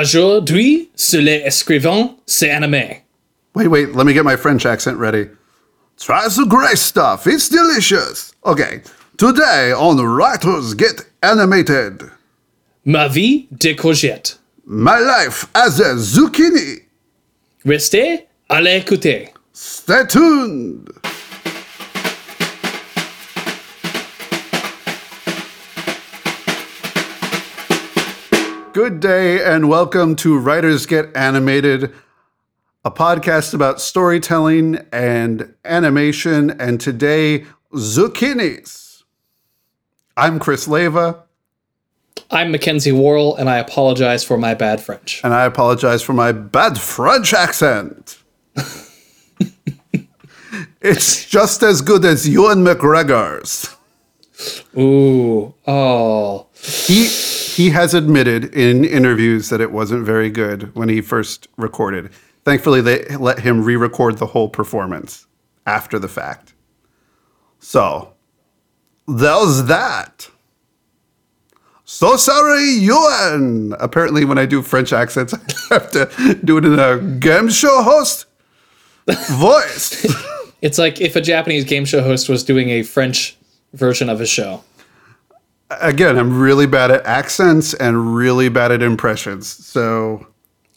Aujourd'hui, 0.00 0.90
les 1.14 1.48
c'est 2.26 2.50
animé. 2.50 3.02
Wait, 3.54 3.68
wait, 3.68 3.94
let 3.94 4.04
me 4.04 4.12
get 4.12 4.24
my 4.24 4.36
French 4.36 4.66
accent 4.66 4.98
ready. 4.98 5.28
Try 5.98 6.28
the 6.28 6.44
great 6.46 6.76
stuff, 6.76 7.26
it's 7.26 7.48
delicious. 7.48 8.32
Okay, 8.44 8.82
today 9.16 9.72
on 9.72 9.96
Writers 10.04 10.74
Get 10.74 11.06
Animated, 11.22 12.10
Ma 12.84 13.08
vie 13.08 13.48
de 13.50 13.74
courgette. 13.74 14.36
my 14.66 14.98
life 14.98 15.46
as 15.54 15.80
a 15.80 15.94
zucchini. 15.96 16.80
Restez 17.64 18.26
à 18.50 18.60
l'écouter. 18.60 19.32
Stay 19.54 20.04
tuned. 20.08 20.90
Good 28.76 29.00
day 29.00 29.42
and 29.42 29.70
welcome 29.70 30.16
to 30.16 30.38
Writers 30.38 30.84
Get 30.84 31.16
Animated, 31.16 31.94
a 32.84 32.90
podcast 32.90 33.54
about 33.54 33.80
storytelling 33.80 34.86
and 34.92 35.54
animation, 35.64 36.50
and 36.60 36.78
today, 36.78 37.46
zucchinis. 37.72 39.04
I'm 40.14 40.38
Chris 40.38 40.68
Leva, 40.68 41.22
I'm 42.30 42.50
Mackenzie 42.50 42.92
Worrell, 42.92 43.34
and 43.36 43.48
I 43.48 43.56
apologize 43.56 44.22
for 44.24 44.36
my 44.36 44.52
bad 44.52 44.82
French. 44.82 45.22
and 45.24 45.32
I 45.32 45.46
apologize 45.46 46.02
for 46.02 46.12
my 46.12 46.32
bad 46.32 46.78
French 46.78 47.32
accent. 47.32 48.22
it's 50.82 51.24
just 51.24 51.62
as 51.62 51.80
good 51.80 52.04
as 52.04 52.28
Ewan 52.28 52.58
McGregor's. 52.58 53.74
Ooh, 54.76 55.54
oh. 55.66 56.48
He 56.52 57.06
he 57.56 57.70
has 57.70 57.94
admitted 57.94 58.54
in 58.54 58.84
interviews 58.84 59.48
that 59.48 59.62
it 59.62 59.72
wasn't 59.72 60.04
very 60.04 60.28
good 60.28 60.74
when 60.76 60.90
he 60.90 61.00
first 61.00 61.48
recorded. 61.56 62.10
Thankfully, 62.44 62.82
they 62.82 63.16
let 63.16 63.38
him 63.38 63.64
re-record 63.64 64.18
the 64.18 64.26
whole 64.26 64.50
performance 64.50 65.26
after 65.64 65.98
the 65.98 66.06
fact. 66.06 66.52
So 67.58 68.12
there's 69.08 69.64
that. 69.64 70.28
So 71.84 72.16
sorry, 72.16 72.72
Ewan. 72.72 73.74
Apparently, 73.80 74.26
when 74.26 74.36
I 74.36 74.44
do 74.44 74.60
French 74.60 74.92
accents, 74.92 75.32
I 75.70 75.74
have 75.74 75.90
to 75.92 76.38
do 76.44 76.58
it 76.58 76.66
in 76.66 76.78
a 76.78 76.98
game 76.98 77.48
show 77.48 77.82
host 77.82 78.26
voice. 79.06 80.06
It's 80.62 80.78
like 80.78 81.02
if 81.02 81.14
a 81.16 81.20
Japanese 81.20 81.64
game 81.64 81.84
show 81.84 82.02
host 82.02 82.30
was 82.30 82.42
doing 82.42 82.70
a 82.70 82.82
French 82.82 83.36
version 83.74 84.08
of 84.08 84.22
a 84.22 84.26
show. 84.26 84.64
Again, 85.70 86.16
I'm 86.16 86.38
really 86.38 86.66
bad 86.66 86.90
at 86.92 87.04
accents 87.06 87.74
and 87.74 88.14
really 88.14 88.48
bad 88.48 88.70
at 88.70 88.82
impressions, 88.82 89.48
so 89.48 90.26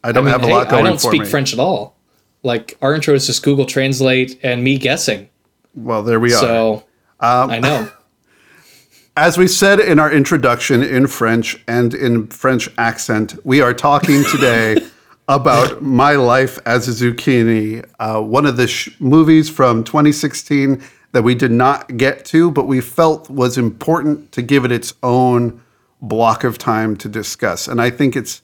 I 0.04 0.12
don't 0.12 0.24
I 0.24 0.32
mean, 0.32 0.32
have 0.32 0.44
a 0.44 0.48
hey, 0.48 0.54
lot 0.54 0.70
going 0.70 0.82
on. 0.82 0.86
I 0.88 0.90
don't 0.90 1.00
speak 1.00 1.22
me. 1.22 1.28
French 1.28 1.54
at 1.54 1.60
all. 1.60 1.96
Like 2.42 2.78
our 2.82 2.96
intro 2.96 3.14
is 3.14 3.28
just 3.28 3.44
Google 3.44 3.66
Translate 3.66 4.40
and 4.42 4.64
me 4.64 4.78
guessing. 4.78 5.30
Well, 5.76 6.02
there 6.02 6.20
we 6.20 6.34
are. 6.34 6.40
So 6.40 6.74
Um, 7.20 7.52
I 7.52 7.60
know. 7.60 7.92
As 9.18 9.38
we 9.38 9.48
said 9.48 9.80
in 9.82 10.00
our 10.00 10.10
introduction 10.12 10.82
in 10.82 11.06
French 11.08 11.62
and 11.68 11.94
in 11.94 12.28
French 12.28 12.70
accent, 12.78 13.36
we 13.46 13.60
are 13.60 13.74
talking 13.74 14.24
today 14.24 14.78
about 15.28 15.82
My 15.84 16.14
Life 16.14 16.58
as 16.66 16.88
a 16.88 16.92
Zucchini, 16.92 17.86
uh, 18.00 18.22
one 18.22 18.46
of 18.46 18.56
the 18.56 18.68
sh- 18.68 18.90
movies 19.00 19.50
from 19.50 19.84
2016 19.84 20.82
that 21.12 21.24
we 21.24 21.36
did 21.36 21.52
not 21.52 21.98
get 21.98 22.26
to, 22.26 22.52
but 22.52 22.66
we 22.68 22.82
felt 22.82 23.30
was 23.30 23.58
important 23.58 24.32
to 24.34 24.42
give 24.42 24.66
it 24.66 24.72
its 24.72 24.94
own 25.02 25.62
block 26.02 26.44
of 26.44 26.58
time 26.58 26.96
to 26.98 27.10
discuss. 27.10 27.68
And 27.68 27.82
I 27.82 27.90
think 27.90 28.16
it's, 28.16 28.42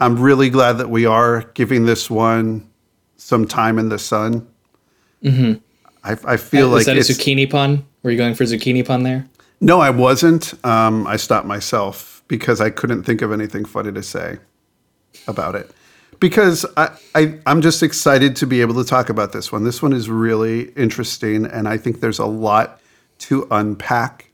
I'm 0.00 0.18
really 0.18 0.48
glad 0.48 0.74
that 0.74 0.90
we 0.90 1.06
are 1.06 1.42
giving 1.54 1.86
this 1.86 2.08
one 2.08 2.68
some 3.16 3.46
time 3.46 3.78
in 3.78 3.88
the 3.88 3.98
sun. 3.98 4.46
Mm-hmm. 5.22 5.54
I, 6.04 6.32
I 6.32 6.36
feel 6.36 6.74
Is 6.76 6.86
like 6.86 6.96
that 6.96 6.96
a 6.96 7.12
zucchini 7.12 7.50
pun? 7.50 7.84
Were 8.02 8.10
you 8.10 8.16
going 8.16 8.34
for 8.34 8.44
zucchini 8.44 8.86
pun 8.86 9.02
there? 9.02 9.26
no, 9.60 9.80
I 9.80 9.90
wasn't. 9.90 10.54
Um, 10.64 11.06
I 11.06 11.16
stopped 11.16 11.46
myself 11.46 12.22
because 12.28 12.60
I 12.60 12.70
couldn't 12.70 13.02
think 13.02 13.22
of 13.22 13.32
anything 13.32 13.64
funny 13.64 13.92
to 13.92 14.02
say 14.02 14.38
about 15.26 15.54
it. 15.54 15.70
Because 16.20 16.66
I, 16.76 16.90
I, 17.14 17.38
I'm 17.46 17.62
just 17.62 17.82
excited 17.82 18.34
to 18.36 18.46
be 18.46 18.60
able 18.60 18.74
to 18.74 18.84
talk 18.84 19.08
about 19.08 19.32
this 19.32 19.52
one. 19.52 19.64
This 19.64 19.80
one 19.80 19.92
is 19.92 20.08
really 20.08 20.70
interesting, 20.70 21.46
and 21.46 21.68
I 21.68 21.76
think 21.76 22.00
there's 22.00 22.18
a 22.18 22.26
lot 22.26 22.80
to 23.20 23.46
unpack. 23.50 24.30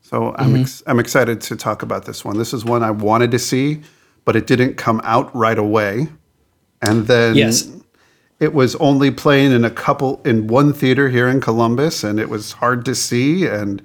So 0.00 0.34
I'm, 0.38 0.52
mm-hmm. 0.52 0.62
ex- 0.62 0.82
I'm 0.86 0.98
excited 0.98 1.40
to 1.42 1.56
talk 1.56 1.82
about 1.82 2.04
this 2.06 2.24
one. 2.24 2.38
This 2.38 2.54
is 2.54 2.64
one 2.64 2.82
I 2.82 2.90
wanted 2.90 3.32
to 3.32 3.38
see, 3.38 3.82
but 4.24 4.36
it 4.36 4.46
didn't 4.46 4.76
come 4.76 5.00
out 5.04 5.34
right 5.34 5.58
away. 5.58 6.08
And 6.80 7.06
then 7.06 7.34
Yes. 7.34 7.68
it 8.40 8.54
was 8.54 8.76
only 8.76 9.10
playing 9.10 9.52
in 9.52 9.64
a 9.64 9.70
couple 9.70 10.20
in 10.24 10.46
one 10.46 10.72
theater 10.72 11.08
here 11.08 11.28
in 11.28 11.40
Columbus, 11.40 12.04
and 12.04 12.18
it 12.20 12.30
was 12.30 12.52
hard 12.52 12.84
to 12.86 12.94
see. 12.94 13.46
And 13.46 13.82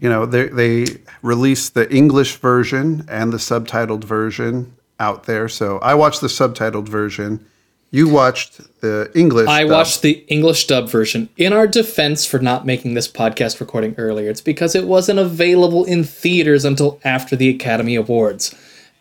you 0.00 0.08
know, 0.08 0.24
they 0.24 0.48
they 0.48 0.86
released 1.22 1.74
the 1.74 1.92
English 1.92 2.36
version 2.36 3.04
and 3.08 3.32
the 3.32 3.38
subtitled 3.38 4.04
version 4.04 4.72
out 5.00 5.24
there. 5.24 5.48
So 5.48 5.78
I 5.78 5.94
watched 5.94 6.20
the 6.20 6.26
subtitled 6.26 6.88
version. 6.88 7.44
You 7.90 8.08
watched 8.08 8.80
the 8.80 9.10
English. 9.14 9.48
I 9.48 9.62
dub. 9.62 9.70
watched 9.70 10.02
the 10.02 10.24
English 10.28 10.66
dub 10.66 10.90
version. 10.90 11.28
In 11.36 11.52
our 11.52 11.66
defense 11.66 12.26
for 12.26 12.38
not 12.38 12.66
making 12.66 12.94
this 12.94 13.08
podcast 13.08 13.60
recording 13.60 13.94
earlier, 13.96 14.28
it's 14.28 14.42
because 14.42 14.74
it 14.74 14.86
wasn't 14.86 15.18
available 15.18 15.84
in 15.84 16.04
theaters 16.04 16.64
until 16.64 17.00
after 17.02 17.34
the 17.34 17.48
Academy 17.48 17.94
Awards. 17.94 18.54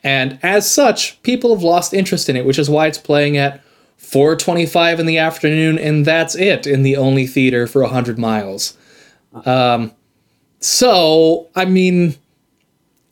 And 0.03 0.40
as 0.41 0.69
such, 0.69 1.22
people 1.24 1.53
have 1.53 1.63
lost 1.63 1.94
interest 1.94 2.29
in 2.29 2.38
it, 2.38 2.46
which 2.46 2.59
is 2.59 2.69
why 2.69 2.88
it's 2.88 2.97
playing 2.97 3.35
at 3.35 3.62
4:25 4.00 5.00
in 5.00 5.06
the 5.06 5.18
afternoon 5.18 5.78
and 5.78 6.06
that's 6.06 6.35
it 6.35 6.66
in 6.68 6.84
the 6.84 6.96
only 6.96 7.28
theater 7.28 7.68
for 7.68 7.81
100 7.81 8.18
miles. 8.18 8.78
Um 9.46 9.91
so, 10.59 11.50
I 11.56 11.66
mean, 11.66 12.16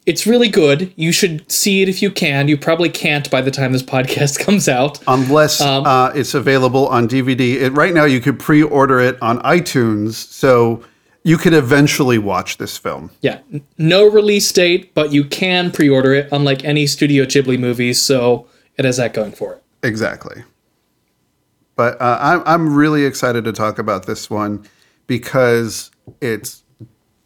it's 0.05 0.27
really 0.27 0.49
good. 0.49 0.93
You 0.95 1.11
should 1.11 1.49
see 1.51 1.81
it 1.81 1.89
if 1.89 2.01
you 2.01 2.11
can. 2.11 2.47
You 2.47 2.57
probably 2.57 2.89
can't 2.89 3.29
by 3.31 3.41
the 3.41 3.51
time 3.51 3.71
this 3.71 3.83
podcast 3.95 4.39
comes 4.39 4.67
out. 4.67 4.99
unless 5.07 5.61
Um, 5.61 5.85
uh, 5.85 6.09
it's 6.09 6.33
available 6.33 6.87
on 6.87 7.07
DVD. 7.07 7.61
It, 7.61 7.71
right 7.71 7.93
now, 7.93 8.05
you 8.05 8.19
could 8.19 8.39
pre-order 8.39 8.99
it 8.99 9.21
on 9.21 9.39
iTunes, 9.39 10.13
so 10.13 10.83
you 11.23 11.37
could 11.37 11.53
eventually 11.53 12.17
watch 12.17 12.57
this 12.57 12.77
film. 12.77 13.09
Yeah, 13.21 13.39
no 13.77 14.07
release 14.07 14.51
date, 14.51 14.93
but 14.93 15.11
you 15.11 15.23
can 15.23 15.71
pre-order 15.71 16.13
it, 16.13 16.29
unlike 16.31 16.63
any 16.63 16.85
Studio 16.85 17.25
Ghibli 17.25 17.59
movies. 17.59 18.01
So 18.01 18.47
it 18.77 18.85
has 18.85 18.97
that 18.97 19.13
going 19.13 19.31
for 19.31 19.53
it. 19.53 19.63
Exactly. 19.81 20.43
But 21.75 21.99
uh, 21.99 22.17
I'm 22.21 22.43
I'm 22.45 22.75
really 22.75 23.05
excited 23.05 23.43
to 23.43 23.51
talk 23.51 23.79
about 23.79 24.05
this 24.05 24.29
one 24.29 24.65
because 25.07 25.91
it's 26.21 26.63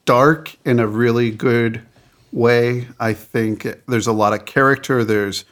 dark 0.05 0.55
in 0.65 0.79
a 0.79 0.87
really 0.87 1.29
good 1.29 1.81
way. 2.31 2.87
I 2.99 3.13
think 3.13 3.67
there's 3.87 4.07
a 4.07 4.13
lot 4.13 4.33
of 4.33 4.45
character. 4.45 5.03
There's 5.03 5.45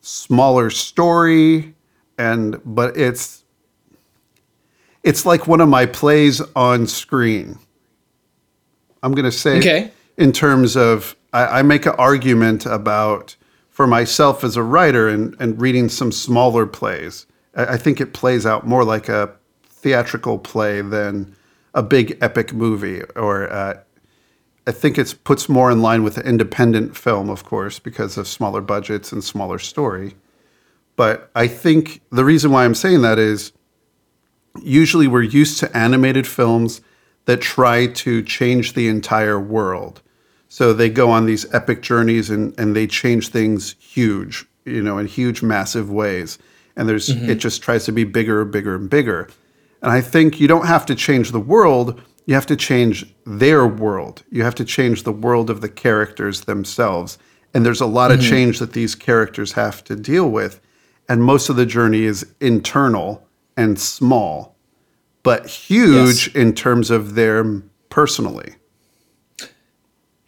smaller 0.00 0.70
story, 0.70 1.74
and 2.18 2.60
but 2.64 2.96
it's 2.96 3.44
it's 5.02 5.24
like 5.24 5.46
one 5.46 5.60
of 5.60 5.68
my 5.68 5.86
plays 5.86 6.40
on 6.54 6.86
screen. 6.86 7.58
I'm 9.02 9.12
gonna 9.12 9.32
say 9.32 9.58
Okay. 9.58 9.90
in 10.16 10.32
terms 10.32 10.76
of 10.76 11.16
I, 11.32 11.60
I 11.60 11.62
make 11.62 11.86
an 11.86 11.94
argument 11.98 12.66
about 12.66 13.36
for 13.70 13.86
myself 13.86 14.44
as 14.44 14.56
a 14.56 14.62
writer 14.62 15.08
and, 15.08 15.34
and 15.40 15.60
reading 15.60 15.88
some 15.88 16.12
smaller 16.12 16.66
plays. 16.66 17.26
I, 17.54 17.74
I 17.74 17.76
think 17.78 18.00
it 18.00 18.12
plays 18.12 18.44
out 18.44 18.66
more 18.66 18.84
like 18.84 19.08
a 19.08 19.30
theatrical 19.64 20.38
play 20.38 20.82
than 20.82 21.34
a 21.72 21.82
big 21.82 22.18
epic 22.20 22.52
movie 22.52 23.02
or 23.16 23.50
uh, 23.50 23.78
I 24.70 24.72
think 24.72 24.98
it 24.98 25.16
puts 25.24 25.48
more 25.48 25.68
in 25.68 25.82
line 25.82 26.04
with 26.04 26.16
an 26.16 26.24
independent 26.24 26.96
film, 26.96 27.28
of 27.28 27.44
course, 27.44 27.80
because 27.80 28.16
of 28.16 28.28
smaller 28.28 28.60
budgets 28.60 29.10
and 29.10 29.24
smaller 29.24 29.58
story. 29.58 30.14
But 30.94 31.28
I 31.34 31.48
think 31.48 32.02
the 32.12 32.24
reason 32.24 32.52
why 32.52 32.64
I'm 32.64 32.76
saying 32.76 33.02
that 33.02 33.18
is 33.18 33.50
usually 34.62 35.08
we're 35.08 35.22
used 35.22 35.58
to 35.58 35.76
animated 35.76 36.24
films 36.24 36.82
that 37.24 37.40
try 37.40 37.88
to 37.88 38.22
change 38.22 38.74
the 38.74 38.86
entire 38.86 39.40
world. 39.40 40.02
So 40.46 40.72
they 40.72 40.88
go 40.88 41.10
on 41.10 41.26
these 41.26 41.52
epic 41.52 41.82
journeys 41.82 42.30
and, 42.30 42.56
and 42.56 42.76
they 42.76 42.86
change 42.86 43.30
things 43.30 43.74
huge, 43.80 44.46
you 44.64 44.84
know, 44.84 44.98
in 44.98 45.06
huge, 45.08 45.42
massive 45.42 45.90
ways. 45.90 46.38
And 46.76 46.88
there's 46.88 47.08
mm-hmm. 47.08 47.28
it 47.28 47.38
just 47.38 47.60
tries 47.60 47.86
to 47.86 47.92
be 47.92 48.04
bigger, 48.04 48.44
bigger, 48.44 48.76
and 48.76 48.88
bigger. 48.88 49.28
And 49.82 49.90
I 49.90 50.00
think 50.00 50.38
you 50.38 50.46
don't 50.46 50.66
have 50.66 50.86
to 50.86 50.94
change 50.94 51.32
the 51.32 51.40
world, 51.40 52.00
you 52.30 52.36
have 52.36 52.46
to 52.46 52.54
change 52.54 53.12
their 53.26 53.66
world. 53.66 54.22
You 54.30 54.44
have 54.44 54.54
to 54.54 54.64
change 54.64 55.02
the 55.02 55.10
world 55.10 55.50
of 55.50 55.62
the 55.62 55.68
characters 55.68 56.42
themselves. 56.42 57.18
And 57.52 57.66
there's 57.66 57.80
a 57.80 57.86
lot 57.86 58.12
of 58.12 58.20
change 58.20 58.60
that 58.60 58.72
these 58.72 58.94
characters 58.94 59.50
have 59.54 59.82
to 59.82 59.96
deal 59.96 60.30
with. 60.30 60.60
And 61.08 61.24
most 61.24 61.48
of 61.48 61.56
the 61.56 61.66
journey 61.66 62.04
is 62.04 62.24
internal 62.40 63.26
and 63.56 63.80
small, 63.80 64.54
but 65.24 65.48
huge 65.48 66.32
in 66.36 66.54
terms 66.54 66.92
of 66.92 67.16
their 67.16 67.62
personally. 67.88 68.54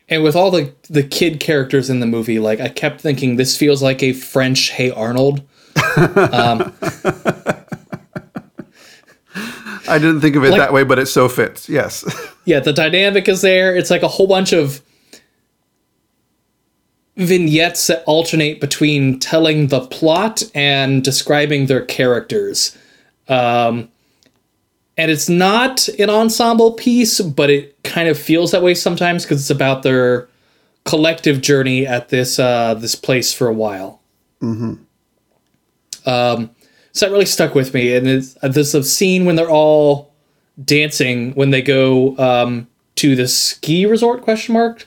And 0.09 0.25
with 0.25 0.35
all 0.35 0.51
the 0.51 0.75
the 0.91 1.05
kid 1.05 1.39
characters 1.39 1.89
in 1.89 2.01
the 2.01 2.07
movie, 2.07 2.41
like 2.41 2.59
I 2.59 2.69
kept 2.69 3.01
thinking 3.01 3.37
this 3.37 3.57
feels 3.57 3.81
like 3.81 4.03
a 4.03 4.13
French 4.13 4.71
Hey 4.71 4.91
Arnold. 4.91 5.47
Um, 5.97 6.73
I 9.93 9.99
didn't 9.99 10.21
think 10.21 10.37
of 10.37 10.45
it 10.45 10.51
Like- 10.51 10.61
that 10.61 10.73
way, 10.73 10.85
but 10.85 10.99
it 10.99 11.07
so 11.07 11.29
fits. 11.29 11.69
Yes. 11.69 12.05
yeah, 12.45 12.61
the 12.61 12.73
dynamic 12.73 13.29
is 13.29 13.43
there. 13.43 13.77
It's 13.77 13.91
like 13.91 14.03
a 14.03 14.09
whole 14.09 14.27
bunch 14.27 14.53
of 14.53 14.81
vignettes 17.17 17.87
that 17.89 18.03
alternate 18.07 18.61
between 18.61 19.19
telling 19.19 19.67
the 19.69 19.81
plot 19.81 20.43
and 20.55 21.05
describing 21.05 21.67
their 21.67 21.85
characters. 21.85 22.77
Um, 23.29 23.91
and 24.97 25.11
it's 25.11 25.29
not 25.29 25.89
an 25.99 26.11
ensemble 26.11 26.73
piece, 26.73 27.21
but 27.21 27.51
it 27.51 27.83
kind 27.83 28.09
of 28.09 28.19
feels 28.19 28.51
that 28.53 28.63
way 28.63 28.75
sometimes 28.75 29.25
because 29.25 29.41
it's 29.41 29.51
about 29.51 29.83
their 29.83 30.29
collective 30.85 31.41
journey 31.41 31.87
at 31.87 32.09
this 32.09 32.39
uh, 32.39 32.75
this 32.75 32.95
place 32.95 33.33
for 33.33 33.49
a 33.49 33.53
while. 33.53 34.01
Mm-hmm. 34.41 34.75
Um, 36.09 36.51
so 36.93 37.07
that 37.07 37.13
really 37.13 37.27
stuck 37.27 37.55
with 37.55 37.75
me, 37.75 37.95
and 37.95 38.07
it's, 38.07 38.37
uh, 38.43 38.49
there's 38.49 38.75
a 38.75 38.83
scene 38.83 39.25
when 39.25 39.37
they're 39.37 39.51
all 39.51 40.13
dancing 40.63 41.33
when 41.33 41.51
they 41.51 41.63
go 41.63 42.17
um, 42.19 42.69
to 42.97 43.17
the 43.17 43.29
ski 43.29 43.87
resort 43.87 44.23
question 44.23 44.55
mark? 44.55 44.85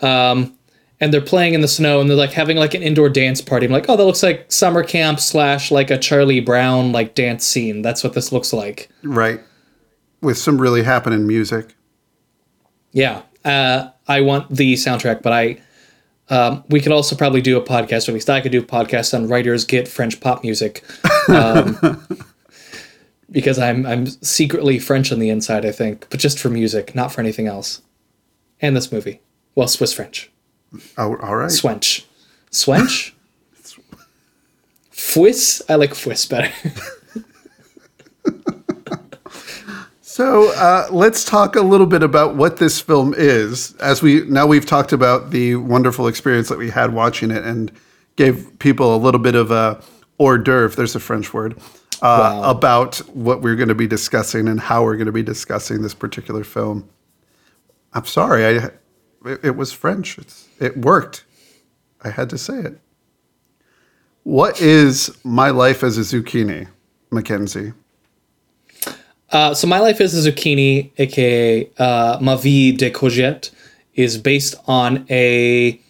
Um, 0.00 0.56
and 1.00 1.12
they're 1.12 1.20
playing 1.20 1.54
in 1.54 1.60
the 1.60 1.68
snow 1.68 2.00
and 2.00 2.08
they're 2.08 2.16
like 2.16 2.32
having 2.32 2.56
like 2.56 2.74
an 2.74 2.82
indoor 2.82 3.08
dance 3.08 3.40
party. 3.40 3.66
I'm 3.66 3.72
like 3.72 3.86
oh 3.88 3.96
that 3.96 4.04
looks 4.04 4.22
like 4.22 4.50
summer 4.50 4.82
camp 4.82 5.20
slash 5.20 5.70
like 5.70 5.90
a 5.90 5.98
charlie 5.98 6.40
brown 6.40 6.92
like 6.92 7.14
dance 7.14 7.46
scene. 7.46 7.82
That's 7.82 8.02
what 8.02 8.14
this 8.14 8.32
looks 8.32 8.52
like. 8.52 8.88
Right. 9.02 9.40
With 10.22 10.38
some 10.38 10.60
really 10.60 10.82
happening 10.82 11.26
music. 11.26 11.74
yeah. 12.92 13.22
Uh, 13.44 13.90
i 14.08 14.20
want 14.20 14.50
the 14.50 14.74
soundtrack 14.74 15.22
but 15.22 15.32
i 15.32 15.56
um, 16.28 16.64
we 16.68 16.80
could 16.80 16.92
also 16.92 17.14
probably 17.14 17.40
do 17.40 17.56
a 17.56 17.62
podcast 17.62 18.08
or 18.08 18.12
at 18.12 18.14
least 18.14 18.30
i 18.30 18.40
could 18.40 18.52
do 18.52 18.60
a 18.60 18.64
podcast 18.64 19.14
on 19.14 19.28
writers 19.28 19.64
get 19.64 19.86
french 19.88 20.20
pop 20.20 20.42
music 20.42 20.84
um, 21.28 22.06
because 23.30 23.58
i'm 23.58 23.86
i'm 23.86 24.06
secretly 24.06 24.78
french 24.78 25.12
on 25.12 25.18
the 25.18 25.30
inside 25.30 25.64
i 25.64 25.72
think 25.72 26.06
but 26.10 26.20
just 26.20 26.38
for 26.38 26.48
music 26.48 26.94
not 26.94 27.12
for 27.12 27.20
anything 27.20 27.46
else 27.46 27.82
and 28.60 28.76
this 28.76 28.90
movie 28.90 29.20
well 29.54 29.68
swiss 29.68 29.92
french 29.92 30.30
Oh, 30.96 31.16
all 31.16 31.36
right. 31.36 31.50
Swench. 31.50 32.06
Swench? 32.50 33.14
Fwiss? 34.92 35.62
I 35.68 35.74
like 35.76 35.90
Fwiss 35.90 36.28
better. 36.28 36.52
So 40.16 40.50
uh, 40.54 40.88
let's 40.90 41.26
talk 41.26 41.56
a 41.56 41.60
little 41.60 41.84
bit 41.84 42.02
about 42.02 42.36
what 42.36 42.56
this 42.56 42.80
film 42.80 43.12
is. 43.14 43.74
As 43.74 44.00
we 44.00 44.22
now 44.22 44.46
we've 44.46 44.64
talked 44.64 44.94
about 44.94 45.30
the 45.30 45.56
wonderful 45.56 46.08
experience 46.08 46.48
that 46.48 46.56
we 46.56 46.70
had 46.70 46.94
watching 46.94 47.30
it, 47.30 47.44
and 47.44 47.70
gave 48.16 48.58
people 48.58 48.96
a 48.96 48.96
little 48.96 49.20
bit 49.20 49.34
of 49.34 49.50
a 49.50 49.78
hors 50.18 50.38
d'oeuvre. 50.38 50.74
There's 50.74 50.96
a 50.96 51.00
French 51.00 51.34
word 51.34 51.58
uh, 52.00 52.40
Wow. 52.40 52.50
about 52.50 52.96
what 53.14 53.42
we're 53.42 53.56
going 53.56 53.68
to 53.68 53.74
be 53.74 53.86
discussing 53.86 54.48
and 54.48 54.58
how 54.58 54.84
we're 54.84 54.96
going 54.96 55.04
to 55.04 55.12
be 55.12 55.22
discussing 55.22 55.82
this 55.82 55.92
particular 55.92 56.44
film. 56.44 56.88
I'm 57.92 58.06
sorry, 58.06 58.46
I 58.46 58.70
it, 59.26 59.44
it 59.44 59.56
was 59.56 59.70
French. 59.70 60.16
It's, 60.16 60.48
it 60.58 60.78
worked. 60.78 61.26
I 62.02 62.08
had 62.08 62.30
to 62.30 62.38
say 62.38 62.60
it. 62.60 62.80
What 64.22 64.62
is 64.62 65.14
my 65.24 65.50
life 65.50 65.82
as 65.82 65.98
a 65.98 66.00
zucchini, 66.00 66.68
Mackenzie? 67.10 67.74
Uh, 69.30 69.54
so 69.54 69.66
My 69.66 69.80
Life 69.80 70.00
is 70.00 70.26
a 70.26 70.30
Zucchini, 70.30 70.92
aka 70.98 71.68
uh, 71.78 72.18
Ma 72.20 72.36
Vie 72.36 72.72
de 72.72 72.90
Courgette, 72.90 73.50
is 73.94 74.18
based 74.18 74.54
on 74.66 75.06
a 75.10 75.80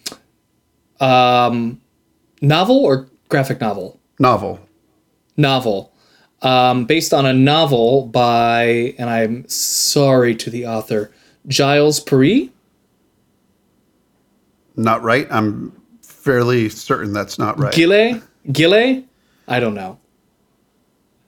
um, 0.99 1.79
novel 2.41 2.77
or 2.77 3.07
graphic 3.29 3.61
novel? 3.61 3.99
Novel. 4.19 4.59
Novel. 5.35 5.93
Um, 6.41 6.85
based 6.85 7.13
on 7.13 7.25
a 7.25 7.33
novel 7.33 8.07
by, 8.07 8.95
and 8.97 9.09
I'm 9.09 9.47
sorry 9.47 10.35
to 10.35 10.49
the 10.49 10.67
author, 10.67 11.11
Giles 11.47 11.99
Paris. 11.99 12.49
Not 14.75 15.01
right. 15.01 15.27
I'm 15.31 15.73
fairly 16.01 16.69
certain 16.69 17.13
that's 17.13 17.39
not 17.39 17.57
right. 17.59 17.73
Gillet? 17.73 18.21
Gillet? 18.51 19.05
I 19.47 19.59
don't 19.59 19.73
know. 19.73 19.99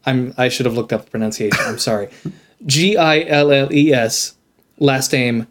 I'm 0.10 0.34
I 0.38 0.50
should 0.50 0.66
have 0.66 0.76
looked 0.76 0.92
up 0.94 1.06
the 1.06 1.12
pronunciation. 1.12 1.60
I'm 1.62 1.80
sorry. 1.80 2.10
G 2.66 2.98
I 2.98 3.22
L 3.22 3.52
L 3.52 3.74
E 3.74 3.94
S, 3.94 4.36
last 4.80 5.14
name 5.14 5.48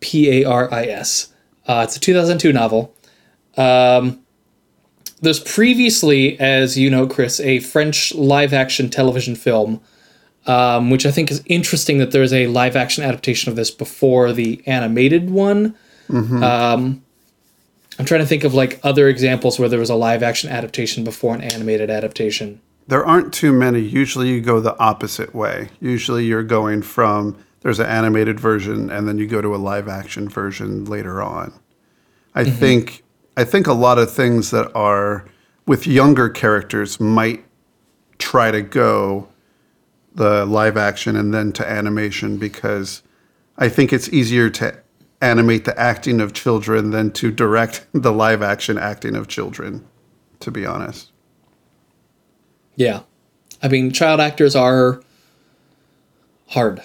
P 0.00 0.42
A 0.42 0.44
R 0.48 0.72
I 0.72 0.84
S. 0.84 1.32
Uh, 1.66 1.82
it's 1.86 1.96
a 1.96 2.00
2002 2.00 2.52
novel. 2.52 2.94
Um, 3.56 4.20
there's 5.20 5.40
previously, 5.40 6.38
as 6.40 6.78
you 6.78 6.90
know, 6.90 7.06
Chris, 7.06 7.40
a 7.40 7.58
French 7.58 8.14
live 8.14 8.52
action 8.52 8.88
television 8.88 9.34
film, 9.34 9.80
um, 10.46 10.90
which 10.90 11.04
I 11.04 11.10
think 11.10 11.30
is 11.30 11.42
interesting 11.46 11.98
that 11.98 12.12
there's 12.12 12.32
a 12.32 12.46
live 12.46 12.76
action 12.76 13.04
adaptation 13.04 13.50
of 13.50 13.56
this 13.56 13.70
before 13.70 14.32
the 14.32 14.62
animated 14.66 15.30
one. 15.30 15.74
Um, 16.42 17.02
I'm 17.98 18.04
trying 18.04 18.20
to 18.20 18.26
think 18.26 18.44
of 18.44 18.54
like 18.54 18.80
other 18.84 19.08
examples 19.08 19.58
where 19.58 19.68
there 19.68 19.80
was 19.80 19.90
a 19.90 19.96
live 19.96 20.22
action 20.22 20.50
adaptation 20.50 21.04
before 21.04 21.34
an 21.34 21.42
animated 21.42 21.90
adaptation. 21.90 22.60
There 22.88 23.04
aren't 23.04 23.32
too 23.32 23.52
many. 23.52 23.80
Usually 23.80 24.28
you 24.30 24.40
go 24.40 24.60
the 24.60 24.78
opposite 24.78 25.34
way. 25.34 25.68
Usually 25.78 26.24
you're 26.24 26.42
going 26.42 26.82
from 26.82 27.36
there's 27.60 27.80
an 27.80 27.86
animated 27.86 28.40
version 28.40 28.90
and 28.90 29.06
then 29.06 29.18
you 29.18 29.26
go 29.26 29.42
to 29.42 29.54
a 29.54 29.56
live 29.56 29.88
action 29.88 30.28
version 30.28 30.84
later 30.84 31.22
on. 31.22 31.52
I 32.34 32.44
mm-hmm. 32.44 32.56
think 32.56 33.04
I 33.36 33.44
think 33.44 33.66
a 33.66 33.72
lot 33.72 33.98
of 33.98 34.10
things 34.10 34.50
that 34.50 34.74
are 34.74 35.26
with 35.66 35.86
younger 35.86 36.28
characters 36.28 36.98
might 36.98 37.44
try 38.18 38.50
to 38.50 38.62
go 38.62 39.28
the 40.14 40.46
live 40.46 40.76
action 40.76 41.14
and 41.14 41.32
then 41.32 41.52
to 41.52 41.70
animation 41.70 42.38
because 42.38 43.02
I 43.58 43.68
think 43.68 43.92
it's 43.92 44.08
easier 44.08 44.50
to 44.50 44.82
animate 45.20 45.64
the 45.64 45.78
acting 45.78 46.20
of 46.20 46.32
children 46.32 46.90
than 46.90 47.10
to 47.12 47.30
direct 47.30 47.86
the 47.92 48.12
live 48.12 48.42
action 48.42 48.78
acting 48.78 49.14
of 49.14 49.28
children, 49.28 49.86
to 50.40 50.50
be 50.50 50.64
honest. 50.64 51.12
Yeah. 52.78 53.00
I 53.60 53.66
mean, 53.66 53.90
child 53.90 54.20
actors 54.20 54.54
are 54.54 55.02
hard. 56.46 56.80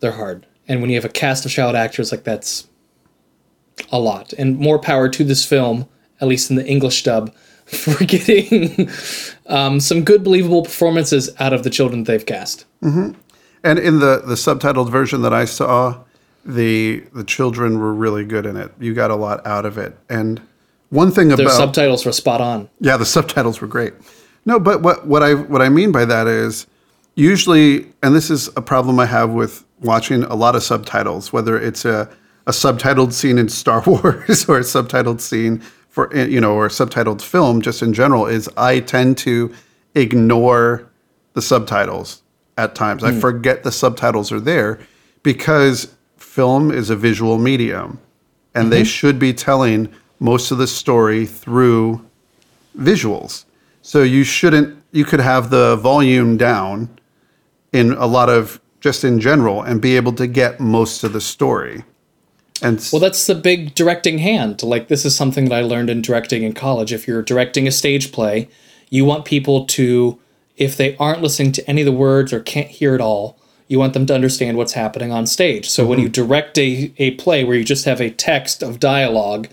They're 0.00 0.12
hard. 0.12 0.44
And 0.66 0.80
when 0.80 0.90
you 0.90 0.96
have 0.96 1.04
a 1.04 1.08
cast 1.08 1.46
of 1.46 1.52
child 1.52 1.76
actors, 1.76 2.10
like 2.10 2.24
that's 2.24 2.68
a 3.92 4.00
lot. 4.00 4.32
And 4.34 4.58
more 4.58 4.78
power 4.78 5.08
to 5.08 5.24
this 5.24 5.44
film, 5.44 5.88
at 6.20 6.26
least 6.26 6.50
in 6.50 6.56
the 6.56 6.66
English 6.66 7.04
dub, 7.04 7.32
for 7.64 8.04
getting 8.04 8.90
um, 9.46 9.78
some 9.78 10.02
good, 10.02 10.24
believable 10.24 10.64
performances 10.64 11.30
out 11.38 11.52
of 11.52 11.62
the 11.62 11.70
children 11.70 12.02
they've 12.04 12.26
cast. 12.26 12.64
And 12.82 13.16
in 13.78 14.00
the, 14.00 14.22
the 14.26 14.34
subtitled 14.34 14.90
version 14.90 15.22
that 15.22 15.32
I 15.32 15.44
saw, 15.44 16.02
the 16.44 17.04
the 17.12 17.22
children 17.22 17.78
were 17.78 17.94
really 17.94 18.24
good 18.24 18.46
in 18.46 18.56
it. 18.56 18.72
You 18.80 18.94
got 18.94 19.12
a 19.12 19.14
lot 19.14 19.46
out 19.46 19.64
of 19.64 19.78
it. 19.78 19.96
And 20.08 20.40
one 20.88 21.12
thing 21.12 21.30
about 21.30 21.52
subtitles 21.52 22.04
were 22.04 22.12
spot 22.12 22.40
on. 22.40 22.68
yeah, 22.80 22.96
the 22.96 23.06
subtitles 23.06 23.60
were 23.60 23.68
great. 23.68 23.92
No, 24.44 24.58
but 24.58 24.82
what 24.82 25.06
what 25.06 25.22
I 25.22 25.34
what 25.34 25.62
I 25.62 25.68
mean 25.68 25.92
by 25.92 26.04
that 26.04 26.26
is 26.26 26.66
usually, 27.14 27.86
and 28.02 28.14
this 28.14 28.30
is 28.30 28.48
a 28.56 28.62
problem 28.62 28.98
I 28.98 29.06
have 29.06 29.30
with 29.30 29.64
watching 29.80 30.24
a 30.24 30.34
lot 30.34 30.56
of 30.56 30.62
subtitles, 30.62 31.32
whether 31.32 31.58
it's 31.58 31.84
a 31.84 32.08
a 32.46 32.52
subtitled 32.52 33.12
scene 33.12 33.38
in 33.38 33.48
Star 33.48 33.82
Wars 33.86 34.48
or 34.48 34.58
a 34.58 34.62
subtitled 34.62 35.20
scene 35.20 35.60
for 35.88 36.14
eh, 36.14 36.26
you 36.26 36.40
know 36.40 36.54
or 36.54 36.66
a 36.66 36.70
subtitled 36.70 37.22
film, 37.22 37.60
just 37.60 37.82
in 37.82 37.92
general, 37.92 38.26
is 38.26 38.48
I 38.56 38.80
tend 38.80 39.18
to 39.18 39.52
ignore 39.94 40.88
the 41.34 41.42
subtitles 41.42 42.22
at 42.56 42.74
times. 42.74 43.04
I 43.04 43.12
hmm. 43.12 43.20
forget 43.20 43.62
the 43.62 43.72
subtitles 43.72 44.32
are 44.32 44.40
there 44.40 44.78
because 45.22 45.94
film 46.16 46.70
is 46.70 46.90
a 46.90 46.96
visual 46.96 47.38
medium 47.38 47.98
and 48.54 48.72
they 48.72 48.82
mm-hmm. 48.82 48.86
should 48.86 49.18
be 49.18 49.32
telling 49.32 49.92
most 50.18 50.50
of 50.50 50.58
the 50.58 50.66
story 50.66 51.26
through 51.26 52.04
visuals. 52.78 53.44
So 53.82 54.02
you 54.02 54.24
shouldn't 54.24 54.82
you 54.92 55.04
could 55.04 55.20
have 55.20 55.50
the 55.50 55.76
volume 55.76 56.36
down 56.36 56.98
in 57.72 57.92
a 57.92 58.06
lot 58.06 58.28
of 58.28 58.60
just 58.80 59.04
in 59.04 59.20
general 59.20 59.62
and 59.62 59.80
be 59.80 59.96
able 59.96 60.12
to 60.12 60.26
get 60.26 60.58
most 60.58 61.04
of 61.04 61.12
the 61.12 61.20
story. 61.20 61.84
And 62.62 62.86
Well, 62.92 63.00
that's 63.00 63.26
the 63.26 63.34
big 63.34 63.74
directing 63.74 64.18
hand. 64.18 64.62
Like, 64.62 64.88
this 64.88 65.04
is 65.04 65.14
something 65.14 65.48
that 65.48 65.54
I 65.54 65.62
learned 65.62 65.88
in 65.88 66.02
directing 66.02 66.42
in 66.42 66.52
college. 66.52 66.92
If 66.92 67.06
you're 67.06 67.22
directing 67.22 67.66
a 67.66 67.70
stage 67.70 68.12
play, 68.12 68.48
you 68.90 69.04
want 69.04 69.24
people 69.24 69.64
to, 69.66 70.18
if 70.56 70.76
they 70.76 70.96
aren't 70.96 71.22
listening 71.22 71.52
to 71.52 71.68
any 71.68 71.82
of 71.82 71.86
the 71.86 71.92
words 71.92 72.32
or 72.32 72.40
can't 72.40 72.68
hear 72.68 72.94
it 72.94 73.00
all, 73.00 73.38
you 73.68 73.78
want 73.78 73.94
them 73.94 74.04
to 74.06 74.14
understand 74.14 74.56
what's 74.56 74.72
happening 74.72 75.12
on 75.12 75.26
stage. 75.26 75.70
So 75.70 75.86
when 75.86 75.98
mm-hmm. 75.98 76.04
you 76.04 76.08
direct 76.10 76.58
a, 76.58 76.92
a 76.98 77.12
play 77.12 77.44
where 77.44 77.56
you 77.56 77.64
just 77.64 77.84
have 77.84 78.00
a 78.00 78.10
text 78.10 78.62
of 78.62 78.80
dialogue, 78.80 79.48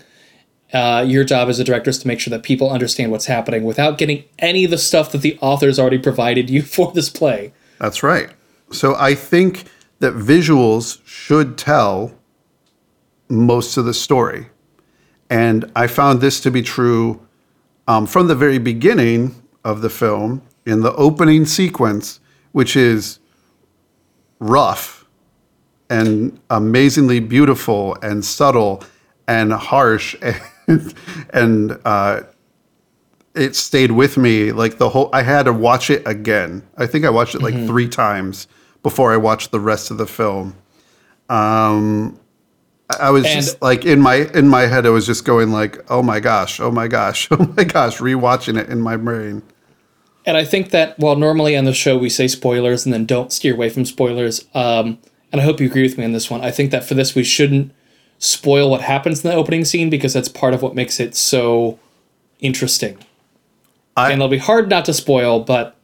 uh, 0.72 1.04
your 1.06 1.24
job 1.24 1.48
as 1.48 1.58
a 1.58 1.64
director 1.64 1.90
is 1.90 1.98
to 1.98 2.06
make 2.06 2.20
sure 2.20 2.30
that 2.30 2.42
people 2.42 2.70
understand 2.70 3.10
what's 3.10 3.26
happening 3.26 3.64
without 3.64 3.98
getting 3.98 4.24
any 4.38 4.64
of 4.64 4.70
the 4.70 4.78
stuff 4.78 5.12
that 5.12 5.22
the 5.22 5.38
author's 5.40 5.78
already 5.78 5.98
provided 5.98 6.50
you 6.50 6.62
for 6.76 6.92
this 6.92 7.08
play. 7.08 7.52
That's 7.78 8.02
right. 8.02 8.30
So 8.70 8.94
I 8.96 9.14
think 9.14 9.64
that 10.00 10.14
visuals 10.14 11.00
should 11.06 11.56
tell 11.56 12.12
most 13.28 13.76
of 13.76 13.84
the 13.84 13.94
story. 13.94 14.46
And 15.30 15.70
I 15.74 15.86
found 15.86 16.20
this 16.20 16.40
to 16.40 16.50
be 16.50 16.62
true 16.62 17.26
um, 17.86 18.06
from 18.06 18.28
the 18.28 18.34
very 18.34 18.58
beginning 18.58 19.34
of 19.64 19.82
the 19.82 19.90
film 19.90 20.42
in 20.66 20.82
the 20.82 20.94
opening 20.94 21.46
sequence, 21.46 22.20
which 22.52 22.76
is 22.76 23.18
rough 24.38 25.06
and 25.90 26.38
amazingly 26.50 27.20
beautiful 27.20 27.96
and 28.02 28.24
subtle 28.24 28.82
and 29.26 29.52
harsh 29.52 30.14
and, 31.32 31.78
uh, 31.84 32.20
it 33.34 33.54
stayed 33.54 33.92
with 33.92 34.16
me 34.16 34.50
like 34.50 34.78
the 34.78 34.88
whole 34.88 35.08
i 35.12 35.22
had 35.22 35.44
to 35.44 35.52
watch 35.52 35.90
it 35.90 36.02
again. 36.06 36.66
I 36.76 36.86
think 36.86 37.04
i 37.04 37.10
watched 37.10 37.34
it 37.34 37.42
like 37.42 37.54
three 37.66 37.88
times 37.88 38.48
before 38.82 39.12
i 39.12 39.16
watched 39.16 39.52
the 39.52 39.60
rest 39.60 39.90
of 39.90 39.98
the 39.98 40.06
film. 40.06 40.56
Um 41.28 42.18
i 42.98 43.10
was 43.10 43.24
And- 43.24 43.34
just 43.34 43.60
like 43.62 43.84
in 43.84 44.00
my 44.00 44.28
in 44.34 44.48
my 44.48 44.62
head 44.62 44.86
i 44.86 44.90
was 44.90 45.06
just 45.06 45.24
going 45.24 45.52
like 45.52 45.78
oh 45.90 46.02
my 46.02 46.20
gosh 46.20 46.58
oh 46.58 46.70
my 46.70 46.88
gosh 46.88 47.28
oh 47.30 47.52
my 47.56 47.64
gosh 47.64 47.98
rewatching 47.98 48.58
it 48.58 48.68
in 48.68 48.80
my 48.80 48.96
brain. 48.96 49.42
And 50.26 50.36
I 50.36 50.44
think 50.44 50.70
that 50.70 50.98
while 50.98 51.16
normally 51.16 51.56
on 51.56 51.64
the 51.64 51.72
show 51.72 51.96
we 51.96 52.10
say 52.10 52.28
spoilers 52.28 52.84
and 52.84 52.92
then 52.92 53.06
don't 53.06 53.32
steer 53.32 53.54
away 53.54 53.70
from 53.70 53.84
spoilers, 53.84 54.44
um, 54.52 54.98
and 55.32 55.40
I 55.40 55.44
hope 55.44 55.60
you 55.60 55.66
agree 55.66 55.82
with 55.82 55.96
me 55.96 56.04
on 56.04 56.12
this 56.12 56.28
one, 56.28 56.42
I 56.42 56.50
think 56.50 56.70
that 56.72 56.84
for 56.84 56.94
this 56.94 57.14
we 57.14 57.24
shouldn't 57.24 57.72
spoil 58.18 58.70
what 58.70 58.80
happens 58.82 59.24
in 59.24 59.30
the 59.30 59.36
opening 59.36 59.64
scene 59.64 59.90
because 59.90 60.12
that's 60.12 60.28
part 60.28 60.54
of 60.54 60.62
what 60.62 60.74
makes 60.74 61.00
it 61.00 61.14
so 61.14 61.78
interesting. 62.40 62.98
I- 63.96 64.10
and 64.10 64.20
it'll 64.20 64.28
be 64.28 64.38
hard 64.38 64.68
not 64.68 64.84
to 64.86 64.94
spoil, 64.94 65.40
but 65.40 65.76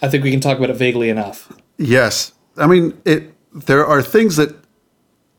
I 0.00 0.08
think 0.08 0.24
we 0.24 0.30
can 0.30 0.40
talk 0.40 0.58
about 0.58 0.70
it 0.70 0.76
vaguely 0.76 1.08
enough. 1.08 1.52
Yes, 1.78 2.32
I 2.56 2.66
mean 2.66 3.00
it. 3.04 3.32
There 3.52 3.84
are 3.84 4.02
things 4.02 4.36
that 4.36 4.54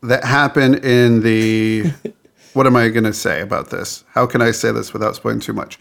that 0.01 0.23
happen 0.23 0.75
in 0.75 1.21
the. 1.21 1.91
what 2.53 2.67
am 2.67 2.75
I 2.75 2.89
going 2.89 3.03
to 3.05 3.13
say 3.13 3.41
about 3.41 3.71
this? 3.71 4.03
How 4.13 4.25
can 4.25 4.41
I 4.41 4.51
say 4.51 4.71
this 4.71 4.93
without 4.93 5.15
spoiling 5.15 5.39
too 5.39 5.53
much? 5.53 5.79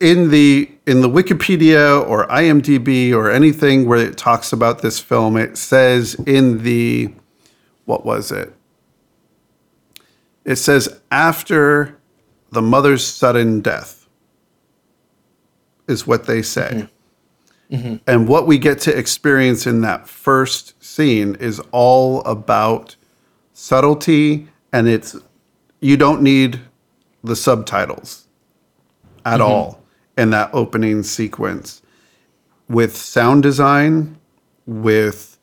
In 0.00 0.30
the 0.30 0.70
in 0.86 1.00
the 1.00 1.08
Wikipedia 1.08 2.06
or 2.08 2.26
IMDb 2.26 3.12
or 3.12 3.30
anything 3.30 3.86
where 3.86 3.98
it 3.98 4.16
talks 4.16 4.52
about 4.52 4.82
this 4.82 4.98
film, 4.98 5.36
it 5.36 5.56
says 5.56 6.14
in 6.26 6.62
the 6.62 7.12
what 7.84 8.04
was 8.04 8.30
it? 8.32 8.52
It 10.50 10.56
says 10.56 11.00
after 11.12 11.96
the 12.50 12.60
mother's 12.60 13.06
sudden 13.06 13.60
death 13.60 14.08
is 15.86 16.08
what 16.08 16.26
they 16.26 16.42
say. 16.42 16.88
Mm-hmm. 17.70 17.76
Mm-hmm. 17.76 17.96
And 18.08 18.26
what 18.26 18.48
we 18.48 18.58
get 18.58 18.80
to 18.80 18.98
experience 18.98 19.64
in 19.64 19.82
that 19.82 20.08
first 20.08 20.74
scene 20.82 21.36
is 21.36 21.60
all 21.70 22.20
about 22.24 22.96
subtlety 23.52 24.48
and 24.72 24.88
it's 24.88 25.14
you 25.78 25.96
don't 25.96 26.20
need 26.20 26.58
the 27.22 27.36
subtitles 27.36 28.26
at 29.24 29.34
mm-hmm. 29.34 29.42
all 29.52 29.80
in 30.18 30.30
that 30.30 30.50
opening 30.52 31.04
sequence. 31.04 31.80
With 32.68 32.96
sound 32.96 33.44
design 33.44 34.18
with 34.66 35.38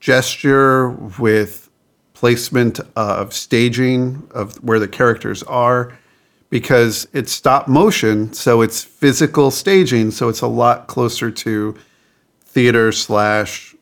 gesture 0.00 0.90
with 0.90 1.63
placement 2.24 2.80
of 2.96 3.34
staging 3.34 4.26
of 4.30 4.56
where 4.64 4.78
the 4.78 4.88
characters 4.88 5.42
are 5.42 5.92
because 6.48 7.06
it's 7.12 7.30
stop 7.30 7.68
motion, 7.68 8.32
so 8.32 8.62
it's 8.62 8.82
physical 8.82 9.50
staging, 9.50 10.10
so 10.10 10.30
it's 10.30 10.40
a 10.40 10.46
lot 10.46 10.86
closer 10.86 11.30
to 11.30 11.76
theater 12.46 12.92
slash 12.92 13.74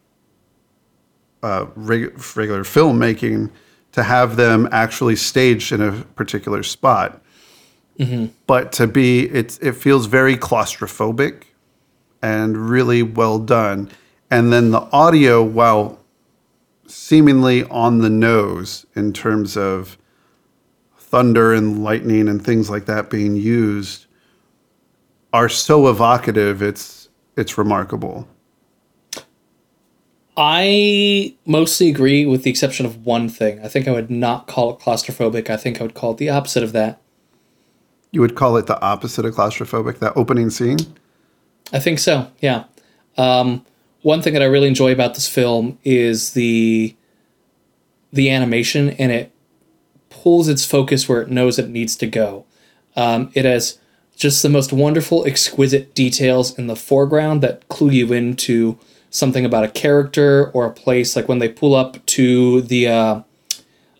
uh, 1.45 1.67
reg- 1.77 2.13
regular 2.35 2.65
filmmaking 2.65 3.49
to 3.93 4.03
have 4.03 4.35
them 4.35 4.69
actually 4.73 5.15
staged 5.15 5.71
in 5.71 5.81
a 5.81 5.93
particular 6.17 6.65
spot. 6.65 7.23
But 8.49 8.73
to 8.73 8.89
be, 8.89 9.29
it 9.29 9.57
it 9.63 9.77
feels 9.77 10.07
very 10.07 10.37
claustrophobic 10.37 11.45
and 12.21 12.57
really 12.57 13.05
well 13.05 13.39
done. 13.39 13.89
And 14.33 14.53
then 14.53 14.73
the 14.73 14.81
audio, 14.91 15.45
while 15.45 16.02
seemingly 16.93 17.65
on 17.65 17.99
the 17.99 18.11
nose 18.11 18.85
in 18.95 19.13
terms 19.13 19.57
of 19.57 19.97
thunder 20.99 21.53
and 21.53 21.83
lightning 21.83 22.29
and 22.29 22.45
things 22.45 22.69
like 22.71 22.85
that 22.85 23.11
being 23.11 23.35
used 23.35 24.07
are 25.33 25.49
so 25.49 25.89
evocative 25.89 26.63
it's 26.63 27.09
it's 27.37 27.57
remarkable 27.57 28.29
I 30.37 31.35
mostly 31.45 31.91
agree 31.91 32.25
with 32.25 32.43
the 32.43 32.49
exception 32.49 32.87
of 32.87 33.05
one 33.05 33.29
thing. 33.29 33.61
I 33.63 33.69
think 33.69 33.87
I 33.87 33.91
would 33.91 34.11
not 34.11 34.47
call 34.47 34.71
it 34.71 34.79
claustrophobic. 34.79 35.51
I 35.51 35.59
think 35.59 35.79
I 35.79 35.83
would 35.83 35.93
call 35.93 36.13
it 36.13 36.17
the 36.17 36.31
opposite 36.31 36.63
of 36.63 36.73
that. 36.73 37.03
you 38.13 38.23
would 38.23 38.35
call 38.35 38.57
it 38.57 38.67
the 38.67 38.81
opposite 38.81 39.27
of 39.27 39.35
claustrophobic 39.35 39.99
that 39.99 40.15
opening 40.17 40.49
scene 40.51 40.79
I 41.73 41.79
think 41.79 41.99
so. 41.99 42.31
Yeah. 42.41 42.65
Um, 43.17 43.65
one 44.03 44.23
thing 44.23 44.33
that 44.35 44.43
I 44.43 44.47
really 44.47 44.69
enjoy 44.69 44.93
about 44.93 45.15
this 45.15 45.29
film 45.29 45.79
is 45.85 46.33
the 46.33 46.97
the 48.13 48.31
animation, 48.31 48.91
and 48.91 49.11
it 49.11 49.33
pulls 50.11 50.49
its 50.49 50.65
focus 50.65 51.09
where 51.09 51.23
it 51.23 51.31
knows 51.31 51.59
it 51.59 51.71
needs 51.71 51.97
to 51.97 52.07
go. 52.07 52.45
Um, 52.95 53.31
it 53.35 53.47
has 53.47 53.79
just 54.17 54.43
the 54.43 54.51
most 54.51 54.73
wonderful, 54.73 55.25
exquisite 55.25 55.95
details 55.95 56.57
in 56.59 56.67
the 56.67 56.77
foreground 56.77 57.43
that 57.43 57.67
clue 57.69 57.91
you 57.91 58.13
into 58.13 58.79
something 59.09 59.45
about 59.47 59.65
a 59.65 59.69
character 59.69 60.51
or 60.51 60.67
a 60.67 60.73
place. 60.73 61.17
Like 61.17 61.29
when 61.29 61.39
they 61.39 61.49
pull 61.49 61.75
up 61.75 62.05
to 62.07 62.61
the 62.61 62.89
uh, 62.89 63.23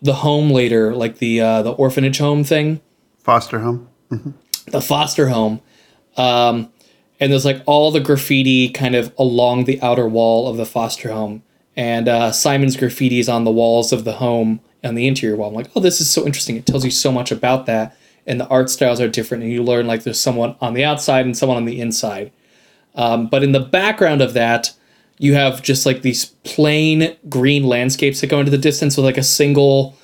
the 0.03 0.15
home 0.15 0.51
later, 0.51 0.95
like 0.95 1.19
the 1.19 1.41
uh, 1.41 1.63
the 1.63 1.73
orphanage 1.73 2.19
home 2.19 2.45
thing 2.45 2.81
foster 3.19 3.61
home 3.61 3.89
the 4.67 4.81
foster 4.81 5.29
home. 5.29 5.61
Um, 6.17 6.72
and 7.21 7.33
there's 7.33 7.45
like 7.45 7.63
all 7.67 7.91
the 7.91 8.01
graffiti 8.01 8.69
kind 8.69 8.95
of 8.95 9.13
along 9.19 9.65
the 9.65 9.81
outer 9.81 10.07
wall 10.09 10.49
of 10.49 10.57
the 10.57 10.67
foster 10.67 11.13
home. 11.13 11.43
And 11.77 12.09
uh, 12.09 12.33
Simon's 12.33 12.77
graffiti 12.77 13.19
is 13.19 13.29
on 13.29 13.45
the 13.45 13.51
walls 13.51 13.93
of 13.93 14.05
the 14.05 14.15
home 14.15 14.61
and 14.83 14.99
the 14.99 15.07
interior 15.07 15.37
wall. 15.37 15.49
I'm 15.49 15.55
like, 15.55 15.71
oh, 15.75 15.81
this 15.81 16.01
is 16.01 16.11
so 16.11 16.27
interesting. 16.27 16.57
It 16.57 16.67
tells 16.67 16.85
you 16.85 16.91
so 16.91 17.13
much 17.13 17.31
about 17.31 17.67
that. 17.67 17.97
And 18.27 18.41
the 18.41 18.47
art 18.49 18.69
styles 18.69 19.01
are 19.01 19.09
different. 19.09 19.45
And 19.45 19.53
you 19.53 19.63
learn 19.63 19.87
like 19.87 20.03
there's 20.03 20.21
someone 20.21 20.57
on 20.61 20.75
the 20.75 20.85
outside 20.85 21.25
and 21.25 21.37
someone 21.37 21.57
on 21.57 21.65
the 21.65 21.81
inside. 21.81 22.33
Um, 22.95 23.29
but 23.29 23.43
in 23.43 23.53
the 23.53 23.61
background 23.61 24.21
of 24.21 24.35
that, 24.35 24.73
you 25.19 25.35
have 25.35 25.63
just 25.63 25.87
like 25.87 26.03
these 26.03 26.27
plain 26.45 27.17
green 27.29 27.65
landscapes 27.65 28.21
that 28.21 28.27
go 28.27 28.41
into 28.41 28.51
the 28.51 28.59
distance 28.59 28.97
with 28.97 29.07
like 29.07 29.19
a 29.19 29.23
single 29.23 29.97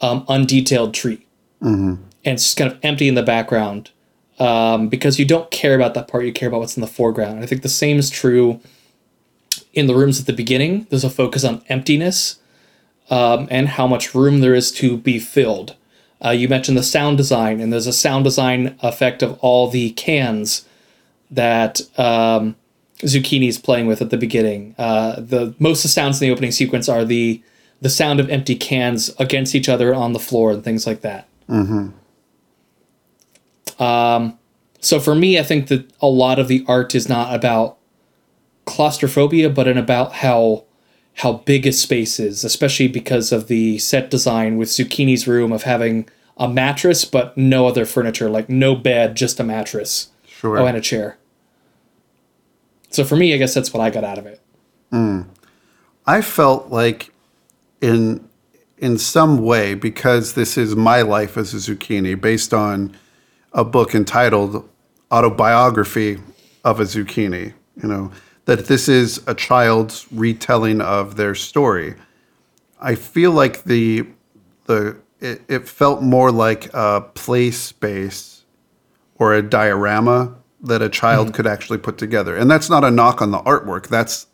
um, 0.00 0.24
undetailed 0.26 0.92
tree 0.92 1.26
and 2.24 2.34
it's 2.34 2.44
just 2.44 2.56
kind 2.56 2.70
of 2.70 2.78
empty 2.82 3.08
in 3.08 3.14
the 3.14 3.22
background 3.22 3.90
um, 4.38 4.88
because 4.88 5.18
you 5.18 5.24
don't 5.24 5.50
care 5.50 5.74
about 5.74 5.94
that 5.94 6.08
part. 6.08 6.24
You 6.24 6.32
care 6.32 6.48
about 6.48 6.60
what's 6.60 6.76
in 6.76 6.80
the 6.80 6.86
foreground. 6.86 7.36
And 7.36 7.44
I 7.44 7.46
think 7.46 7.62
the 7.62 7.68
same 7.68 7.98
is 7.98 8.10
true 8.10 8.60
in 9.72 9.86
the 9.86 9.94
rooms 9.94 10.20
at 10.20 10.26
the 10.26 10.32
beginning. 10.32 10.86
There's 10.90 11.04
a 11.04 11.10
focus 11.10 11.44
on 11.44 11.62
emptiness 11.68 12.38
um, 13.10 13.48
and 13.50 13.68
how 13.68 13.86
much 13.86 14.14
room 14.14 14.40
there 14.40 14.54
is 14.54 14.72
to 14.72 14.96
be 14.96 15.18
filled. 15.18 15.76
Uh, 16.24 16.30
you 16.30 16.48
mentioned 16.48 16.76
the 16.76 16.82
sound 16.82 17.18
design, 17.18 17.60
and 17.60 17.72
there's 17.72 17.86
a 17.86 17.92
sound 17.92 18.24
design 18.24 18.76
effect 18.82 19.22
of 19.22 19.38
all 19.40 19.68
the 19.68 19.90
cans 19.90 20.66
that 21.30 21.80
um, 21.98 22.56
Zucchini's 23.00 23.58
playing 23.58 23.86
with 23.86 24.00
at 24.00 24.10
the 24.10 24.16
beginning. 24.16 24.74
Uh, 24.78 25.20
the 25.20 25.54
most 25.58 25.80
of 25.80 25.82
the 25.84 25.88
sounds 25.88 26.20
in 26.20 26.28
the 26.28 26.32
opening 26.32 26.52
sequence 26.52 26.88
are 26.88 27.04
the 27.04 27.42
the 27.82 27.90
sound 27.90 28.20
of 28.20 28.30
empty 28.30 28.54
cans 28.54 29.14
against 29.18 29.54
each 29.54 29.68
other 29.68 29.94
on 29.94 30.14
the 30.14 30.18
floor 30.18 30.52
and 30.52 30.64
things 30.64 30.86
like 30.86 31.02
that. 31.02 31.28
Um, 33.78 34.38
so 34.80 35.00
for 35.00 35.14
me, 35.14 35.38
I 35.38 35.42
think 35.42 35.68
that 35.68 35.90
a 36.00 36.06
lot 36.06 36.38
of 36.38 36.48
the 36.48 36.64
art 36.68 36.94
is 36.94 37.08
not 37.08 37.34
about 37.34 37.78
claustrophobia, 38.64 39.50
but 39.50 39.68
in 39.68 39.78
about 39.78 40.14
how 40.14 40.64
how 41.14 41.32
big 41.32 41.66
a 41.66 41.72
space 41.72 42.20
is, 42.20 42.44
especially 42.44 42.88
because 42.88 43.32
of 43.32 43.48
the 43.48 43.78
set 43.78 44.10
design 44.10 44.58
with 44.58 44.68
Zucchini's 44.68 45.26
room 45.26 45.50
of 45.50 45.62
having 45.62 46.06
a 46.36 46.46
mattress 46.46 47.06
but 47.06 47.36
no 47.38 47.66
other 47.66 47.86
furniture, 47.86 48.28
like 48.28 48.50
no 48.50 48.76
bed, 48.76 49.16
just 49.16 49.40
a 49.40 49.44
mattress. 49.44 50.10
Sure. 50.26 50.58
Oh, 50.58 50.66
and 50.66 50.76
a 50.76 50.80
chair. 50.82 51.16
So 52.90 53.02
for 53.04 53.16
me, 53.16 53.32
I 53.32 53.38
guess 53.38 53.54
that's 53.54 53.72
what 53.72 53.80
I 53.80 53.88
got 53.88 54.04
out 54.04 54.18
of 54.18 54.26
it. 54.26 54.40
I 56.06 56.20
felt 56.20 56.68
like 56.68 57.12
in 57.80 58.28
in 58.78 58.98
some 58.98 59.38
way 59.38 59.74
because 59.74 60.34
this 60.34 60.58
is 60.58 60.76
my 60.76 61.00
life 61.00 61.36
as 61.38 61.54
a 61.54 61.56
zucchini 61.56 62.20
based 62.20 62.52
on 62.52 62.94
a 63.56 63.64
book 63.64 63.96
entitled 63.96 64.68
Autobiography 65.10 66.18
of 66.64 66.80
a 66.80 66.84
Zucchini, 66.84 67.54
you 67.82 67.88
know, 67.88 68.12
that 68.44 68.66
this 68.66 68.88
is 68.88 69.20
a 69.26 69.34
child's 69.34 70.06
retelling 70.12 70.80
of 70.80 71.16
their 71.16 71.34
story. 71.34 71.94
I 72.80 72.94
feel 72.94 73.32
like 73.32 73.64
the 73.64 74.06
the 74.66 74.96
it, 75.20 75.42
it 75.48 75.68
felt 75.68 76.02
more 76.02 76.30
like 76.30 76.70
a 76.74 77.00
play 77.14 77.50
space 77.50 78.44
or 79.16 79.34
a 79.34 79.42
diorama 79.42 80.36
that 80.62 80.82
a 80.82 80.88
child 80.88 81.34
could 81.34 81.46
actually 81.46 81.78
put 81.78 81.98
together. 81.98 82.36
And 82.36 82.50
that's 82.50 82.70
not 82.70 82.84
a 82.84 82.90
knock 82.90 83.22
on 83.22 83.30
the 83.30 83.40
artwork. 83.40 83.88
That's 83.88 84.26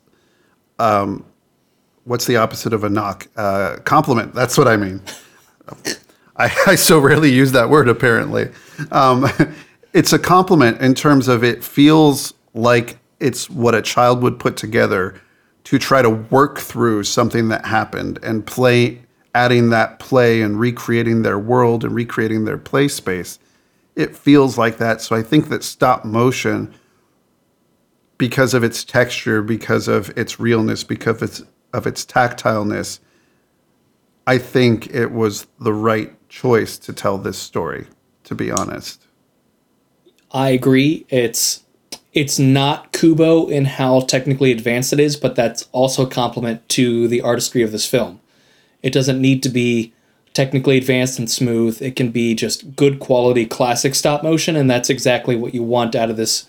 what's 2.05 2.27
the 2.27 2.37
opposite 2.37 2.73
of 2.73 2.85
a 2.85 2.89
knock? 2.89 3.29
Uh, 3.37 3.77
compliment. 3.85 4.35
That's 4.35 4.59
what 4.59 4.69
I 4.69 4.77
mean. 4.77 5.01
I, 6.37 6.45
I 6.67 6.75
so 6.75 6.99
rarely 6.99 7.33
use 7.33 7.53
that 7.53 7.71
word 7.71 7.89
apparently. 7.89 8.51
Um, 8.91 9.29
it's 9.93 10.13
a 10.13 10.19
compliment 10.19 10.81
in 10.81 10.95
terms 10.95 11.29
of 11.29 11.45
it 11.45 11.63
feels 11.63 12.35
like 12.55 12.99
it's 13.21 13.49
what 13.49 13.75
a 13.75 13.83
child 13.83 14.23
would 14.23 14.39
put 14.39 14.57
together 14.57 15.21
to 15.65 15.79
try 15.79 16.03
to 16.03 16.11
work 16.11 16.59
through 16.59 17.05
something 17.05 17.49
that 17.49 17.65
happened 17.65 18.19
and 18.23 18.45
play 18.47 19.01
adding 19.35 19.71
that 19.71 19.99
play 19.99 20.43
and 20.43 20.61
recreating 20.61 21.23
their 21.23 21.39
world 21.39 21.85
and 21.85 21.95
recreating 21.95 22.45
their 22.45 22.59
play 22.59 22.89
space 22.89 23.39
it 23.97 24.15
feels 24.15 24.59
like 24.59 24.79
that 24.79 25.01
so 25.01 25.17
i 25.17 25.23
think 25.23 25.49
that 25.49 25.63
stop 25.63 26.05
motion 26.05 26.73
because 28.19 28.53
of 28.55 28.63
its 28.63 28.85
texture 28.85 29.41
because 29.43 29.89
of 29.89 30.17
its 30.19 30.39
realness 30.39 30.85
because 30.85 31.17
of 31.17 31.23
its 31.23 31.43
of 31.73 31.87
its 31.87 32.05
tactileness 32.05 32.99
i 34.27 34.37
think 34.37 34.93
it 34.95 35.13
was 35.13 35.47
the 35.61 35.73
right 35.73 36.15
choice 36.33 36.79
to 36.79 36.93
tell 36.93 37.19
this 37.19 37.39
story 37.39 37.87
to 38.25 38.35
be 38.35 38.51
honest 38.51 39.03
I 40.33 40.51
agree. 40.51 41.05
It's 41.09 41.63
it's 42.13 42.39
not 42.39 42.93
Kubo 42.93 43.49
in 43.49 43.65
how 43.65 44.01
technically 44.01 44.53
advanced 44.53 44.93
it 44.93 45.01
is, 45.01 45.17
but 45.17 45.35
that's 45.35 45.69
also 45.73 46.07
a 46.07 46.11
compliment 46.11 46.69
to 46.71 47.09
the 47.09 47.21
artistry 47.21 47.63
of 47.63 47.73
this 47.73 47.87
film. 47.87 48.21
It 48.83 48.93
doesn't 48.93 49.21
need 49.21 49.43
to 49.45 49.49
be 49.49 49.93
technically 50.35 50.77
advanced 50.77 51.19
and 51.19 51.31
smooth. 51.31 51.81
It 51.81 51.97
can 51.97 52.11
be 52.11 52.35
just 52.35 52.77
good 52.77 52.99
quality 52.99 53.47
classic 53.47 53.95
stop 53.95 54.23
motion, 54.23 54.57
and 54.57 54.71
that's 54.71 54.91
exactly 54.91 55.37
what 55.37 55.55
you 55.55 55.63
want 55.63 55.95
out 55.95 56.11
of 56.11 56.17
this 56.17 56.47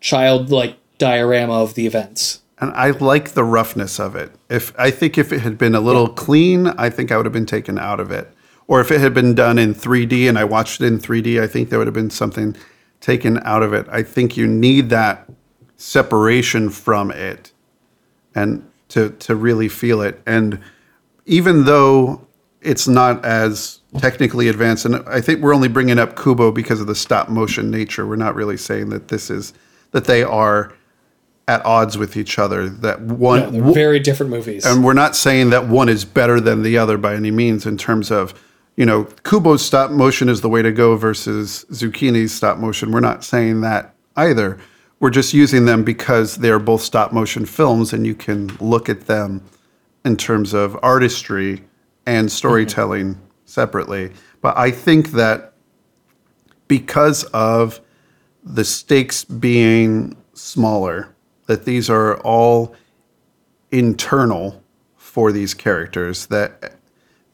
childlike 0.00 0.76
diorama 0.98 1.54
of 1.54 1.74
the 1.74 1.86
events. 1.86 2.40
And 2.58 2.72
I 2.74 2.90
like 2.90 3.30
the 3.30 3.44
roughness 3.44 3.98
of 3.98 4.14
it. 4.14 4.30
If 4.48 4.78
I 4.78 4.90
think 4.90 5.18
if 5.18 5.32
it 5.32 5.40
had 5.40 5.58
been 5.58 5.74
a 5.74 5.80
little 5.80 6.08
yeah. 6.08 6.14
clean, 6.14 6.66
I 6.68 6.90
think 6.90 7.10
I 7.10 7.16
would 7.16 7.26
have 7.26 7.32
been 7.32 7.46
taken 7.46 7.78
out 7.78 7.98
of 7.98 8.10
it. 8.10 8.32
Or 8.72 8.80
if 8.80 8.90
it 8.90 9.02
had 9.02 9.12
been 9.12 9.34
done 9.34 9.58
in 9.58 9.74
3D 9.74 10.26
and 10.30 10.38
I 10.38 10.44
watched 10.44 10.80
it 10.80 10.86
in 10.86 10.98
3D, 10.98 11.38
I 11.38 11.46
think 11.46 11.68
there 11.68 11.78
would 11.78 11.86
have 11.86 11.92
been 11.92 12.08
something 12.08 12.56
taken 13.02 13.38
out 13.44 13.62
of 13.62 13.74
it. 13.74 13.86
I 13.90 14.02
think 14.02 14.34
you 14.34 14.46
need 14.46 14.88
that 14.88 15.28
separation 15.76 16.70
from 16.70 17.10
it 17.10 17.52
and 18.34 18.66
to 18.88 19.10
to 19.10 19.36
really 19.36 19.68
feel 19.68 20.00
it. 20.00 20.22
And 20.24 20.58
even 21.26 21.64
though 21.66 22.26
it's 22.62 22.88
not 22.88 23.22
as 23.26 23.80
technically 23.98 24.48
advanced, 24.48 24.86
and 24.86 25.06
I 25.06 25.20
think 25.20 25.42
we're 25.42 25.54
only 25.54 25.68
bringing 25.68 25.98
up 25.98 26.16
Kubo 26.16 26.50
because 26.50 26.80
of 26.80 26.86
the 26.86 26.94
stop 26.94 27.28
motion 27.28 27.70
nature. 27.70 28.06
We're 28.06 28.16
not 28.16 28.34
really 28.34 28.56
saying 28.56 28.88
that 28.88 29.08
this 29.08 29.28
is 29.28 29.52
that 29.90 30.06
they 30.06 30.22
are 30.22 30.72
at 31.46 31.62
odds 31.66 31.98
with 31.98 32.16
each 32.16 32.38
other. 32.38 32.70
That 32.70 33.02
one, 33.02 33.40
no, 33.40 33.50
they're 33.50 33.74
very 33.74 34.00
different 34.00 34.30
movies, 34.30 34.64
and 34.64 34.82
we're 34.82 34.94
not 34.94 35.14
saying 35.14 35.50
that 35.50 35.68
one 35.68 35.90
is 35.90 36.06
better 36.06 36.40
than 36.40 36.62
the 36.62 36.78
other 36.78 36.96
by 36.96 37.14
any 37.14 37.30
means 37.30 37.66
in 37.66 37.76
terms 37.76 38.10
of 38.10 38.32
you 38.76 38.86
know, 38.86 39.04
Kubo's 39.04 39.64
stop 39.64 39.90
motion 39.90 40.28
is 40.28 40.40
the 40.40 40.48
way 40.48 40.62
to 40.62 40.72
go 40.72 40.96
versus 40.96 41.66
Zucchini's 41.70 42.32
stop 42.32 42.58
motion. 42.58 42.90
We're 42.90 43.00
not 43.00 43.24
saying 43.24 43.60
that 43.60 43.94
either. 44.16 44.58
We're 44.98 45.10
just 45.10 45.34
using 45.34 45.64
them 45.64 45.84
because 45.84 46.36
they're 46.36 46.58
both 46.58 46.80
stop 46.80 47.12
motion 47.12 47.44
films 47.44 47.92
and 47.92 48.06
you 48.06 48.14
can 48.14 48.48
look 48.60 48.88
at 48.88 49.06
them 49.06 49.42
in 50.04 50.16
terms 50.16 50.54
of 50.54 50.78
artistry 50.82 51.62
and 52.06 52.30
storytelling 52.30 53.14
mm-hmm. 53.14 53.24
separately. 53.44 54.12
But 54.40 54.56
I 54.56 54.70
think 54.70 55.10
that 55.12 55.52
because 56.68 57.24
of 57.24 57.80
the 58.42 58.64
stakes 58.64 59.24
being 59.24 60.16
smaller, 60.34 61.14
that 61.46 61.64
these 61.64 61.90
are 61.90 62.18
all 62.20 62.74
internal 63.70 64.62
for 64.96 65.32
these 65.32 65.52
characters, 65.52 66.26
that 66.26 66.76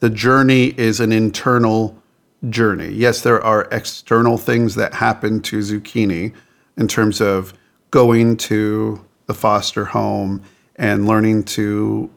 the 0.00 0.11
journey 0.11 0.75
is 0.78 1.00
an 1.00 1.12
internal 1.12 2.00
journey. 2.49 2.90
Yes, 2.90 3.23
there 3.23 3.43
are 3.43 3.69
external 3.73 4.38
things 4.38 4.75
that 4.76 4.95
happen 4.95 5.40
to 5.43 5.59
Zucchini 5.59 6.33
in 6.76 6.88
terms 6.88 7.21
of 7.21 7.52
going 7.90 8.37
to 8.37 9.05
the 9.26 9.35
foster 9.35 9.85
home 9.85 10.43
and 10.76 11.06
learning 11.06 11.43
to 11.43 12.11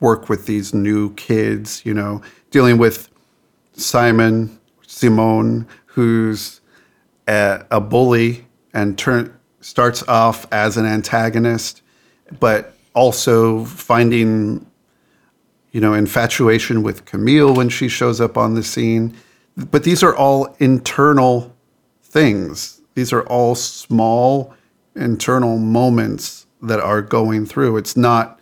work 0.00 0.28
with 0.28 0.46
these 0.46 0.74
new 0.74 1.14
kids, 1.14 1.82
you 1.84 1.94
know, 1.94 2.22
dealing 2.50 2.78
with 2.78 3.08
Simon, 3.72 4.58
Simone, 4.86 5.66
who's 5.86 6.60
a, 7.28 7.64
a 7.70 7.80
bully 7.80 8.46
and 8.74 8.98
turn, 8.98 9.32
starts 9.60 10.02
off 10.08 10.46
as 10.52 10.76
an 10.76 10.86
antagonist, 10.86 11.82
but 12.40 12.74
also 12.94 13.64
finding 13.66 14.66
you 15.72 15.80
know, 15.80 15.94
infatuation 15.94 16.82
with 16.82 17.04
Camille 17.04 17.54
when 17.54 17.68
she 17.68 17.88
shows 17.88 18.20
up 18.20 18.36
on 18.36 18.54
the 18.54 18.62
scene. 18.62 19.16
But 19.56 19.84
these 19.84 20.02
are 20.02 20.14
all 20.14 20.54
internal 20.58 21.54
things. 22.02 22.80
These 22.94 23.12
are 23.12 23.22
all 23.22 23.54
small 23.54 24.54
internal 24.96 25.58
moments 25.58 26.46
that 26.62 26.80
are 26.80 27.02
going 27.02 27.46
through. 27.46 27.76
It's 27.76 27.96
not 27.96 28.40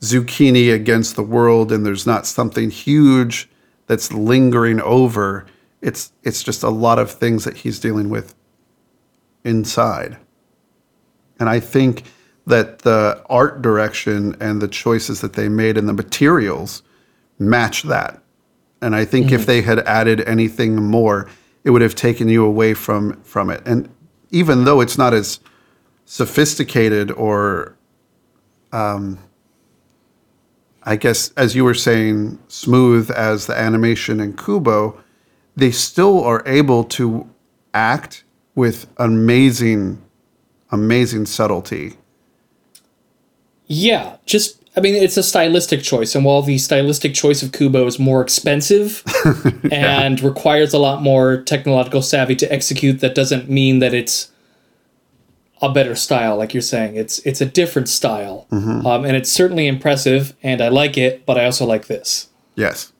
zucchini 0.00 0.72
against 0.72 1.16
the 1.16 1.22
world 1.22 1.70
and 1.70 1.84
there's 1.84 2.06
not 2.06 2.26
something 2.26 2.70
huge 2.70 3.48
that's 3.86 4.12
lingering 4.12 4.80
over. 4.80 5.46
It's 5.82 6.12
it's 6.22 6.42
just 6.42 6.62
a 6.62 6.70
lot 6.70 6.98
of 6.98 7.10
things 7.10 7.44
that 7.44 7.58
he's 7.58 7.78
dealing 7.78 8.08
with 8.08 8.34
inside. 9.44 10.16
And 11.38 11.48
I 11.48 11.60
think 11.60 12.04
that 12.50 12.80
the 12.80 13.22
art 13.28 13.62
direction 13.62 14.36
and 14.40 14.60
the 14.60 14.68
choices 14.68 15.20
that 15.22 15.32
they 15.32 15.48
made 15.48 15.76
and 15.76 15.88
the 15.88 15.92
materials 15.92 16.82
match 17.38 17.82
that. 17.84 18.22
And 18.82 18.94
I 18.94 19.04
think 19.04 19.26
mm-hmm. 19.26 19.36
if 19.36 19.46
they 19.46 19.62
had 19.62 19.80
added 19.80 20.20
anything 20.22 20.76
more, 20.76 21.28
it 21.64 21.70
would 21.70 21.82
have 21.82 21.94
taken 21.94 22.28
you 22.28 22.44
away 22.44 22.74
from 22.74 23.20
from 23.22 23.50
it. 23.50 23.62
And 23.66 23.88
even 24.30 24.64
though 24.64 24.80
it's 24.80 24.96
not 24.96 25.12
as 25.12 25.40
sophisticated 26.04 27.10
or 27.10 27.76
um, 28.72 29.18
I 30.82 30.96
guess 30.96 31.30
as 31.36 31.54
you 31.54 31.64
were 31.64 31.74
saying, 31.74 32.38
smooth 32.48 33.10
as 33.10 33.46
the 33.46 33.58
animation 33.58 34.20
in 34.20 34.36
Kubo, 34.36 35.02
they 35.56 35.70
still 35.70 36.22
are 36.24 36.42
able 36.46 36.84
to 36.84 37.28
act 37.74 38.24
with 38.54 38.86
amazing, 38.96 40.02
amazing 40.70 41.26
subtlety 41.26 41.96
yeah, 43.70 44.16
just 44.26 44.60
I 44.76 44.80
mean, 44.80 44.96
it's 44.96 45.16
a 45.16 45.22
stylistic 45.22 45.82
choice, 45.82 46.16
and 46.16 46.24
while 46.24 46.42
the 46.42 46.58
stylistic 46.58 47.14
choice 47.14 47.40
of 47.40 47.52
Kubo 47.52 47.86
is 47.86 48.00
more 48.00 48.20
expensive 48.20 49.04
yeah. 49.64 50.00
and 50.00 50.20
requires 50.20 50.74
a 50.74 50.78
lot 50.78 51.02
more 51.02 51.42
technological 51.42 52.02
savvy 52.02 52.34
to 52.36 52.52
execute, 52.52 52.98
that 52.98 53.14
doesn't 53.14 53.48
mean 53.48 53.78
that 53.78 53.94
it's 53.94 54.32
a 55.62 55.72
better 55.72 55.94
style. 55.94 56.36
Like 56.36 56.52
you're 56.52 56.62
saying, 56.62 56.96
it's 56.96 57.20
it's 57.20 57.40
a 57.40 57.46
different 57.46 57.88
style, 57.88 58.48
mm-hmm. 58.50 58.84
um, 58.84 59.04
and 59.04 59.16
it's 59.16 59.30
certainly 59.30 59.68
impressive, 59.68 60.34
and 60.42 60.60
I 60.60 60.66
like 60.66 60.98
it. 60.98 61.24
But 61.24 61.38
I 61.38 61.44
also 61.44 61.64
like 61.64 61.86
this. 61.86 62.28
Yes, 62.56 62.92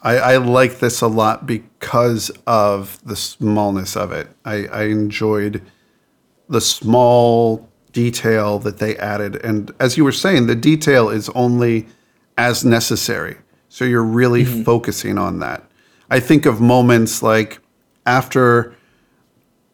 I, 0.00 0.16
I 0.16 0.36
like 0.36 0.78
this 0.78 1.00
a 1.00 1.08
lot 1.08 1.44
because 1.44 2.30
of 2.46 3.04
the 3.04 3.16
smallness 3.16 3.96
of 3.96 4.12
it. 4.12 4.28
I, 4.44 4.66
I 4.66 4.82
enjoyed 4.84 5.60
the 6.48 6.60
small 6.60 7.68
detail 7.92 8.58
that 8.60 8.78
they 8.78 8.96
added. 8.96 9.36
And 9.36 9.72
as 9.78 9.96
you 9.96 10.04
were 10.04 10.12
saying, 10.12 10.46
the 10.46 10.54
detail 10.54 11.08
is 11.08 11.28
only 11.30 11.86
as 12.36 12.64
necessary. 12.64 13.36
So 13.68 13.84
you're 13.84 14.02
really 14.02 14.44
mm-hmm. 14.44 14.62
focusing 14.62 15.18
on 15.18 15.38
that. 15.40 15.64
I 16.10 16.20
think 16.20 16.44
of 16.44 16.60
moments 16.60 17.22
like 17.22 17.60
after 18.04 18.74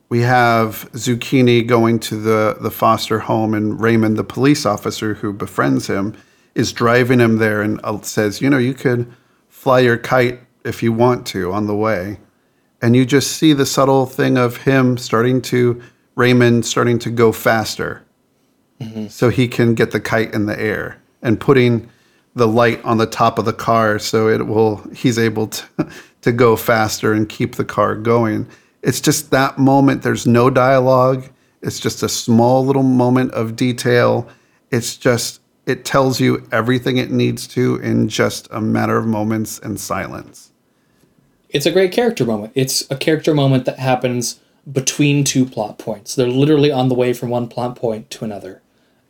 we 0.08 0.20
have 0.20 0.90
Zucchini 0.92 1.66
going 1.66 1.98
to 2.00 2.16
the, 2.16 2.56
the 2.60 2.70
foster 2.70 3.18
home, 3.18 3.54
and 3.54 3.80
Raymond, 3.80 4.16
the 4.16 4.24
police 4.24 4.64
officer 4.64 5.14
who 5.14 5.32
befriends 5.32 5.86
him, 5.86 6.16
is 6.54 6.72
driving 6.72 7.20
him 7.20 7.38
there 7.38 7.60
and 7.60 7.78
uh, 7.84 8.00
says, 8.00 8.40
You 8.40 8.48
know, 8.50 8.58
you 8.58 8.74
could 8.74 9.12
fly 9.48 9.80
your 9.80 9.98
kite 9.98 10.40
if 10.64 10.82
you 10.82 10.92
want 10.92 11.26
to 11.28 11.52
on 11.52 11.66
the 11.66 11.76
way. 11.76 12.18
And 12.80 12.94
you 12.96 13.04
just 13.04 13.32
see 13.32 13.52
the 13.52 13.66
subtle 13.66 14.06
thing 14.06 14.38
of 14.38 14.58
him 14.58 14.96
starting 14.96 15.42
to, 15.42 15.82
Raymond 16.14 16.64
starting 16.64 16.98
to 17.00 17.10
go 17.10 17.32
faster 17.32 18.04
mm-hmm. 18.80 19.08
so 19.08 19.28
he 19.28 19.48
can 19.48 19.74
get 19.74 19.90
the 19.90 20.00
kite 20.00 20.34
in 20.34 20.46
the 20.46 20.58
air 20.58 21.00
and 21.22 21.40
putting 21.40 21.88
the 22.34 22.48
light 22.48 22.82
on 22.84 22.98
the 22.98 23.06
top 23.06 23.38
of 23.38 23.44
the 23.44 23.52
car 23.52 23.98
so 23.98 24.28
it 24.28 24.46
will 24.46 24.76
he's 24.94 25.18
able 25.18 25.48
to 25.48 25.66
to 26.22 26.32
go 26.32 26.56
faster 26.56 27.12
and 27.12 27.28
keep 27.28 27.56
the 27.56 27.64
car 27.64 27.94
going. 27.94 28.46
It's 28.82 29.00
just 29.00 29.30
that 29.30 29.58
moment 29.58 30.02
there's 30.02 30.26
no 30.26 30.50
dialogue. 30.50 31.28
It's 31.62 31.80
just 31.80 32.02
a 32.02 32.08
small 32.08 32.64
little 32.64 32.82
moment 32.82 33.32
of 33.32 33.56
detail. 33.56 34.28
It's 34.70 34.96
just 34.96 35.40
it 35.66 35.84
tells 35.84 36.18
you 36.18 36.46
everything 36.50 36.96
it 36.96 37.10
needs 37.10 37.46
to 37.48 37.76
in 37.76 38.08
just 38.08 38.48
a 38.50 38.60
matter 38.60 38.96
of 38.96 39.06
moments 39.06 39.58
and 39.58 39.78
silence. 39.78 40.50
It's 41.50 41.66
a 41.66 41.70
great 41.70 41.92
character 41.92 42.24
moment. 42.24 42.52
It's 42.54 42.90
a 42.90 42.96
character 42.96 43.34
moment 43.34 43.64
that 43.64 43.78
happens 43.78 44.40
between 44.70 45.24
two 45.24 45.44
plot 45.44 45.78
points. 45.78 46.14
They're 46.14 46.26
literally 46.26 46.70
on 46.70 46.88
the 46.88 46.94
way 46.94 47.12
from 47.12 47.30
one 47.30 47.48
plot 47.48 47.76
point 47.76 48.10
to 48.10 48.24
another 48.24 48.62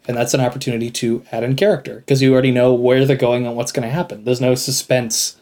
and 0.09 0.17
that's 0.17 0.33
an 0.35 0.41
opportunity 0.41 0.91
to 0.91 1.23
add 1.31 1.45
in 1.45 1.55
character 1.55 1.97
because 1.97 2.21
you 2.23 2.33
already 2.33 2.51
know 2.51 2.73
where 2.73 3.05
they're 3.05 3.17
going 3.17 3.47
and 3.47 3.55
what's 3.55 3.71
going 3.73 3.87
to 3.87 3.95
happen. 3.95 4.25
There's 4.25 4.41
no 4.41 4.55
suspense 4.57 5.37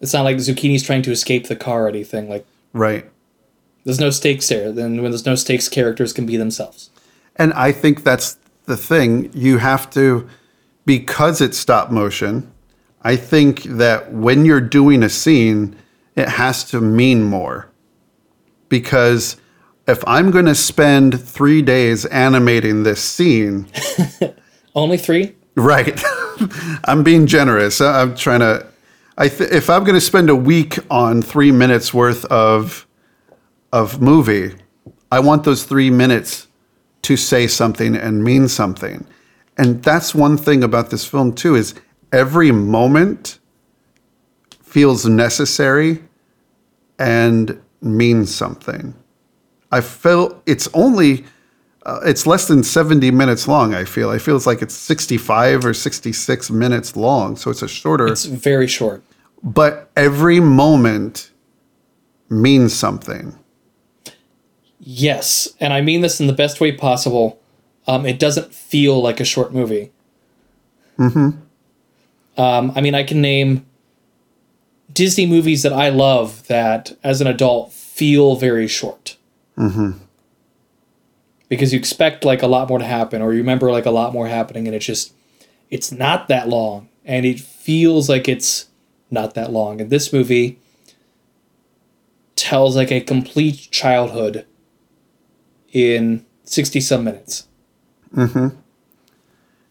It's 0.00 0.12
not 0.12 0.22
like 0.24 0.36
Zucchini's 0.36 0.82
trying 0.82 1.02
to 1.02 1.10
escape 1.10 1.48
the 1.48 1.56
car 1.56 1.86
or 1.86 1.88
anything. 1.88 2.28
Like 2.28 2.46
Right. 2.72 3.10
there's 3.84 3.98
no 3.98 4.10
stakes 4.10 4.48
there. 4.48 4.70
Then 4.70 5.02
when 5.02 5.10
there's 5.10 5.26
no 5.26 5.34
stakes, 5.34 5.68
characters 5.68 6.12
can 6.12 6.26
be 6.26 6.36
themselves. 6.36 6.90
And 7.36 7.52
I 7.54 7.72
think 7.72 8.04
that's 8.04 8.38
the 8.66 8.76
thing. 8.76 9.30
You 9.34 9.58
have 9.58 9.90
to, 9.90 10.28
because 10.84 11.40
it's 11.40 11.58
stop 11.58 11.90
motion, 11.90 12.50
I 13.02 13.16
think 13.16 13.62
that 13.64 14.12
when 14.12 14.44
you're 14.44 14.60
doing 14.60 15.02
a 15.02 15.08
scene, 15.08 15.76
it 16.14 16.28
has 16.28 16.62
to 16.70 16.80
mean 16.80 17.22
more. 17.24 17.68
Because 18.68 19.36
if 19.86 20.02
I'm 20.06 20.30
going 20.30 20.46
to 20.46 20.54
spend 20.54 21.20
three 21.20 21.62
days 21.62 22.04
animating 22.06 22.82
this 22.82 23.02
scene, 23.02 23.66
Only 24.74 24.98
three. 24.98 25.34
right, 25.54 26.00
I'm 26.84 27.02
being 27.02 27.26
generous. 27.26 27.80
I'm 27.80 28.14
trying 28.16 28.40
to. 28.40 28.66
I 29.18 29.28
th- 29.28 29.50
if 29.50 29.70
I'm 29.70 29.84
going 29.84 29.94
to 29.94 30.00
spend 30.00 30.28
a 30.28 30.36
week 30.36 30.78
on 30.90 31.22
three 31.22 31.52
minutes 31.52 31.94
worth 31.94 32.24
of 32.26 32.86
of 33.72 34.00
movie, 34.00 34.54
I 35.10 35.20
want 35.20 35.44
those 35.44 35.64
three 35.64 35.90
minutes 35.90 36.48
to 37.02 37.16
say 37.16 37.46
something 37.46 37.94
and 37.96 38.22
mean 38.24 38.48
something. 38.48 39.06
And 39.56 39.82
that's 39.82 40.14
one 40.14 40.36
thing 40.36 40.62
about 40.62 40.90
this 40.90 41.06
film 41.06 41.32
too 41.32 41.54
is 41.54 41.74
every 42.12 42.50
moment 42.52 43.38
feels 44.62 45.06
necessary 45.06 46.02
and 46.98 47.60
means 47.80 48.34
something. 48.34 48.94
I 49.76 49.80
feel 49.80 50.42
it's 50.46 50.68
only 50.72 51.24
uh, 51.84 52.00
it's 52.04 52.26
less 52.26 52.48
than 52.48 52.62
70 52.64 53.10
minutes 53.12 53.46
long, 53.46 53.74
I 53.74 53.84
feel. 53.84 54.10
I 54.10 54.18
feel 54.18 54.36
it's 54.36 54.46
like 54.46 54.62
it's 54.62 54.74
65 54.74 55.64
or 55.64 55.74
66 55.74 56.50
minutes 56.50 56.96
long, 56.96 57.36
so 57.36 57.50
it's 57.50 57.62
a 57.62 57.68
shorter 57.68 58.06
It's 58.08 58.24
very 58.24 58.66
short. 58.66 59.02
but 59.42 59.90
every 59.94 60.40
moment 60.40 61.30
means 62.28 62.72
something. 62.74 63.38
Yes, 64.80 65.48
and 65.60 65.72
I 65.72 65.80
mean 65.80 66.00
this 66.00 66.20
in 66.20 66.26
the 66.26 66.32
best 66.32 66.60
way 66.60 66.72
possible. 66.72 67.38
Um, 67.86 68.04
it 68.06 68.18
doesn't 68.18 68.52
feel 68.54 69.00
like 69.00 69.20
a 69.20 69.24
short 69.24 69.52
movie. 69.52 69.92
Mm-hmm. 70.98 71.30
Um, 72.40 72.72
I 72.74 72.80
mean, 72.80 72.94
I 72.94 73.04
can 73.04 73.20
name 73.20 73.64
Disney 74.92 75.26
movies 75.26 75.62
that 75.62 75.72
I 75.72 75.88
love 75.88 76.46
that, 76.48 76.96
as 77.04 77.20
an 77.20 77.26
adult, 77.26 77.72
feel 77.72 78.36
very 78.36 78.66
short. 78.66 79.16
Mm-hmm. 79.56 79.92
Because 81.48 81.72
you 81.72 81.78
expect 81.78 82.24
like 82.24 82.42
a 82.42 82.46
lot 82.46 82.68
more 82.68 82.78
to 82.78 82.84
happen, 82.84 83.22
or 83.22 83.32
you 83.32 83.38
remember 83.38 83.70
like 83.70 83.86
a 83.86 83.90
lot 83.90 84.12
more 84.12 84.26
happening, 84.26 84.66
and 84.66 84.74
it's 84.74 84.86
just 84.86 85.12
it's 85.70 85.92
not 85.92 86.28
that 86.28 86.48
long, 86.48 86.88
and 87.04 87.24
it 87.24 87.40
feels 87.40 88.08
like 88.08 88.28
it's 88.28 88.66
not 89.10 89.34
that 89.34 89.52
long. 89.52 89.80
And 89.80 89.90
this 89.90 90.12
movie 90.12 90.58
tells 92.34 92.76
like 92.76 92.92
a 92.92 93.00
complete 93.00 93.68
childhood 93.70 94.46
in 95.72 96.24
60 96.44 96.80
some 96.80 97.04
minutes. 97.04 97.48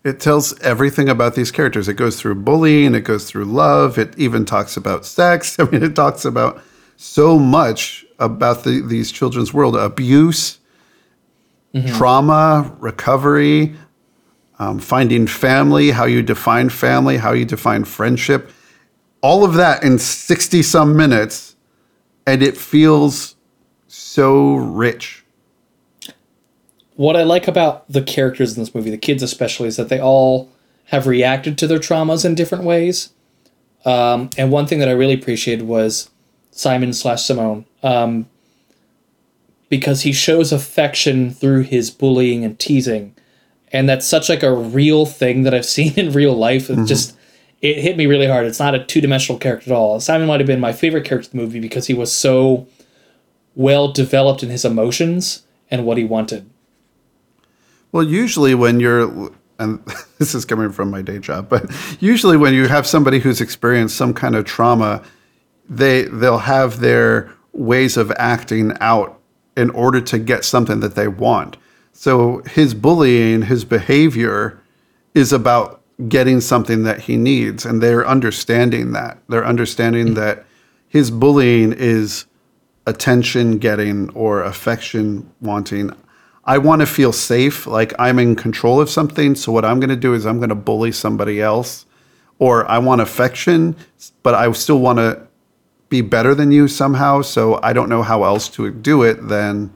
It 0.03 0.19
tells 0.19 0.59
everything 0.59 1.09
about 1.09 1.33
these 1.33 1.49
characters. 1.49 1.87
It 1.87 1.95
goes 1.95 2.19
through 2.19 2.35
bullying, 2.35 2.93
it 2.93 3.01
goes 3.01 3.27
through 3.27 3.45
love, 3.45 3.97
it 3.97 4.17
even 4.17 4.45
talks 4.45 4.77
about 4.77 5.05
sex. 5.05 5.57
I 5.59 5.63
mean, 5.63 5.83
it 5.83 5.95
talks 5.95 6.25
about 6.25 6.61
so 6.97 7.39
much 7.39 8.04
about 8.19 8.63
the, 8.63 8.81
these 8.81 9.11
children's 9.11 9.53
world 9.53 9.75
abuse, 9.75 10.59
trauma, 11.87 12.73
recovery, 12.79 13.75
um, 14.59 14.79
finding 14.79 15.27
family, 15.27 15.91
how 15.91 16.05
you 16.05 16.23
define 16.23 16.69
family, 16.69 17.17
how 17.17 17.33
you 17.33 17.45
define 17.45 17.83
friendship. 17.83 18.51
All 19.21 19.43
of 19.43 19.55
that 19.55 19.83
in 19.83 19.99
60 19.99 20.61
some 20.63 20.95
minutes, 20.95 21.55
and 22.25 22.41
it 22.41 22.55
feels 22.55 23.35
so 23.87 24.55
rich. 24.55 25.25
What 26.95 27.17
I 27.17 27.23
like 27.23 27.47
about 27.47 27.89
the 27.91 28.01
characters 28.01 28.55
in 28.55 28.63
this 28.63 28.73
movie, 28.73 28.89
the 28.89 28.97
kids 28.97 29.21
especially, 29.21 29.67
is 29.67 29.75
that 29.75 29.89
they 29.89 29.99
all 29.99 30.49
have 30.85 31.07
reacted 31.07 31.57
to 31.57 31.67
their 31.67 31.79
traumas 31.79 32.23
in 32.23 32.35
different 32.35 32.63
ways. 32.63 33.09
Um, 33.83 34.29
and 34.37 34.51
one 34.51 34.65
thing 34.65 34.79
that 34.79 34.87
I 34.87 34.93
really 34.93 35.13
appreciated 35.13 35.67
was 35.67 36.09
Simon 36.55 36.93
slash 36.93 37.23
Simone, 37.23 37.65
um, 37.83 38.27
because 39.67 40.01
he 40.01 40.13
shows 40.13 40.53
affection 40.53 41.29
through 41.29 41.61
his 41.61 41.91
bullying 41.91 42.45
and 42.45 42.57
teasing, 42.57 43.13
and 43.73 43.89
that's 43.89 44.07
such 44.07 44.29
like 44.29 44.41
a 44.41 44.55
real 44.55 45.05
thing 45.05 45.43
that 45.43 45.53
I've 45.53 45.65
seen 45.77 45.93
in 45.95 46.13
real 46.13 46.33
life. 46.33 46.69
It 46.69 46.85
just 46.85 47.15
it 47.61 47.77
hit 47.79 47.97
me 47.97 48.05
really 48.05 48.27
hard. 48.27 48.45
It's 48.45 48.59
not 48.59 48.73
a 48.73 48.83
two 48.83 49.01
dimensional 49.01 49.37
character 49.37 49.71
at 49.71 49.75
all. 49.75 49.99
Simon 49.99 50.27
might 50.27 50.39
have 50.39 50.47
been 50.47 50.59
my 50.59 50.71
favorite 50.71 51.03
character 51.03 51.29
in 51.31 51.37
the 51.37 51.43
movie 51.43 51.59
because 51.59 51.87
he 51.87 51.93
was 51.93 52.11
so 52.11 52.67
well 53.53 53.91
developed 53.91 54.41
in 54.41 54.49
his 54.49 54.63
emotions 54.63 55.43
and 55.69 55.85
what 55.85 55.97
he 55.97 56.05
wanted. 56.05 56.49
Well, 57.91 58.03
usually 58.03 58.55
when 58.55 58.79
you're, 58.79 59.31
and 59.59 59.83
this 60.19 60.33
is 60.33 60.45
coming 60.45 60.71
from 60.71 60.89
my 60.89 61.01
day 61.01 61.19
job, 61.19 61.49
but 61.49 61.69
usually 61.99 62.37
when 62.37 62.53
you 62.53 62.67
have 62.67 62.87
somebody 62.87 63.19
who's 63.19 63.41
experienced 63.41 63.97
some 63.97 64.13
kind 64.13 64.35
of 64.35 64.45
trauma, 64.45 65.03
they 65.69 66.03
they'll 66.03 66.39
have 66.39 66.79
their 66.79 67.31
ways 67.53 67.97
of 67.97 68.11
acting 68.17 68.73
out 68.79 69.19
in 69.55 69.69
order 69.71 70.01
to 70.01 70.19
get 70.19 70.43
something 70.43 70.79
that 70.81 70.95
they 70.95 71.07
want. 71.07 71.57
So 71.93 72.41
his 72.43 72.73
bullying, 72.73 73.43
his 73.43 73.63
behavior, 73.63 74.61
is 75.13 75.31
about 75.31 75.81
getting 76.09 76.41
something 76.41 76.83
that 76.83 77.01
he 77.01 77.15
needs, 77.15 77.65
and 77.65 77.81
they're 77.81 78.05
understanding 78.05 78.91
that. 78.91 79.17
They're 79.29 79.45
understanding 79.45 80.15
that 80.15 80.45
his 80.89 81.09
bullying 81.09 81.71
is 81.71 82.25
attention 82.85 83.57
getting 83.57 84.09
or 84.09 84.43
affection 84.43 85.31
wanting. 85.39 85.91
I 86.43 86.57
want 86.57 86.81
to 86.81 86.85
feel 86.85 87.13
safe, 87.13 87.65
like 87.65 87.93
I'm 87.97 88.19
in 88.19 88.35
control 88.35 88.79
of 88.79 88.89
something. 88.89 89.33
So 89.35 89.51
what 89.51 89.65
I'm 89.65 89.79
going 89.79 89.89
to 89.89 89.95
do 89.95 90.13
is 90.13 90.25
I'm 90.25 90.37
going 90.37 90.49
to 90.49 90.55
bully 90.55 90.91
somebody 90.91 91.41
else, 91.41 91.85
or 92.37 92.69
I 92.69 92.77
want 92.77 93.01
affection, 93.01 93.75
but 94.21 94.35
I 94.35 94.51
still 94.51 94.79
want 94.79 94.99
to 94.99 95.25
be 95.89 96.01
better 96.01 96.33
than 96.35 96.51
you 96.51 96.67
somehow. 96.67 97.21
So 97.21 97.59
I 97.61 97.73
don't 97.73 97.89
know 97.89 98.03
how 98.03 98.23
else 98.23 98.49
to 98.49 98.71
do 98.71 99.03
it 99.03 99.27
than 99.27 99.71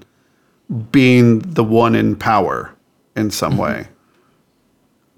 being 0.92 1.40
the 1.40 1.64
one 1.64 1.96
in 1.96 2.16
power 2.16 2.76
in 3.16 3.32
some 3.32 3.54
mm-hmm. 3.54 3.62
way. 3.62 3.88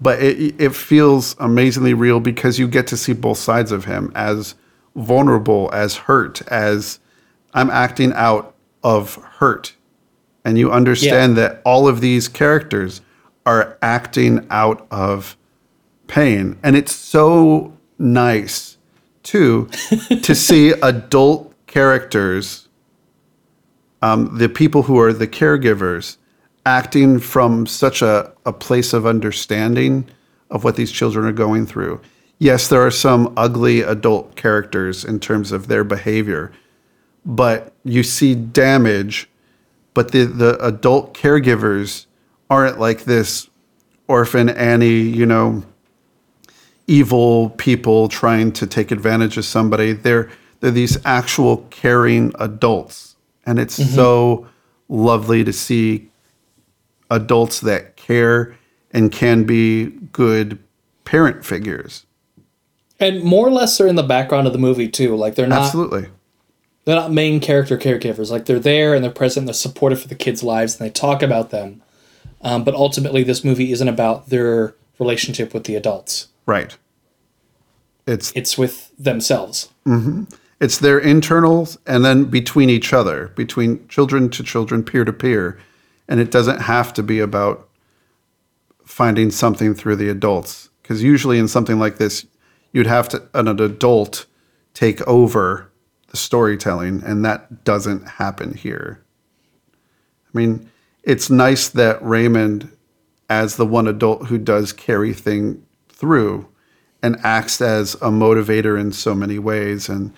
But 0.00 0.22
it 0.22 0.54
it 0.60 0.74
feels 0.74 1.36
amazingly 1.38 1.94
real 1.94 2.20
because 2.20 2.58
you 2.58 2.66
get 2.66 2.86
to 2.88 2.96
see 2.96 3.12
both 3.12 3.38
sides 3.38 3.70
of 3.70 3.84
him 3.84 4.10
as 4.14 4.56
vulnerable, 4.96 5.70
as 5.72 5.96
hurt, 5.96 6.42
as 6.48 6.98
I'm 7.54 7.70
acting 7.70 8.12
out 8.14 8.54
of 8.82 9.14
hurt 9.14 9.74
and 10.44 10.58
you 10.58 10.72
understand 10.72 11.36
that 11.36 11.62
all 11.64 11.86
of 11.86 12.00
these 12.00 12.28
characters 12.28 13.00
are 13.46 13.78
acting 13.82 14.46
out 14.50 14.86
of 14.90 15.36
pain 16.06 16.58
and 16.62 16.76
it's 16.76 16.94
so 16.94 17.76
nice 17.98 18.71
too 19.22 19.68
to 20.22 20.34
see 20.48 20.70
adult 20.70 21.54
characters 21.66 22.68
um, 24.02 24.36
the 24.36 24.48
people 24.48 24.82
who 24.82 24.98
are 24.98 25.12
the 25.12 25.28
caregivers 25.28 26.16
acting 26.66 27.20
from 27.20 27.66
such 27.66 28.02
a, 28.02 28.32
a 28.44 28.52
place 28.52 28.92
of 28.92 29.06
understanding 29.06 30.08
of 30.50 30.64
what 30.64 30.74
these 30.76 30.90
children 30.90 31.24
are 31.24 31.32
going 31.32 31.66
through. 31.66 32.00
Yes 32.38 32.68
there 32.68 32.84
are 32.84 32.90
some 32.90 33.32
ugly 33.36 33.80
adult 33.80 34.34
characters 34.36 35.04
in 35.04 35.20
terms 35.20 35.52
of 35.52 35.68
their 35.68 35.84
behavior 35.84 36.52
but 37.24 37.72
you 37.84 38.02
see 38.02 38.34
damage 38.34 39.28
but 39.94 40.12
the 40.12 40.24
the 40.24 40.64
adult 40.64 41.14
caregivers 41.14 42.06
aren't 42.50 42.78
like 42.78 43.04
this 43.04 43.48
orphan 44.08 44.48
Annie, 44.50 45.00
you 45.00 45.24
know, 45.24 45.62
evil 46.86 47.50
people 47.50 48.08
trying 48.08 48.52
to 48.52 48.66
take 48.66 48.90
advantage 48.90 49.36
of 49.36 49.44
somebody. 49.44 49.92
They're 49.92 50.30
they're 50.60 50.70
these 50.70 51.04
actual 51.04 51.66
caring 51.70 52.32
adults, 52.38 53.16
and 53.44 53.58
it's 53.58 53.74
so 53.94 54.46
lovely 54.88 55.42
to 55.42 55.52
see 55.52 56.10
adults 57.10 57.60
that 57.60 57.96
care 57.96 58.56
and 58.92 59.10
can 59.10 59.44
be 59.44 59.86
good 60.12 60.58
parent 61.04 61.44
figures. 61.44 62.06
And 63.00 63.24
more 63.24 63.46
or 63.46 63.50
less 63.50 63.76
they're 63.76 63.88
in 63.88 63.96
the 63.96 64.02
background 64.02 64.46
of 64.46 64.52
the 64.52 64.58
movie 64.58 64.88
too. 64.88 65.16
Like 65.16 65.34
they're 65.34 65.46
not 65.46 65.62
Absolutely. 65.62 66.08
they're 66.84 66.96
not 66.96 67.10
main 67.10 67.40
character 67.40 67.76
caregivers. 67.76 68.30
Like 68.30 68.46
they're 68.46 68.60
there 68.60 68.94
and 68.94 69.02
they're 69.02 69.10
present, 69.10 69.42
And 69.42 69.48
they're 69.48 69.54
supportive 69.54 70.00
for 70.00 70.08
the 70.08 70.14
kids' 70.14 70.42
lives, 70.42 70.78
and 70.78 70.86
they 70.86 70.92
talk 70.92 71.22
about 71.22 71.50
them. 71.50 71.82
Um, 72.42 72.64
but 72.64 72.74
ultimately, 72.74 73.22
this 73.22 73.44
movie 73.44 73.72
isn't 73.72 73.88
about 73.88 74.28
their 74.28 74.74
relationship 74.98 75.54
with 75.54 75.64
the 75.64 75.74
adults. 75.74 76.28
Right. 76.46 76.76
It's 78.06 78.32
It's 78.34 78.58
with 78.58 78.92
themselves. 78.98 79.70
Mm-hmm. 79.86 80.24
It's 80.60 80.78
their 80.78 80.98
internals 80.98 81.78
and 81.86 82.04
then 82.04 82.24
between 82.24 82.70
each 82.70 82.92
other, 82.92 83.28
between 83.34 83.86
children 83.88 84.30
to 84.30 84.42
children, 84.42 84.82
peer 84.84 85.04
to 85.04 85.12
peer. 85.12 85.58
And 86.08 86.20
it 86.20 86.30
doesn't 86.30 86.62
have 86.62 86.92
to 86.94 87.02
be 87.02 87.20
about 87.20 87.68
finding 88.84 89.30
something 89.30 89.74
through 89.74 89.96
the 89.96 90.08
adults. 90.08 90.68
Because 90.82 91.02
usually 91.02 91.38
in 91.38 91.48
something 91.48 91.78
like 91.78 91.98
this, 91.98 92.26
you'd 92.72 92.86
have 92.86 93.08
to, 93.10 93.22
an 93.34 93.48
adult 93.48 94.26
take 94.74 95.00
over 95.06 95.70
the 96.08 96.16
storytelling, 96.16 97.02
and 97.04 97.24
that 97.24 97.64
doesn't 97.64 98.06
happen 98.06 98.54
here. 98.54 99.02
I 99.72 100.38
mean, 100.38 100.70
it's 101.02 101.30
nice 101.30 101.68
that 101.70 102.02
Raymond, 102.02 102.70
as 103.28 103.56
the 103.56 103.66
one 103.66 103.88
adult 103.88 104.26
who 104.26 104.38
does 104.38 104.72
carry 104.72 105.12
thing 105.12 105.64
through, 106.02 106.48
and 107.00 107.16
acts 107.22 107.60
as 107.60 107.94
a 107.94 108.10
motivator 108.10 108.78
in 108.78 108.90
so 108.90 109.14
many 109.14 109.38
ways, 109.38 109.88
and 109.88 110.12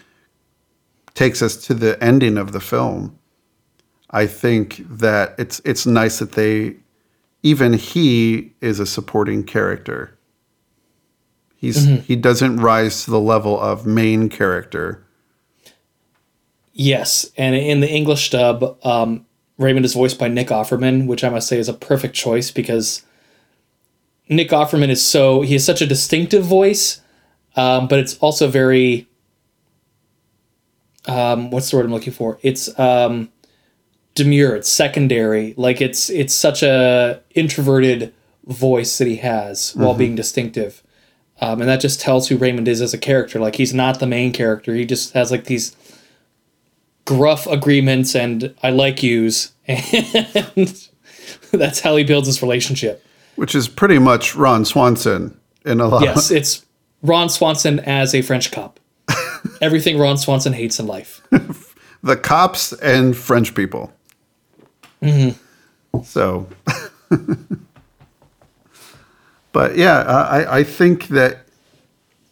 takes 1.13 1.43
us 1.43 1.59
to 1.67 1.75
the 1.75 2.03
ending 2.03 2.39
of 2.39 2.53
the 2.53 2.61
film. 2.61 3.19
I 4.09 4.27
think 4.27 4.83
that 4.89 5.35
it's 5.37 5.61
it's 5.65 5.85
nice 5.85 6.21
that 6.21 6.33
they 6.33 6.77
even 7.43 7.75
he 7.75 8.55
is 8.63 8.81
a 8.81 8.87
supporting 8.87 9.45
character. 9.45 10.17
He's 11.55 11.85
he 12.07 12.17
doesn't 12.17 12.57
rise 12.57 13.05
to 13.05 13.11
the 13.11 13.21
level 13.21 13.61
of 13.61 13.87
main 13.87 14.31
character. 14.31 15.05
Yes, 16.73 17.31
and 17.37 17.55
in 17.55 17.81
the 17.81 17.91
English 17.91 18.31
dub, 18.31 18.79
um, 18.87 19.27
Raymond 19.59 19.85
is 19.85 19.93
voiced 19.93 20.19
by 20.19 20.29
Nick 20.29 20.49
Offerman, 20.49 21.07
which 21.07 21.23
I 21.23 21.29
must 21.29 21.47
say 21.47 21.59
is 21.59 21.69
a 21.69 21.75
perfect 21.75 22.15
choice 22.15 22.51
because 22.51 23.03
Nick 24.29 24.51
Offerman 24.51 24.89
is 24.89 25.05
so 25.05 25.43
he 25.43 25.53
has 25.55 25.65
such 25.65 25.83
a 25.83 25.87
distinctive 25.87 26.45
voice, 26.45 27.01
um, 27.57 27.89
but 27.89 27.99
it's 27.99 28.17
also 28.19 28.49
very 28.49 29.07
um, 31.07 31.51
what's 31.51 31.71
the 31.71 31.77
word 31.77 31.87
I'm 31.87 31.93
looking 31.93 32.13
for? 32.13 32.39
It's 32.43 32.77
um, 32.79 33.31
demure. 34.15 34.57
It's 34.57 34.69
secondary. 34.69 35.55
Like 35.57 35.81
it's 35.81 36.09
it's 36.11 36.35
such 36.35 36.63
a 36.63 37.21
introverted 37.35 38.13
voice 38.47 38.99
that 38.99 39.07
he 39.09 39.17
has 39.17 39.75
while 39.75 39.95
being 39.95 40.15
distinctive, 40.15 40.83
um, 41.41 41.61
and 41.61 41.69
that 41.69 41.81
just 41.81 42.01
tells 42.01 42.29
who 42.29 42.37
Raymond 42.37 42.69
is 42.69 42.81
as 42.81 42.95
a 42.95 42.99
character. 42.99 43.39
Like 43.39 43.57
he's 43.57 43.75
not 43.75 44.01
the 44.01 44.07
main 44.07 44.33
character. 44.33 44.75
He 44.75 44.87
just 44.87 45.13
has 45.13 45.31
like 45.31 45.45
these 45.45 45.77
gruff 47.05 47.47
agreements 47.47 48.15
and 48.15 48.55
I 48.63 48.71
like 48.71 49.03
yous, 49.03 49.53
and 49.67 50.89
that's 51.53 51.81
how 51.81 51.97
he 51.97 52.05
builds 52.05 52.27
his 52.27 52.41
relationship. 52.41 53.05
Which 53.37 53.55
is 53.55 53.69
pretty 53.69 53.99
much 53.99 54.35
Ron 54.35 54.65
Swanson 54.65 55.39
in 55.65 55.81
a 55.81 55.89
lot. 55.89 56.03
Yes, 56.03 56.31
it's 56.31 56.65
Ron 57.03 57.29
Swanson 57.29 57.81
as 57.81 58.15
a 58.15 58.23
French 58.23 58.51
cop. 58.51 58.81
Everything 59.61 59.99
Ron 59.99 60.17
Swanson 60.17 60.53
hates 60.53 60.79
in 60.79 60.87
life. 60.87 61.21
the 62.03 62.17
cops 62.17 62.73
and 62.75 63.17
French 63.17 63.55
people. 63.55 63.93
Mm-hmm. 65.03 66.03
So, 66.03 66.49
but 69.53 69.77
yeah, 69.77 70.01
I, 70.01 70.59
I 70.59 70.65
think 70.65 71.09
that 71.09 71.47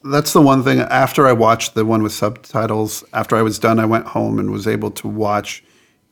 that's 0.05 0.33
the 0.33 0.41
one 0.41 0.65
thing. 0.65 0.81
After 0.81 1.27
I 1.27 1.33
watched 1.33 1.75
the 1.75 1.85
one 1.85 2.03
with 2.03 2.12
subtitles, 2.12 3.05
after 3.12 3.37
I 3.37 3.43
was 3.43 3.59
done, 3.59 3.79
I 3.79 3.85
went 3.85 4.07
home 4.07 4.38
and 4.38 4.51
was 4.51 4.67
able 4.67 4.91
to 4.93 5.09
watch 5.09 5.62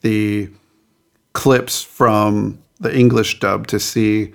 the 0.03 0.51
clips 1.33 1.83
from 1.83 2.63
the 2.79 2.97
English 2.97 3.41
dub 3.41 3.67
to 3.69 3.81
see 3.81 4.33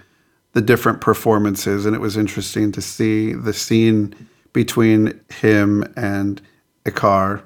the 0.55 0.61
different 0.61 1.01
performances, 1.01 1.85
and 1.85 1.93
it 1.93 1.99
was 1.99 2.15
interesting 2.15 2.71
to 2.71 2.81
see 2.81 3.33
the 3.33 3.51
scene 3.51 4.15
between 4.53 5.19
him 5.29 5.83
and 5.97 6.41
Icare 6.85 7.43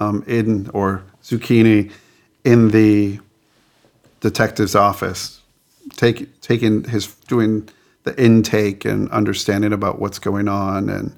um, 0.00 0.24
in 0.26 0.70
or 0.70 1.04
Zucchini 1.22 1.92
in 2.44 2.70
the 2.70 3.20
detective's 4.20 4.74
office, 4.74 5.42
take, 5.96 6.40
taking 6.40 6.84
his 6.84 7.14
doing 7.28 7.68
the 8.04 8.18
intake 8.22 8.86
and 8.86 9.10
understanding 9.10 9.74
about 9.74 9.98
what's 9.98 10.18
going 10.18 10.48
on 10.48 10.88
and 10.88 11.14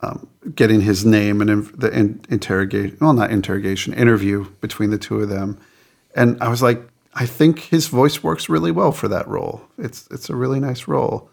um, 0.00 0.28
getting 0.56 0.80
his 0.80 1.04
name 1.04 1.40
and 1.40 1.66
the 1.68 1.96
in, 1.96 2.20
interrogation 2.30 2.96
well 3.00 3.12
not 3.12 3.30
interrogation 3.30 3.92
interview 3.92 4.46
between 4.60 4.90
the 4.90 4.96
two 4.98 5.20
of 5.20 5.28
them. 5.28 5.60
And 6.16 6.42
I 6.42 6.48
was 6.48 6.62
like 6.62 6.80
I 7.14 7.26
think 7.26 7.60
his 7.60 7.88
voice 7.88 8.22
works 8.22 8.48
really 8.48 8.70
well 8.70 8.92
for 8.92 9.08
that 9.08 9.26
role 9.28 9.62
it's 9.78 10.06
it's 10.10 10.30
a 10.30 10.36
really 10.36 10.60
nice 10.60 10.88
role 10.88 11.30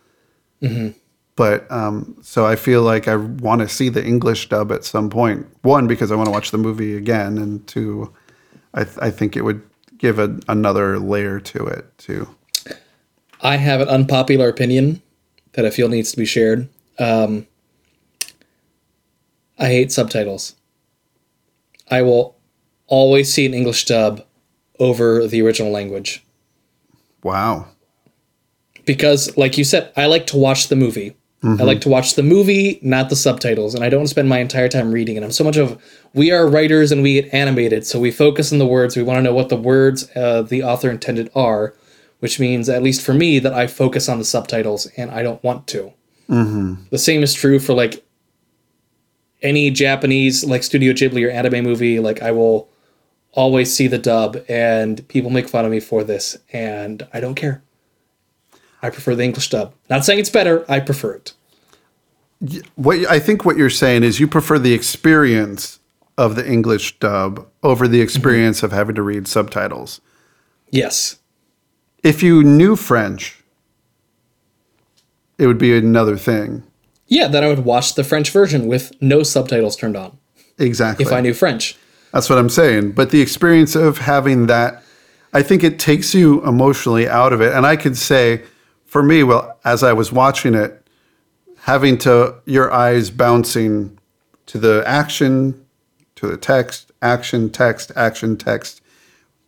but 1.38 1.72
um, 1.72 2.18
so 2.22 2.48
I 2.48 2.56
feel 2.56 2.82
like 2.82 3.08
I 3.08 3.16
want 3.16 3.62
to 3.62 3.70
see 3.70 3.90
the 3.90 4.04
English 4.04 4.50
dub 4.50 4.72
at 4.72 4.84
some 4.84 5.10
point. 5.10 5.46
One 5.62 5.86
because 5.88 6.12
I 6.12 6.16
want 6.16 6.26
to 6.26 6.32
watch 6.32 6.50
the 6.50 6.58
movie 6.58 6.98
again, 6.98 7.38
and 7.38 7.66
two, 7.68 8.12
I, 8.74 8.84
th- 8.84 8.98
I 9.00 9.12
think 9.12 9.38
it 9.38 9.44
would 9.44 9.62
give 10.00 10.18
a, 10.18 10.38
another 10.50 10.98
layer 10.98 11.40
to 11.40 11.66
it 11.66 11.96
too. 12.00 12.28
I 13.40 13.58
have 13.58 13.82
an 13.82 13.88
unpopular 13.88 14.50
opinion 14.50 15.04
that 15.54 15.64
I 15.64 15.70
feel 15.70 15.90
needs 15.90 16.12
to 16.12 16.18
be 16.18 16.26
shared. 16.26 16.70
Um, 16.98 17.46
I 19.60 19.68
hate 19.68 19.92
subtitles. 19.92 20.56
I 21.92 22.02
will 22.02 22.36
always 22.88 23.32
see 23.32 23.46
an 23.46 23.54
English 23.54 23.86
dub 23.86 24.26
over 24.80 25.28
the 25.28 25.42
original 25.42 25.72
language 25.72 26.24
Wow. 27.24 27.68
because, 28.86 29.36
like 29.38 29.58
you 29.58 29.64
said, 29.64 29.92
I 29.98 30.06
like 30.06 30.28
to 30.28 30.38
watch 30.38 30.68
the 30.68 30.76
movie. 30.76 31.16
I 31.44 31.64
like 31.64 31.80
to 31.82 31.90
watch 31.90 32.16
the 32.16 32.24
movie, 32.24 32.78
not 32.82 33.10
the 33.10 33.16
subtitles, 33.16 33.74
and 33.74 33.82
I 33.82 33.88
don't 33.90 34.08
spend 34.08 34.28
my 34.28 34.40
entire 34.40 34.68
time 34.68 34.92
reading. 34.92 35.16
And 35.16 35.24
I'm 35.24 35.32
so 35.32 35.46
much 35.46 35.56
of 35.56 35.82
we 36.14 36.30
are 36.32 36.46
writers 36.46 36.92
and 36.92 37.02
we 37.02 37.22
get 37.22 37.34
animated, 37.34 37.86
so 37.86 38.00
we 38.02 38.12
focus 38.12 38.52
on 38.52 38.58
the 38.60 38.66
words. 38.68 38.98
We 38.98 39.04
want 39.04 39.20
to 39.20 39.22
know 39.22 39.34
what 39.34 39.48
the 39.48 39.56
words 39.56 40.10
uh, 40.14 40.42
the 40.42 40.64
author 40.64 40.90
intended 40.90 41.30
are, 41.36 41.74
which 42.20 42.38
means, 42.38 42.68
at 42.68 42.84
least 42.84 43.02
for 43.06 43.14
me, 43.14 43.40
that 43.40 43.54
I 43.54 43.68
focus 43.68 44.10
on 44.10 44.18
the 44.20 44.26
subtitles 44.26 44.88
and 44.98 45.10
I 45.10 45.22
don't 45.24 45.42
want 45.42 45.68
to. 45.68 45.94
The 46.28 46.98
same 46.98 47.24
is 47.24 47.34
true 47.34 47.60
for 47.60 47.74
like 47.74 48.04
any 49.42 49.70
Japanese 49.72 50.44
like 50.44 50.64
Studio 50.64 50.92
Ghibli 50.92 51.26
or 51.26 51.30
anime 51.30 51.64
movie. 51.64 52.00
Like 52.02 52.22
I 52.22 52.32
will 52.32 52.68
always 53.34 53.74
see 53.74 53.88
the 53.88 53.98
dub, 53.98 54.38
and 54.50 55.08
people 55.08 55.30
make 55.30 55.48
fun 55.48 55.66
of 55.66 55.72
me 55.72 55.80
for 55.80 56.04
this, 56.04 56.38
and 56.52 57.08
I 57.14 57.20
don't 57.20 57.36
care. 57.36 57.62
I 58.82 58.90
prefer 58.90 59.16
the 59.16 59.24
English 59.24 59.50
dub. 59.50 59.74
Not 59.90 60.06
saying 60.06 60.20
it's 60.20 60.30
better. 60.30 60.66
I 60.70 60.80
prefer 60.80 61.14
it. 61.14 61.34
What 62.76 63.10
I 63.10 63.20
think 63.20 63.46
what 63.46 63.58
you're 63.58 63.70
saying 63.70 64.04
is 64.04 64.20
you 64.20 64.28
prefer 64.28 64.60
the 64.60 64.74
experience 64.74 65.80
of 66.18 66.36
the 66.36 66.48
English 66.48 67.00
dub 67.00 67.48
over 67.64 67.88
the 67.88 67.98
mm-hmm. 67.98 68.04
experience 68.04 68.64
of 68.64 68.72
having 68.72 68.96
to 68.96 69.02
read 69.02 69.28
subtitles. 69.28 70.02
Yes. 70.70 71.18
If 72.04 72.22
you 72.22 72.44
knew 72.44 72.76
French, 72.76 73.44
it 75.38 75.48
would 75.48 75.58
be 75.58 75.76
another 75.76 76.18
thing. 76.18 76.64
Yeah, 77.08 77.28
then 77.28 77.44
I 77.44 77.48
would 77.48 77.66
watch 77.66 77.96
the 77.96 78.04
French 78.04 78.32
version 78.32 78.68
with 78.68 78.92
no 79.02 79.24
subtitles 79.24 79.76
turned 79.76 79.96
on 79.96 80.18
Exactly. 80.58 81.06
if 81.06 81.12
I 81.12 81.22
knew 81.22 81.34
French. 81.34 81.78
That's 82.12 82.30
what 82.30 82.40
I'm 82.40 82.50
saying. 82.50 82.92
But 82.92 83.12
the 83.12 83.22
experience 83.22 83.76
of 83.76 84.00
having 84.00 84.48
that, 84.48 84.84
I 85.34 85.44
think 85.44 85.64
it 85.64 85.80
takes 85.80 86.14
you 86.14 86.44
emotionally 86.46 87.08
out 87.08 87.34
of 87.34 87.42
it. 87.42 87.54
And 87.54 87.66
I 87.66 87.76
could 87.76 87.98
say, 87.98 88.44
for 88.86 89.04
me, 89.04 89.24
well, 89.24 89.60
as 89.66 89.84
I 89.84 89.94
was 89.94 90.12
watching 90.12 90.56
it, 90.56 90.88
having 91.60 91.98
to 92.00 92.36
your 92.46 92.72
eyes 92.72 93.10
bouncing 93.10 94.00
to 94.46 94.58
the 94.58 94.84
action, 94.88 95.66
to 96.16 96.28
the 96.28 96.38
text, 96.38 96.92
action, 97.02 97.50
text, 97.50 97.92
action, 97.96 98.38
text, 98.38 98.82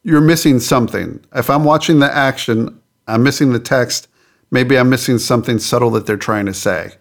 you're 0.04 0.22
missing 0.22 0.60
something. 0.60 1.24
If 1.34 1.50
I'm 1.50 1.64
watching 1.64 2.00
the 2.00 2.14
action, 2.14 2.82
I'm 3.08 3.24
missing 3.24 3.54
the 3.54 3.60
text. 3.60 4.08
Maybe 4.52 4.78
I'm 4.78 4.90
missing 4.90 5.18
something 5.18 5.60
subtle 5.60 5.92
that 5.92 6.06
they're 6.06 6.18
trying 6.18 6.46
to 6.48 6.54
say. 6.54 6.94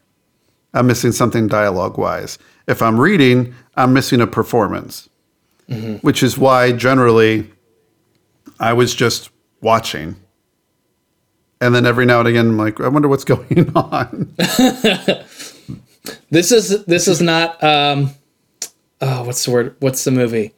I'm 0.75 0.87
missing 0.87 1.12
something 1.12 1.49
dialogue 1.49 1.99
wise. 1.99 2.38
If 2.66 2.83
I'm 2.83 3.01
reading, 3.01 3.55
I'm 3.75 3.92
missing 3.92 4.21
a 4.21 4.27
performance 4.27 5.08
which 6.00 6.22
is 6.22 6.38
why 6.38 6.72
generally 6.72 7.50
I 8.59 8.72
was 8.72 8.94
just 8.94 9.31
watching. 9.61 10.16
And 11.61 11.74
then 11.74 11.85
every 11.87 12.07
now 12.07 12.20
and 12.20 12.28
again, 12.28 12.46
I'm 12.48 12.57
like, 12.57 12.81
I 12.81 12.88
wonder 12.88 13.09
what's 13.09 13.24
going 13.35 13.70
on. 13.74 14.35
This 16.31 16.52
is 16.52 16.85
this 16.87 17.07
is 17.07 17.20
not 17.20 17.62
um 17.62 18.11
oh 19.02 19.24
what's 19.24 19.44
the 19.44 19.50
word 19.50 19.76
what's 19.81 20.04
the 20.04 20.11
movie? 20.11 20.52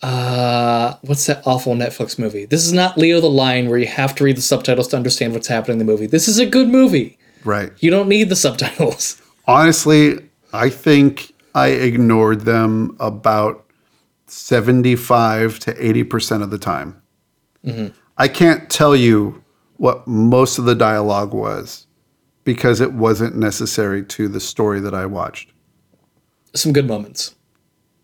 Uh 0.00 0.94
what's 1.02 1.26
that 1.26 1.44
awful 1.44 1.74
Netflix 1.74 2.18
movie? 2.20 2.44
This 2.44 2.64
is 2.64 2.72
not 2.72 2.96
Leo 2.96 3.20
the 3.20 3.28
Lion 3.30 3.68
where 3.68 3.78
you 3.78 3.86
have 3.88 4.14
to 4.16 4.24
read 4.24 4.36
the 4.36 4.42
subtitles 4.42 4.86
to 4.88 4.96
understand 4.96 5.32
what's 5.32 5.48
happening 5.48 5.80
in 5.80 5.86
the 5.86 5.92
movie. 5.92 6.06
This 6.06 6.28
is 6.28 6.38
a 6.38 6.46
good 6.46 6.68
movie. 6.68 7.18
right. 7.44 7.72
You 7.80 7.90
don't 7.90 8.08
need 8.08 8.28
the 8.28 8.36
subtitles. 8.36 9.20
Honestly, 9.48 10.18
I 10.52 10.70
think 10.70 11.34
I 11.54 11.68
ignored 11.68 12.42
them 12.42 12.96
about 13.00 13.67
75 14.30 15.58
to 15.60 15.74
80% 15.74 16.42
of 16.42 16.50
the 16.50 16.58
time. 16.58 17.00
Mm-hmm. 17.64 17.94
I 18.16 18.28
can't 18.28 18.68
tell 18.70 18.96
you 18.96 19.42
what 19.76 20.06
most 20.06 20.58
of 20.58 20.64
the 20.64 20.74
dialogue 20.74 21.32
was 21.32 21.86
because 22.44 22.80
it 22.80 22.92
wasn't 22.92 23.36
necessary 23.36 24.04
to 24.04 24.28
the 24.28 24.40
story 24.40 24.80
that 24.80 24.94
I 24.94 25.06
watched. 25.06 25.52
Some 26.54 26.72
good 26.72 26.86
moments. 26.86 27.34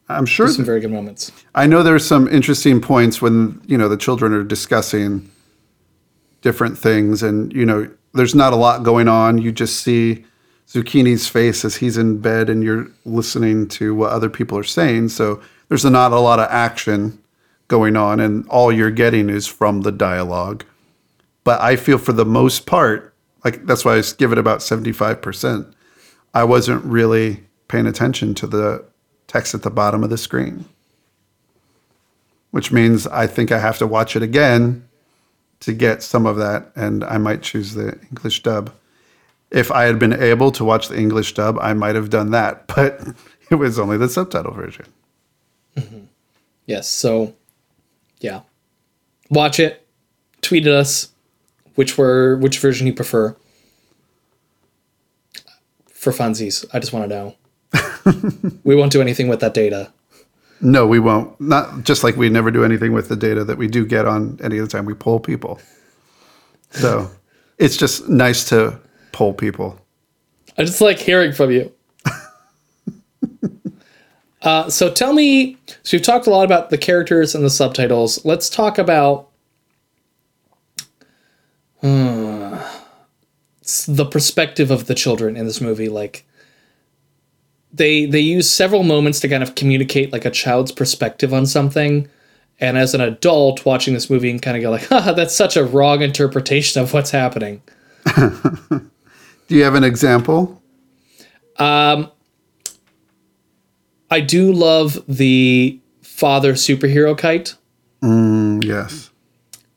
I'm 0.09 0.27
sure 0.27 0.49
Some 0.49 0.67
very 0.67 0.81
good 0.81 0.93
moments. 0.93 1.33
I 1.55 1.67
know 1.67 1.83
there's 1.83 2.07
some 2.07 2.29
interesting 2.29 2.81
points 2.81 3.23
when 3.23 3.63
you 3.67 3.79
know 3.79 3.89
the 3.89 3.97
children 3.97 4.35
are 4.35 4.45
discussing 4.45 5.31
different 6.43 6.77
things, 6.77 7.23
and 7.23 7.53
you 7.55 7.65
know 7.65 7.91
there's 8.13 8.35
not 8.35 8.53
a 8.53 8.57
lot 8.57 8.83
going 8.83 9.09
on. 9.09 9.39
You 9.39 9.51
just 9.51 9.81
see 9.81 10.27
Zucchini's 10.69 11.27
face 11.27 11.65
as 11.65 11.77
he's 11.77 11.97
in 11.97 12.21
bed 12.21 12.49
and 12.49 12.63
you're 12.63 12.89
listening 13.05 13.69
to 13.69 13.95
what 13.95 14.13
other 14.13 14.31
people 14.31 14.59
are 14.59 14.65
saying. 14.65 15.11
So 15.11 15.41
there's 15.69 15.85
not 15.85 16.13
a 16.13 16.19
lot 16.19 16.39
of 16.39 16.49
action 16.51 17.23
going 17.69 17.97
on, 17.97 18.21
and 18.21 18.47
all 18.49 18.71
you're 18.73 18.91
getting 18.91 19.31
is 19.31 19.47
from 19.47 19.83
the 19.83 19.93
dialogue. 19.93 20.65
But 21.45 21.61
I 21.61 21.77
feel 21.77 21.99
for 21.99 22.13
the 22.13 22.25
most 22.25 22.67
part, 22.67 23.15
like 23.45 23.67
that's 23.67 23.85
why 23.85 23.97
I 23.97 24.03
give 24.17 24.33
it 24.33 24.39
about 24.39 24.61
75%. 24.61 25.73
I 26.33 26.45
wasn't 26.45 26.85
really 26.85 27.45
paying 27.69 27.87
attention 27.87 28.35
to 28.35 28.47
the 28.47 28.85
text 29.27 29.55
at 29.55 29.63
the 29.63 29.71
bottom 29.71 30.03
of 30.03 30.11
the 30.11 30.19
screen, 30.19 30.65
which 32.51 32.73
means 32.73 33.07
I 33.07 33.27
think 33.27 33.53
I 33.53 33.59
have 33.59 33.79
to 33.79 33.87
watch 33.87 34.17
it 34.17 34.23
again 34.23 34.87
to 35.61 35.73
get 35.73 36.03
some 36.03 36.27
of 36.27 36.37
that, 36.37 36.71
and 36.77 37.05
I 37.05 37.19
might 37.19 37.43
choose 37.43 37.75
the 37.75 37.99
English 38.11 38.43
dub. 38.43 38.73
If 39.51 39.71
I 39.71 39.85
had 39.85 39.99
been 39.99 40.13
able 40.13 40.51
to 40.53 40.65
watch 40.65 40.89
the 40.89 40.99
English 40.99 41.35
dub, 41.35 41.59
I 41.61 41.73
might 41.73 41.95
have 41.95 42.11
done 42.11 42.33
that, 42.33 42.67
but 42.75 43.01
it 43.51 43.55
was 43.55 43.79
only 43.79 43.97
the 43.97 44.09
subtitle 44.09 44.53
version. 44.53 44.87
Yes. 46.67 46.89
So, 46.89 47.35
yeah, 48.21 48.41
watch 49.31 49.61
it. 49.61 49.87
Tweet 50.41 50.67
at 50.67 50.73
us 50.73 51.15
which 51.75 51.99
were 51.99 52.37
which 52.37 52.59
version 52.59 52.87
you 52.87 52.93
prefer. 52.93 53.37
For 55.89 56.13
funsies, 56.13 56.65
I 56.73 56.81
just 56.81 56.93
want 56.93 57.09
to 57.09 57.15
know. 57.15 58.61
we 58.65 58.75
won't 58.75 58.93
do 58.93 59.01
anything 59.01 59.29
with 59.29 59.41
that 59.41 59.55
data. 59.55 59.93
No, 60.61 60.87
we 60.87 60.99
won't. 60.99 61.39
Not 61.41 61.85
just 61.85 62.05
like 62.05 62.17
we 62.17 62.29
never 62.29 62.51
do 62.51 62.65
anything 62.65 62.93
with 62.93 63.09
the 63.09 63.17
data 63.17 63.45
that 63.45 63.59
we 63.59 63.67
do 63.67 63.87
get 63.87 64.07
on 64.07 64.39
any 64.43 64.59
of 64.59 64.69
the 64.69 64.71
time 64.71 64.85
we 64.85 64.95
poll 64.95 65.19
people. 65.19 65.61
So 66.71 67.11
it's 67.59 67.77
just 67.77 68.09
nice 68.09 68.49
to 68.51 68.79
poll 69.13 69.33
people. 69.33 69.81
I 70.59 70.65
just 70.65 70.81
like 70.81 70.99
hearing 70.99 71.33
from 71.33 71.51
you. 71.51 71.73
Uh, 74.45 74.69
so 74.69 74.91
tell 74.91 75.15
me. 75.15 75.57
So 75.83 75.97
you've 75.97 76.05
talked 76.05 76.27
a 76.27 76.31
lot 76.31 76.45
about 76.45 76.71
the 76.71 76.79
characters 76.79 77.35
and 77.35 77.43
the 77.43 77.51
subtitles. 77.51 78.25
Let's 78.25 78.51
talk 78.51 78.79
about 78.79 79.31
uh, 81.83 82.63
the 83.87 84.05
perspective 84.05 84.71
of 84.71 84.87
the 84.87 84.95
children 84.95 85.37
in 85.37 85.47
this 85.47 85.63
movie. 85.63 85.89
Like 85.89 86.27
they 87.73 88.05
they 88.05 88.21
use 88.21 88.49
several 88.49 88.83
moments 88.83 89.19
to 89.21 89.29
kind 89.29 89.43
of 89.43 89.55
communicate 89.55 90.13
like 90.13 90.27
a 90.27 90.31
child's 90.31 90.73
perspective 90.73 91.33
on 91.33 91.47
something. 91.47 92.09
And 92.61 92.79
as 92.79 92.95
an 92.95 93.01
adult 93.01 93.65
watching 93.65 93.95
this 93.95 94.09
movie 94.09 94.31
and 94.31 94.41
kind 94.41 94.57
of 94.57 94.63
go 94.63 94.71
like, 94.71 94.85
Haha, 94.89 95.13
that's 95.13 95.35
such 95.35 95.57
a 95.57 95.65
wrong 95.65 96.03
interpretation 96.03 96.83
of 96.83 96.93
what's 96.93 97.11
happening. 97.11 97.63
Do 98.17 98.91
you 99.49 99.65
have 99.65 99.75
an 99.75 99.85
example? 99.85 100.63
I 104.11 104.21
do 104.21 104.53
love 104.53 105.03
the 105.09 105.81
father 106.03 106.55
superhero 106.55 107.17
kite, 107.17 107.55
Yes. 108.03 109.11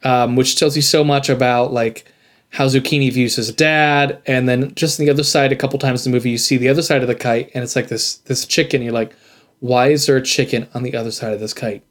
um, 0.04 0.36
which 0.36 0.58
tells 0.58 0.76
you 0.76 0.82
so 0.82 1.04
much 1.04 1.30
about 1.30 1.74
like 1.74 2.06
how 2.50 2.66
Zucchini 2.68 3.12
views 3.12 3.36
his 3.36 3.52
dad, 3.52 4.22
and 4.26 4.48
then 4.48 4.74
just 4.76 5.00
on 5.00 5.06
the 5.06 5.12
other 5.12 5.24
side, 5.24 5.52
a 5.52 5.56
couple 5.56 5.80
times 5.80 6.06
in 6.06 6.12
the 6.12 6.16
movie, 6.16 6.30
you 6.32 6.38
see 6.38 6.58
the 6.58 6.70
other 6.70 6.82
side 6.82 7.02
of 7.02 7.08
the 7.08 7.16
kite, 7.16 7.52
and 7.54 7.64
it's 7.64 7.76
like 7.76 7.88
this 7.88 8.16
this 8.20 8.46
chicken. 8.46 8.82
You're 8.82 8.94
like, 8.94 9.14
why 9.60 9.88
is 9.90 10.06
there 10.06 10.18
a 10.18 10.22
chicken 10.22 10.68
on 10.74 10.84
the 10.84 10.96
other 10.96 11.12
side 11.12 11.34
of 11.34 11.40
this 11.40 11.54
kite? 11.54 11.84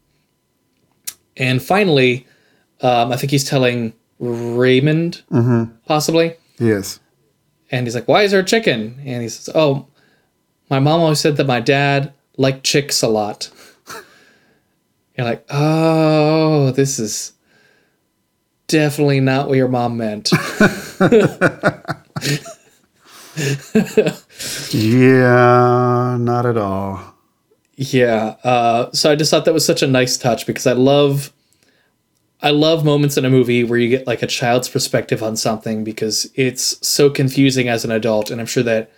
And 1.36 1.62
finally, 1.62 2.26
um, 2.80 3.12
I 3.12 3.16
think 3.16 3.30
he's 3.30 3.44
telling 3.48 3.92
Raymond, 4.18 5.22
possibly, 5.86 6.34
Yes. 6.58 7.00
and 7.70 7.86
he's 7.86 7.94
like, 7.94 8.08
"Why 8.08 8.22
is 8.22 8.30
there 8.30 8.40
a 8.40 8.44
chicken?" 8.44 8.98
And 9.04 9.22
he 9.22 9.28
says, 9.28 9.50
"Oh, 9.54 9.86
my 10.70 10.78
mom 10.78 11.00
always 11.00 11.20
said 11.20 11.36
that 11.36 11.46
my 11.46 11.60
dad 11.60 12.12
liked 12.36 12.64
chicks 12.64 13.02
a 13.02 13.08
lot." 13.08 13.50
You're 15.16 15.26
like, 15.26 15.44
"Oh, 15.50 16.70
this 16.72 16.98
is 16.98 17.32
definitely 18.68 19.20
not 19.20 19.48
what 19.48 19.56
your 19.56 19.68
mom 19.68 19.96
meant." 19.96 20.30
Yeah, 24.70 26.16
not 26.18 26.46
at 26.46 26.56
all. 26.56 27.14
yeah. 27.76 28.36
Uh, 28.44 28.90
so 28.92 29.10
I 29.10 29.16
just 29.16 29.30
thought 29.30 29.44
that 29.44 29.54
was 29.54 29.64
such 29.66 29.82
a 29.82 29.86
nice 29.86 30.16
touch 30.16 30.46
because 30.46 30.66
I 30.66 30.72
love, 30.72 31.32
I 32.42 32.50
love 32.50 32.84
moments 32.84 33.16
in 33.16 33.24
a 33.24 33.30
movie 33.30 33.64
where 33.64 33.78
you 33.78 33.88
get 33.88 34.06
like 34.06 34.22
a 34.22 34.26
child's 34.26 34.68
perspective 34.68 35.22
on 35.22 35.36
something 35.36 35.84
because 35.84 36.30
it's 36.34 36.86
so 36.86 37.10
confusing 37.10 37.68
as 37.68 37.84
an 37.84 37.90
adult, 37.90 38.30
and 38.30 38.40
I'm 38.40 38.46
sure 38.46 38.62
that 38.62 38.90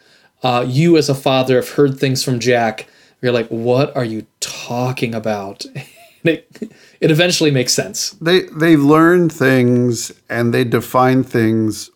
uh, 0.42 0.64
you 0.68 0.96
as 0.96 1.08
a 1.08 1.14
father 1.14 1.56
have 1.56 1.70
heard 1.70 1.98
things 1.98 2.22
from 2.22 2.38
Jack. 2.38 2.86
You're 3.20 3.32
like, 3.32 3.48
"What 3.48 3.96
are 3.96 4.04
you 4.04 4.26
talking 4.40 5.14
about?" 5.14 5.64
It 6.24 6.72
it 7.00 7.10
eventually 7.12 7.52
makes 7.52 7.72
sense. 7.72 8.10
They 8.20 8.42
they 8.42 8.76
learn 8.76 9.30
things 9.30 10.12
and 10.28 10.52
they 10.52 10.64
define 10.64 11.22
things 11.22 11.90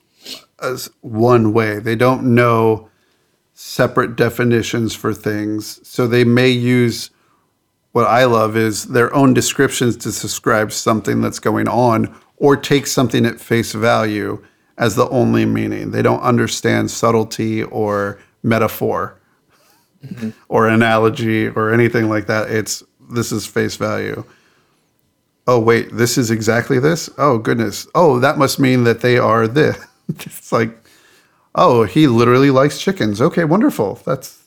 as 0.63 0.89
one 1.01 1.53
way. 1.53 1.81
They 1.81 1.97
don't 1.97 2.35
know 2.35 2.89
separate 3.53 4.17
definitions 4.17 4.95
for 4.95 5.13
things. 5.13 5.87
So 5.87 6.07
they 6.07 6.25
may 6.25 6.51
use 6.51 7.11
what 7.93 8.07
I 8.07 8.25
love 8.25 8.57
is 8.57 8.85
their 8.85 9.15
own 9.15 9.35
descriptions 9.35 9.97
to 9.99 10.09
describe 10.11 10.73
something 10.73 11.21
that's 11.21 11.39
going 11.39 11.69
on 11.69 12.15
or 12.37 12.57
take 12.57 12.87
something 12.87 13.27
at 13.27 13.41
face 13.41 13.73
value 13.73 14.43
as 14.79 14.97
the 14.97 15.09
only 15.11 15.45
meaning. 15.45 15.91
They 15.91 16.03
don't 16.03 16.23
understand 16.23 16.91
subtlety 16.91 17.63
or 17.63 18.19
metaphor 18.43 19.21
or 20.49 20.69
analogy 20.69 21.49
or 21.49 21.73
anything 21.73 22.09
like 22.09 22.27
that. 22.27 22.51
It's 22.51 22.83
this 23.11 23.33
is 23.33 23.47
face 23.47 23.77
value. 23.77 24.25
Oh 25.47 25.59
wait, 25.59 25.91
this 25.93 26.17
is 26.19 26.31
exactly 26.31 26.79
this? 26.79 27.11
Oh 27.19 27.39
goodness. 27.39 27.87
Oh, 27.95 28.19
that 28.21 28.39
must 28.39 28.59
mean 28.59 28.85
that 28.85 29.01
they 29.01 29.19
are 29.19 29.49
this. 29.49 29.77
it's 30.09 30.53
like 30.53 30.77
oh, 31.55 31.85
he 31.85 32.07
literally 32.07 32.51
likes 32.51 32.81
chickens. 32.81 33.21
Okay, 33.21 33.45
wonderful. 33.45 34.01
That's 34.05 34.43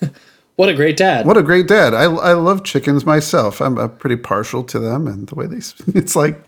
What 0.56 0.68
a 0.68 0.74
great 0.74 0.96
dad! 0.98 1.26
what 1.26 1.38
a 1.38 1.42
great 1.42 1.66
dad. 1.66 1.94
I, 1.94 2.04
I 2.04 2.32
love 2.34 2.62
chickens 2.62 3.06
myself. 3.06 3.60
I'm 3.60 3.78
uh, 3.78 3.88
pretty 3.88 4.16
partial 4.16 4.62
to 4.64 4.78
them 4.78 5.06
and 5.06 5.26
the 5.26 5.34
way 5.34 5.46
they. 5.46 5.60
It's 5.98 6.14
like, 6.14 6.44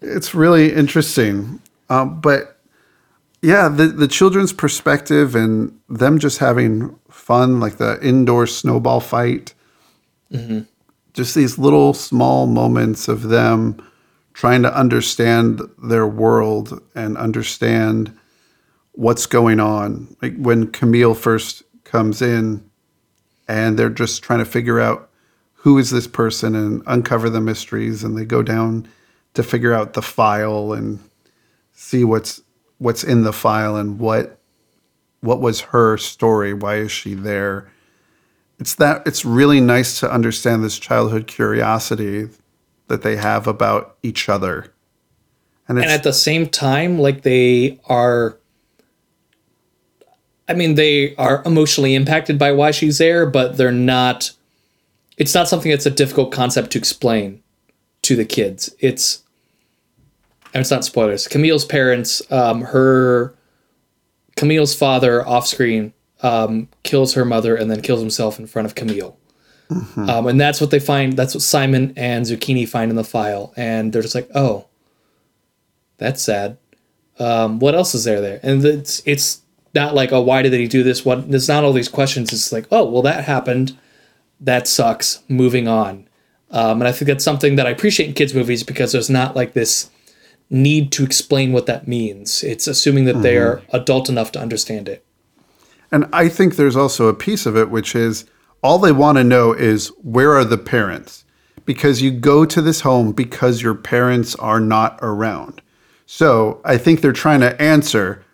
it's 0.00 0.34
really 0.34 0.72
interesting. 0.72 1.60
Um, 1.90 2.20
but 2.20 2.58
yeah, 3.42 3.68
the 3.68 3.88
the 3.88 4.08
children's 4.08 4.52
perspective 4.52 5.34
and 5.34 5.78
them 5.88 6.18
just 6.18 6.38
having 6.38 6.96
fun, 7.24 7.58
like 7.58 7.78
the 7.78 7.98
indoor 8.06 8.46
snowball 8.46 9.00
fight. 9.00 9.54
Mm-hmm. 10.30 10.60
Just 11.14 11.34
these 11.34 11.56
little 11.56 11.94
small 11.94 12.46
moments 12.46 13.08
of 13.08 13.22
them 13.22 13.82
trying 14.34 14.62
to 14.62 14.76
understand 14.76 15.62
their 15.82 16.06
world 16.06 16.82
and 16.94 17.16
understand 17.16 18.14
what's 18.92 19.24
going 19.24 19.58
on. 19.58 20.14
Like 20.20 20.36
when 20.36 20.70
Camille 20.70 21.14
first 21.14 21.62
comes 21.84 22.20
in 22.20 22.68
and 23.48 23.78
they're 23.78 23.88
just 23.88 24.22
trying 24.22 24.40
to 24.40 24.44
figure 24.44 24.80
out 24.80 25.08
who 25.54 25.78
is 25.78 25.90
this 25.90 26.06
person 26.06 26.54
and 26.54 26.82
uncover 26.86 27.30
the 27.30 27.40
mysteries 27.40 28.04
and 28.04 28.18
they 28.18 28.24
go 28.26 28.42
down 28.42 28.86
to 29.32 29.42
figure 29.42 29.72
out 29.72 29.94
the 29.94 30.02
file 30.02 30.74
and 30.74 30.98
see 31.72 32.04
what's 32.04 32.42
what's 32.76 33.02
in 33.02 33.22
the 33.22 33.32
file 33.32 33.76
and 33.76 33.98
what 33.98 34.38
what 35.24 35.40
was 35.40 35.60
her 35.60 35.96
story? 35.96 36.52
Why 36.54 36.76
is 36.76 36.92
she 36.92 37.14
there? 37.14 37.70
It's 38.58 38.74
that 38.76 39.06
it's 39.06 39.24
really 39.24 39.60
nice 39.60 39.98
to 40.00 40.10
understand 40.10 40.62
this 40.62 40.78
childhood 40.78 41.26
curiosity 41.26 42.28
that 42.88 43.02
they 43.02 43.16
have 43.16 43.46
about 43.46 43.96
each 44.02 44.28
other. 44.28 44.72
And 45.66 45.78
it's 45.78 45.84
and 45.84 45.92
at 45.92 46.02
the 46.02 46.12
same 46.12 46.48
time 46.48 46.98
like 46.98 47.22
they 47.22 47.80
are 47.86 48.38
i 50.46 50.52
mean 50.52 50.74
they 50.74 51.16
are 51.16 51.42
emotionally 51.46 51.94
impacted 51.94 52.38
by 52.38 52.52
why 52.52 52.70
she's 52.70 52.98
there 52.98 53.24
but 53.24 53.56
they're 53.56 53.72
not 53.72 54.30
it's 55.16 55.34
not 55.34 55.48
something 55.48 55.70
that's 55.70 55.86
a 55.86 55.90
difficult 55.90 56.32
concept 56.32 56.72
to 56.72 56.78
explain 56.78 57.42
to 58.02 58.16
the 58.16 58.24
kids. 58.24 58.74
It's 58.78 59.22
and 60.52 60.60
it's 60.60 60.70
not 60.70 60.84
spoilers. 60.84 61.26
Camille's 61.26 61.64
parents 61.64 62.22
um, 62.30 62.62
her 62.62 63.34
camille's 64.36 64.74
father 64.74 65.26
off 65.26 65.46
screen 65.46 65.92
um, 66.22 66.68
kills 66.82 67.14
her 67.14 67.24
mother 67.24 67.54
and 67.56 67.70
then 67.70 67.80
kills 67.80 68.00
himself 68.00 68.38
in 68.38 68.46
front 68.46 68.66
of 68.66 68.74
camille 68.74 69.18
um, 69.96 70.26
and 70.26 70.40
that's 70.40 70.60
what 70.60 70.70
they 70.70 70.78
find 70.78 71.14
that's 71.14 71.34
what 71.34 71.42
simon 71.42 71.92
and 71.96 72.26
zucchini 72.26 72.68
find 72.68 72.90
in 72.90 72.96
the 72.96 73.04
file 73.04 73.52
and 73.56 73.92
they're 73.92 74.02
just 74.02 74.14
like 74.14 74.30
oh 74.34 74.66
that's 75.98 76.22
sad. 76.22 76.58
Um, 77.18 77.58
what 77.60 77.74
else 77.74 77.94
is 77.94 78.04
there 78.04 78.20
there? 78.20 78.40
And 78.42 78.64
it's 78.64 79.02
it's 79.06 79.42
not 79.74 79.94
like 79.94 80.12
oh 80.12 80.20
why 80.20 80.42
did 80.42 80.52
he 80.52 80.68
do 80.68 80.82
this? 80.82 81.04
What 81.04 81.30
there's 81.30 81.48
not 81.48 81.64
all 81.64 81.72
these 81.72 81.88
questions. 81.88 82.32
It's 82.32 82.52
like 82.52 82.66
oh 82.70 82.84
well 82.84 83.02
that 83.02 83.24
happened, 83.24 83.76
that 84.40 84.66
sucks. 84.66 85.22
Moving 85.28 85.68
on. 85.68 86.08
Um, 86.50 86.80
and 86.80 86.88
I 86.88 86.92
think 86.92 87.08
that's 87.08 87.24
something 87.24 87.56
that 87.56 87.66
I 87.66 87.70
appreciate 87.70 88.08
in 88.08 88.14
kids 88.14 88.34
movies 88.34 88.62
because 88.62 88.92
there's 88.92 89.10
not 89.10 89.34
like 89.34 89.54
this 89.54 89.90
need 90.50 90.92
to 90.92 91.04
explain 91.04 91.52
what 91.52 91.66
that 91.66 91.88
means. 91.88 92.42
It's 92.42 92.66
assuming 92.66 93.04
that 93.06 93.22
they 93.22 93.34
mm-hmm. 93.34 93.60
are 93.74 93.78
adult 93.78 94.08
enough 94.08 94.32
to 94.32 94.40
understand 94.40 94.88
it. 94.88 95.04
And 95.90 96.06
I 96.12 96.28
think 96.28 96.56
there's 96.56 96.76
also 96.76 97.06
a 97.06 97.14
piece 97.14 97.46
of 97.46 97.56
it, 97.56 97.70
which 97.70 97.94
is 97.94 98.24
all 98.62 98.78
they 98.78 98.92
want 98.92 99.18
to 99.18 99.24
know 99.24 99.52
is 99.52 99.88
where 100.02 100.32
are 100.32 100.44
the 100.44 100.58
parents? 100.58 101.24
Because 101.64 102.02
you 102.02 102.10
go 102.10 102.44
to 102.44 102.60
this 102.60 102.80
home 102.80 103.12
because 103.12 103.62
your 103.62 103.74
parents 103.74 104.34
are 104.36 104.60
not 104.60 104.98
around. 105.02 105.62
So 106.06 106.60
I 106.64 106.78
think 106.78 107.00
they're 107.00 107.12
trying 107.12 107.40
to 107.40 107.60
answer 107.60 108.24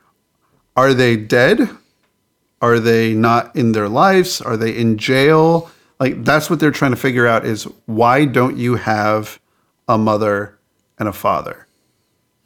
are 0.76 0.94
they 0.94 1.16
dead? 1.16 1.68
Are 2.62 2.78
they 2.78 3.12
not 3.12 3.54
in 3.56 3.72
their 3.72 3.88
lives? 3.88 4.40
Are 4.40 4.56
they 4.56 4.76
in 4.76 4.98
jail? 4.98 5.70
Like 5.98 6.24
that's 6.24 6.48
what 6.48 6.61
they're 6.61 6.70
trying 6.70 6.92
to 6.92 6.96
figure 6.96 7.26
out 7.26 7.44
is 7.44 7.64
why 7.86 8.24
don't 8.24 8.56
you 8.56 8.76
have 8.76 9.40
a 9.88 9.98
mother 9.98 10.58
and 10.98 11.08
a 11.08 11.12
father? 11.12 11.66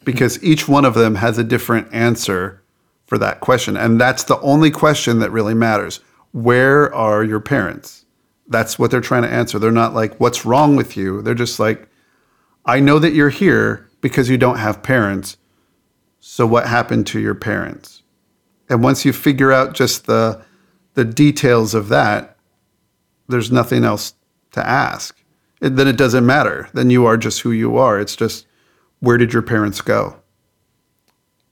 Because 0.04 0.42
each 0.42 0.68
one 0.68 0.84
of 0.84 0.94
them 0.94 1.16
has 1.16 1.38
a 1.38 1.44
different 1.44 1.92
answer 1.92 2.62
for 3.06 3.18
that 3.18 3.40
question. 3.40 3.76
And 3.76 4.00
that's 4.00 4.24
the 4.24 4.40
only 4.40 4.70
question 4.70 5.18
that 5.20 5.30
really 5.30 5.54
matters. 5.54 6.00
Where 6.32 6.94
are 6.94 7.24
your 7.24 7.40
parents? 7.40 8.04
That's 8.48 8.78
what 8.78 8.90
they're 8.90 9.00
trying 9.00 9.22
to 9.22 9.30
answer. 9.30 9.58
They're 9.58 9.72
not 9.72 9.94
like, 9.94 10.18
what's 10.20 10.44
wrong 10.44 10.76
with 10.76 10.96
you? 10.96 11.22
They're 11.22 11.34
just 11.34 11.58
like, 11.58 11.88
I 12.66 12.80
know 12.80 12.98
that 12.98 13.14
you're 13.14 13.30
here 13.30 13.88
because 14.00 14.28
you 14.28 14.36
don't 14.36 14.58
have 14.58 14.82
parents. 14.82 15.36
So 16.20 16.46
what 16.46 16.66
happened 16.66 17.06
to 17.08 17.20
your 17.20 17.34
parents? 17.34 18.02
And 18.68 18.82
once 18.82 19.04
you 19.04 19.12
figure 19.12 19.52
out 19.52 19.74
just 19.74 20.06
the 20.06 20.42
the 20.94 21.04
details 21.04 21.74
of 21.74 21.88
that, 21.88 22.36
there's 23.28 23.50
nothing 23.50 23.84
else 23.84 24.14
to 24.52 24.66
ask. 24.66 25.22
Then 25.60 25.88
it 25.88 25.96
doesn't 25.96 26.24
matter. 26.24 26.68
Then 26.72 26.90
you 26.90 27.04
are 27.04 27.16
just 27.16 27.40
who 27.40 27.50
you 27.50 27.76
are. 27.76 27.98
It's 27.98 28.16
just 28.16 28.46
where 29.04 29.18
did 29.18 29.32
your 29.32 29.42
parents 29.42 29.80
go? 29.80 30.16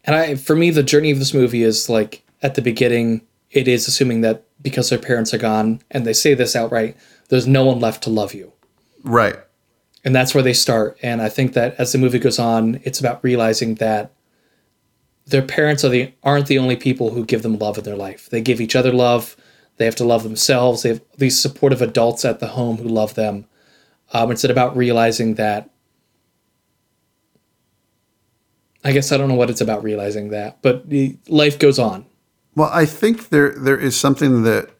And 0.04 0.16
I, 0.16 0.34
for 0.34 0.56
me, 0.56 0.70
the 0.70 0.82
journey 0.82 1.10
of 1.10 1.18
this 1.18 1.34
movie 1.34 1.62
is 1.62 1.88
like 1.88 2.24
at 2.42 2.54
the 2.54 2.62
beginning, 2.62 3.22
it 3.50 3.68
is 3.68 3.86
assuming 3.86 4.22
that 4.22 4.44
because 4.60 4.90
their 4.90 4.98
parents 4.98 5.34
are 5.34 5.38
gone, 5.38 5.80
and 5.90 6.06
they 6.06 6.12
say 6.12 6.34
this 6.34 6.56
outright, 6.56 6.96
there's 7.28 7.46
no 7.46 7.64
one 7.64 7.80
left 7.80 8.02
to 8.04 8.10
love 8.10 8.32
you. 8.32 8.52
Right. 9.02 9.36
And 10.04 10.14
that's 10.14 10.34
where 10.34 10.42
they 10.42 10.52
start. 10.52 10.98
And 11.02 11.20
I 11.20 11.28
think 11.28 11.52
that 11.52 11.74
as 11.78 11.92
the 11.92 11.98
movie 11.98 12.18
goes 12.18 12.38
on, 12.38 12.80
it's 12.84 13.00
about 13.00 13.22
realizing 13.22 13.76
that 13.76 14.12
their 15.26 15.42
parents 15.42 15.84
are 15.84 15.88
the 15.88 16.12
aren't 16.22 16.46
the 16.46 16.58
only 16.58 16.76
people 16.76 17.10
who 17.10 17.24
give 17.24 17.42
them 17.42 17.58
love 17.58 17.78
in 17.78 17.84
their 17.84 17.96
life. 17.96 18.28
They 18.30 18.40
give 18.40 18.60
each 18.60 18.74
other 18.74 18.92
love. 18.92 19.36
They 19.76 19.84
have 19.84 19.94
to 19.96 20.04
love 20.04 20.22
themselves. 20.22 20.82
They 20.82 20.90
have 20.90 21.02
these 21.18 21.40
supportive 21.40 21.82
adults 21.82 22.24
at 22.24 22.40
the 22.40 22.48
home 22.48 22.78
who 22.78 22.88
love 22.88 23.14
them. 23.14 23.46
Um, 24.12 24.30
it's 24.30 24.44
about 24.44 24.76
realizing 24.76 25.34
that. 25.34 25.70
I 28.84 28.92
guess 28.92 29.12
I 29.12 29.16
don't 29.16 29.28
know 29.28 29.34
what 29.34 29.50
it's 29.50 29.60
about 29.60 29.82
realizing 29.82 30.30
that, 30.30 30.60
but 30.62 30.84
life 31.28 31.58
goes 31.58 31.78
on. 31.78 32.04
Well, 32.54 32.70
I 32.72 32.84
think 32.84 33.28
there 33.28 33.50
there 33.50 33.78
is 33.78 33.98
something 33.98 34.42
that 34.42 34.70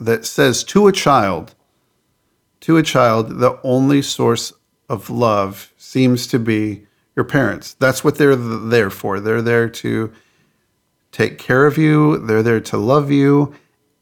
that 0.00 0.24
says 0.24 0.64
to 0.64 0.86
a 0.86 0.92
child, 0.92 1.54
to 2.60 2.76
a 2.76 2.82
child, 2.82 3.40
the 3.40 3.60
only 3.62 4.02
source 4.02 4.52
of 4.88 5.10
love 5.10 5.72
seems 5.76 6.26
to 6.28 6.38
be 6.38 6.86
your 7.14 7.24
parents. 7.24 7.74
That's 7.74 8.02
what 8.02 8.16
they're 8.16 8.36
there 8.36 8.90
for. 8.90 9.20
They're 9.20 9.42
there 9.42 9.68
to 9.68 10.12
take 11.12 11.38
care 11.38 11.66
of 11.66 11.76
you, 11.76 12.18
they're 12.18 12.42
there 12.42 12.60
to 12.60 12.76
love 12.76 13.10
you, 13.10 13.54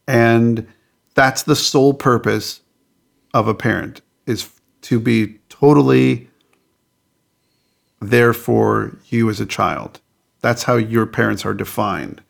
and 0.07 0.67
that's 1.15 1.43
the 1.43 1.55
sole 1.55 1.93
purpose 1.93 2.61
of 3.33 3.47
a 3.47 3.53
parent 3.53 4.01
is 4.25 4.49
to 4.81 4.99
be 4.99 5.39
totally 5.49 6.28
there 8.01 8.33
for 8.33 8.97
you 9.09 9.29
as 9.29 9.39
a 9.39 9.45
child. 9.45 9.99
That's 10.41 10.63
how 10.63 10.75
your 10.75 11.05
parents 11.05 11.45
are 11.45 11.53
defined. 11.53 12.21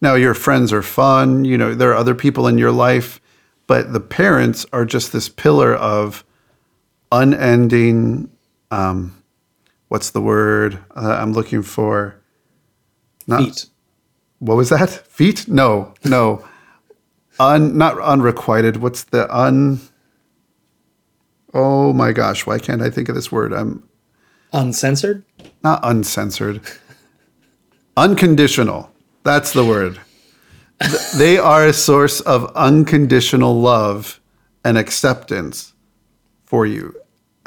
Now, 0.00 0.14
your 0.14 0.34
friends 0.34 0.72
are 0.72 0.82
fun, 0.82 1.44
you 1.44 1.56
know, 1.56 1.74
there 1.74 1.90
are 1.90 1.96
other 1.96 2.14
people 2.14 2.46
in 2.46 2.58
your 2.58 2.72
life, 2.72 3.20
but 3.66 3.92
the 3.92 4.00
parents 4.00 4.66
are 4.72 4.84
just 4.84 5.12
this 5.12 5.28
pillar 5.28 5.74
of 5.74 6.24
unending 7.10 8.30
um, 8.70 9.22
what's 9.88 10.10
the 10.10 10.20
word 10.20 10.78
uh, 10.96 11.16
I'm 11.20 11.32
looking 11.32 11.62
for? 11.62 12.20
Not, 13.26 13.42
Feet. 13.42 13.66
What 14.40 14.56
was 14.56 14.68
that? 14.70 14.90
Feet? 14.90 15.46
No, 15.48 15.94
no. 16.04 16.44
Un, 17.38 17.78
not 17.78 17.98
unrequited. 18.00 18.78
What's 18.78 19.04
the 19.04 19.32
un? 19.34 19.80
Oh 21.52 21.92
my 21.92 22.12
gosh! 22.12 22.46
Why 22.46 22.58
can't 22.58 22.82
I 22.82 22.90
think 22.90 23.08
of 23.08 23.14
this 23.14 23.30
word? 23.30 23.52
I'm 23.52 23.88
uncensored. 24.54 25.24
Not 25.62 25.80
uncensored. 25.82 26.60
Unconditional. 27.96 28.90
That's 29.22 29.52
the 29.52 29.64
word. 29.64 30.00
they 31.16 31.38
are 31.38 31.66
a 31.66 31.72
source 31.72 32.20
of 32.20 32.50
unconditional 32.56 33.60
love 33.60 34.20
and 34.64 34.76
acceptance 34.76 35.72
for 36.46 36.66
you 36.66 36.94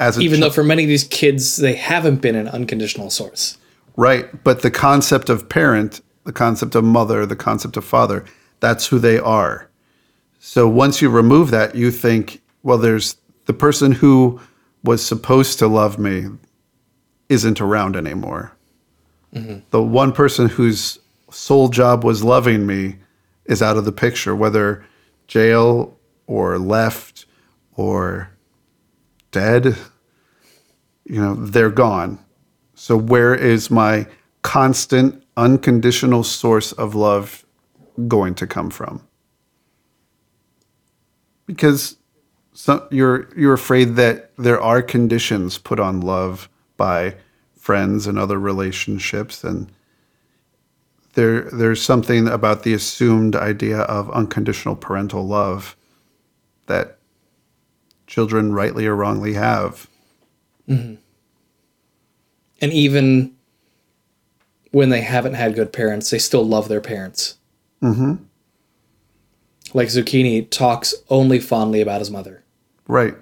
as 0.00 0.18
even 0.20 0.38
ch- 0.38 0.40
though 0.40 0.50
for 0.50 0.64
many 0.64 0.82
of 0.84 0.88
these 0.88 1.04
kids 1.04 1.56
they 1.56 1.74
haven't 1.74 2.22
been 2.22 2.34
an 2.34 2.48
unconditional 2.48 3.10
source 3.10 3.58
right 3.96 4.42
but 4.44 4.62
the 4.62 4.70
concept 4.70 5.28
of 5.28 5.48
parent 5.48 6.00
the 6.24 6.32
concept 6.32 6.74
of 6.74 6.82
mother 6.84 7.26
the 7.26 7.36
concept 7.36 7.76
of 7.76 7.84
father 7.84 8.24
that's 8.60 8.86
who 8.86 8.98
they 8.98 9.18
are 9.18 9.68
so 10.38 10.66
once 10.66 11.02
you 11.02 11.10
remove 11.10 11.50
that 11.50 11.74
you 11.74 11.90
think 11.90 12.40
well 12.62 12.78
there's 12.78 13.16
the 13.44 13.52
person 13.54 13.92
who 13.92 14.40
was 14.84 15.04
supposed 15.04 15.58
to 15.58 15.68
love 15.68 15.98
me 15.98 16.26
isn't 17.28 17.60
around 17.60 17.96
anymore 17.96 18.52
mm-hmm. 19.34 19.58
the 19.70 19.82
one 19.82 20.12
person 20.12 20.48
whose 20.48 20.98
sole 21.30 21.68
job 21.68 22.04
was 22.04 22.24
loving 22.24 22.66
me 22.66 22.96
is 23.44 23.62
out 23.62 23.76
of 23.76 23.84
the 23.84 23.92
picture 23.92 24.34
whether 24.34 24.84
jail 25.26 25.96
or 26.26 26.58
left 26.58 27.26
or 27.76 28.30
dead, 29.30 29.76
you 31.04 31.20
know, 31.20 31.34
they're 31.34 31.70
gone. 31.70 32.18
So 32.74 32.96
where 32.96 33.34
is 33.34 33.70
my 33.70 34.06
constant, 34.42 35.22
unconditional 35.36 36.24
source 36.24 36.72
of 36.72 36.94
love 36.94 37.44
going 38.06 38.34
to 38.36 38.46
come 38.46 38.70
from? 38.70 39.06
Because 41.46 41.96
so 42.52 42.86
you're 42.90 43.28
you're 43.36 43.54
afraid 43.54 43.96
that 43.96 44.32
there 44.36 44.60
are 44.60 44.82
conditions 44.82 45.56
put 45.58 45.80
on 45.80 46.00
love 46.00 46.48
by 46.78 47.14
friends 47.58 48.06
and 48.06 48.18
other 48.18 48.38
relationships 48.38 49.44
and 49.44 49.70
there 51.12 51.42
there's 51.50 51.82
something 51.82 52.28
about 52.28 52.62
the 52.62 52.72
assumed 52.72 53.34
idea 53.34 53.80
of 53.80 54.10
unconditional 54.12 54.76
parental 54.76 55.26
love 55.26 55.76
that 56.66 56.98
children 58.06 58.52
rightly 58.52 58.86
or 58.86 58.96
wrongly 58.96 59.34
have. 59.34 59.88
Mm-hmm. 60.68 60.94
And 62.60 62.72
even 62.72 63.34
when 64.70 64.90
they 64.90 65.00
haven't 65.00 65.34
had 65.34 65.54
good 65.54 65.72
parents, 65.72 66.10
they 66.10 66.18
still 66.18 66.44
love 66.44 66.68
their 66.68 66.80
parents. 66.80 67.36
Mm-hmm. 67.82 68.14
Like 69.74 69.88
Zucchini 69.88 70.48
talks 70.48 70.94
only 71.10 71.38
fondly 71.38 71.80
about 71.80 72.00
his 72.00 72.10
mother. 72.10 72.44
Right. 72.86 73.16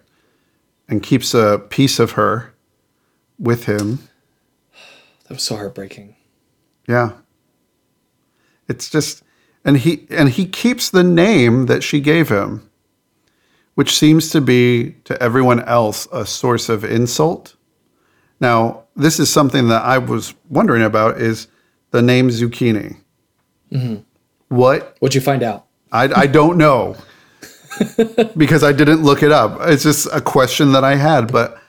And 0.89 1.03
keeps 1.03 1.35
a 1.35 1.63
piece 1.69 1.99
of 1.99 2.13
her 2.13 2.55
with 3.39 3.65
him. 3.65 4.09
That 5.25 5.35
was 5.35 5.43
so 5.43 5.57
heartbreaking. 5.57 6.17
Yeah. 6.89 7.13
It's 8.69 8.91
just 8.91 9.23
and 9.65 9.79
he 9.79 10.07
and 10.11 10.29
he 10.29 10.47
keeps 10.47 10.91
the 10.91 11.05
name 11.05 11.67
that 11.67 11.83
she 11.83 12.01
gave 12.01 12.29
him 12.29 12.69
which 13.77 13.97
seems 13.97 14.31
to 14.31 14.41
be 14.41 14.97
to 15.05 15.23
everyone 15.23 15.63
else 15.65 16.09
a 16.11 16.27
source 16.27 16.69
of 16.71 16.83
insult. 16.83 17.57
Now, 18.41 18.85
this 18.97 19.21
is 19.21 19.31
something 19.31 19.69
that 19.69 19.83
I 19.83 19.99
was 19.99 20.35
wondering 20.49 20.83
about 20.83 21.21
is 21.21 21.47
the 21.91 22.01
name 22.01 22.31
zucchini. 22.31 22.97
Mm-hmm. 23.71 23.97
What? 24.49 24.97
What'd 25.01 25.15
you 25.15 25.21
find 25.21 25.43
out? 25.43 25.67
I, 25.93 26.05
I 26.23 26.27
don't 26.27 26.57
know 26.57 26.97
because 28.37 28.65
I 28.65 28.73
didn't 28.73 29.03
look 29.03 29.23
it 29.23 29.31
up. 29.31 29.59
It's 29.63 29.83
just 29.83 30.09
a 30.11 30.23
question 30.23 30.73
that 30.73 30.83
I 30.83 30.97
had, 30.97 31.31
but 31.31 31.61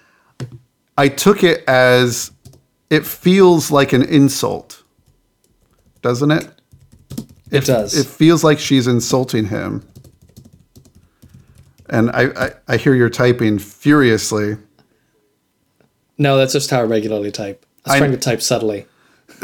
I 0.97 1.09
took 1.09 1.43
it 1.43 1.63
as 1.67 2.31
it 2.89 3.05
feels 3.05 3.69
like 3.69 3.93
an 3.93 4.03
insult, 4.03 4.83
doesn't 6.01 6.31
it? 6.31 6.49
It, 7.51 7.63
it 7.63 7.65
does. 7.65 7.97
It 7.97 8.07
feels 8.07 8.43
like 8.43 8.59
she's 8.59 8.87
insulting 8.87 9.45
him. 9.45 9.87
And 11.89 12.09
I, 12.11 12.23
I, 12.35 12.51
I 12.67 12.77
hear 12.77 12.93
you're 12.95 13.09
typing 13.09 13.59
furiously. 13.59 14.57
No, 16.17 16.37
that's 16.37 16.53
just 16.53 16.69
how 16.69 16.79
I 16.79 16.83
regularly 16.83 17.31
type. 17.31 17.65
I 17.85 17.89
was 17.89 17.95
I, 17.95 17.99
trying 17.99 18.11
to 18.11 18.17
type 18.17 18.41
subtly. 18.41 18.85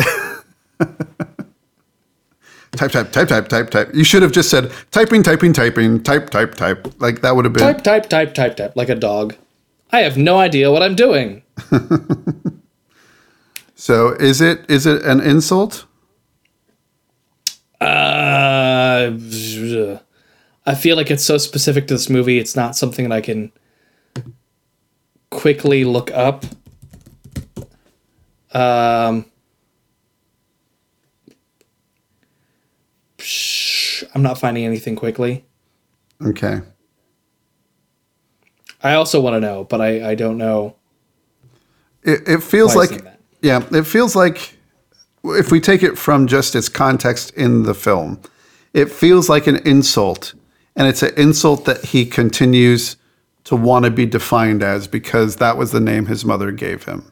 type, 2.72 2.92
type, 2.92 3.12
type, 3.12 3.28
type, 3.28 3.48
type, 3.48 3.70
type. 3.70 3.94
You 3.94 4.04
should 4.04 4.24
have 4.24 4.32
just 4.32 4.50
said 4.50 4.72
typing, 4.92 5.24
typing, 5.24 5.54
typing, 5.54 6.02
type, 6.04 6.30
type, 6.32 6.56
type. 6.56 7.00
Like 7.00 7.22
that 7.22 7.36
would 7.36 7.46
have 7.46 7.54
been 7.54 7.62
type, 7.62 7.84
type, 7.84 8.10
type, 8.10 8.34
type, 8.34 8.58
type, 8.58 8.76
like 8.76 8.90
a 8.90 8.96
dog. 8.96 9.36
I 9.92 10.00
have 10.00 10.18
no 10.18 10.40
idea 10.40 10.72
what 10.72 10.82
I'm 10.82 10.96
doing. 10.96 11.43
so 13.76 14.10
is 14.14 14.42
it 14.42 14.66
is 14.70 14.86
it 14.86 15.04
an 15.04 15.22
insult? 15.22 15.86
Uh. 17.80 19.12
I 20.66 20.76
feel 20.76 20.96
like 20.96 21.12
it's 21.12 21.24
so 21.24 21.38
specific 21.38 21.88
to 21.88 21.94
this 21.94 22.10
movie. 22.10 22.40
It's 22.40 22.56
not 22.56 22.76
something 22.76 23.10
that 23.10 23.16
I 23.16 23.22
can 23.22 23.52
quickly 25.30 25.84
look 25.84 26.10
up. 26.12 26.46
Um, 28.54 29.26
I'm 34.16 34.22
not 34.22 34.40
finding 34.40 34.64
anything 34.64 34.96
quickly. 34.96 35.46
Okay. 36.24 36.62
I 38.82 38.94
also 38.94 39.20
want 39.20 39.36
to 39.36 39.40
know, 39.40 39.64
but 39.66 39.82
I, 39.82 40.12
I 40.12 40.16
don't 40.16 40.38
know. 40.38 40.76
It, 42.04 42.28
it 42.28 42.44
feels 42.44 42.76
like 42.76 43.06
yeah, 43.42 43.66
it 43.72 43.84
feels 43.84 44.16
like 44.16 44.58
if 45.24 45.52
we 45.52 45.60
take 45.60 45.84
it 45.84 45.98
from 45.98 46.28
just 46.28 46.56
its 46.56 46.70
context 46.70 47.32
in 47.32 47.64
the 47.64 47.74
film, 47.74 48.22
it 48.74 48.92
feels 48.92 49.30
like 49.30 49.48
an 49.48 49.58
insult, 49.68 50.34
and 50.76 50.88
it's 50.88 51.04
an 51.04 51.14
insult 51.18 51.66
that 51.66 51.86
he 51.86 52.06
continues 52.06 52.98
to 53.46 53.56
want 53.56 53.86
to 53.86 53.92
be 53.92 54.06
defined 54.06 54.64
as 54.64 54.88
because 54.88 55.38
that 55.38 55.58
was 55.58 55.72
the 55.72 55.80
name 55.80 56.06
his 56.06 56.24
mother 56.24 56.52
gave 56.52 56.84
him. 56.86 57.12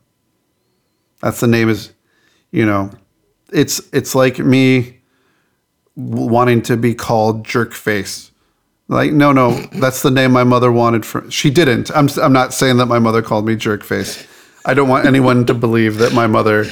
That's 1.22 1.40
the 1.40 1.48
name 1.48 1.70
is, 1.70 1.94
you 2.52 2.66
know, 2.66 2.92
it's 3.52 3.82
it's 3.94 4.16
like 4.16 4.40
me 4.40 5.00
wanting 5.96 6.62
to 6.64 6.78
be 6.78 6.96
called 6.96 7.46
jerk 7.46 7.74
face. 7.74 8.32
Like 8.88 9.12
no 9.12 9.32
no, 9.32 9.54
that's 9.74 10.02
the 10.02 10.12
name 10.12 10.32
my 10.32 10.44
mother 10.44 10.72
wanted 10.72 11.06
for. 11.06 11.30
She 11.32 11.50
didn't. 11.50 11.92
I'm 11.92 12.10
I'm 12.22 12.34
not 12.34 12.54
saying 12.54 12.78
that 12.78 12.88
my 12.88 13.00
mother 13.00 13.22
called 13.22 13.46
me 13.46 13.56
jerk 13.56 13.84
face. 13.84 14.26
I 14.66 14.74
don't 14.74 14.90
want 14.90 15.06
anyone 15.06 15.46
to 15.48 15.54
believe 15.54 15.98
that 15.98 16.14
my 16.14 16.28
mother, 16.28 16.66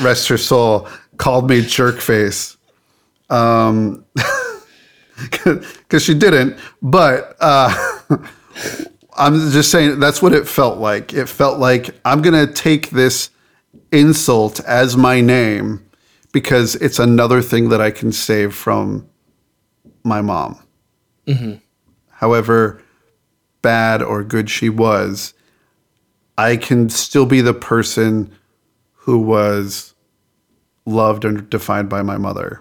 rest 0.00 0.28
her 0.28 0.38
soul, 0.38 0.88
called 1.18 1.48
me 1.48 1.62
jerk 1.62 2.00
face. 2.00 2.56
Um, 3.28 4.04
because 5.16 6.02
she 6.02 6.14
didn't. 6.14 6.58
But 6.82 7.36
uh, 7.40 7.98
I'm 9.16 9.50
just 9.50 9.70
saying 9.70 9.98
that's 10.00 10.22
what 10.22 10.32
it 10.32 10.46
felt 10.46 10.78
like. 10.78 11.12
It 11.12 11.28
felt 11.28 11.58
like 11.58 11.90
I'm 12.04 12.22
gonna 12.22 12.46
take 12.46 12.90
this 12.90 13.30
insult 13.92 14.60
as 14.60 14.96
my 14.96 15.20
name 15.20 15.88
because 16.32 16.74
it's 16.76 16.98
another 16.98 17.40
thing 17.40 17.70
that 17.70 17.80
I 17.80 17.90
can 17.90 18.12
save 18.12 18.54
from 18.54 19.08
my 20.04 20.20
mom. 20.20 20.62
However 22.10 22.82
bad 23.62 24.02
or 24.02 24.22
good 24.22 24.48
she 24.50 24.68
was, 24.68 25.34
I 26.38 26.56
can 26.56 26.88
still 26.90 27.26
be 27.26 27.40
the 27.40 27.54
person 27.54 28.32
who 28.92 29.18
was 29.18 29.94
loved 30.84 31.24
and 31.24 31.48
defined 31.48 31.88
by 31.88 32.02
my 32.02 32.18
mother. 32.18 32.60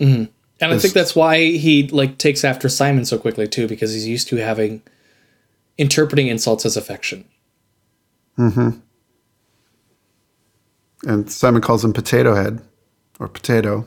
Mm-hmm. 0.00 0.24
And 0.60 0.72
I 0.72 0.78
think 0.78 0.94
that's 0.94 1.14
why 1.14 1.52
he 1.52 1.88
like 1.88 2.18
takes 2.18 2.44
after 2.44 2.68
Simon 2.68 3.04
so 3.04 3.18
quickly 3.18 3.46
too, 3.46 3.68
because 3.68 3.92
he's 3.92 4.08
used 4.08 4.28
to 4.28 4.36
having 4.36 4.82
interpreting 5.76 6.26
insults 6.26 6.66
as 6.66 6.76
affection. 6.76 7.24
Mm-hmm. 8.36 8.70
And 11.08 11.30
Simon 11.30 11.62
calls 11.62 11.84
him 11.84 11.92
Potato 11.92 12.34
Head 12.34 12.60
or 13.20 13.28
Potato. 13.28 13.86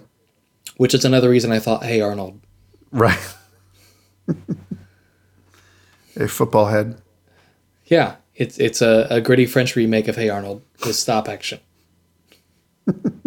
Which 0.78 0.94
is 0.94 1.04
another 1.04 1.30
reason 1.30 1.52
I 1.52 1.60
thought, 1.60 1.84
hey 1.84 2.00
Arnold. 2.00 2.40
Right. 2.92 3.20
a 6.16 6.28
football 6.28 6.68
head. 6.68 7.02
Yeah, 7.86 8.16
it's 8.42 8.58
it's 8.58 8.82
a, 8.82 9.08
a 9.10 9.22
gritty 9.22 9.46
French 9.46 9.76
remake 9.76 10.08
of 10.08 10.16
Hey 10.16 10.30
Arnold 10.30 10.62
with 10.86 10.96
stop 10.96 11.30
action. 11.30 11.60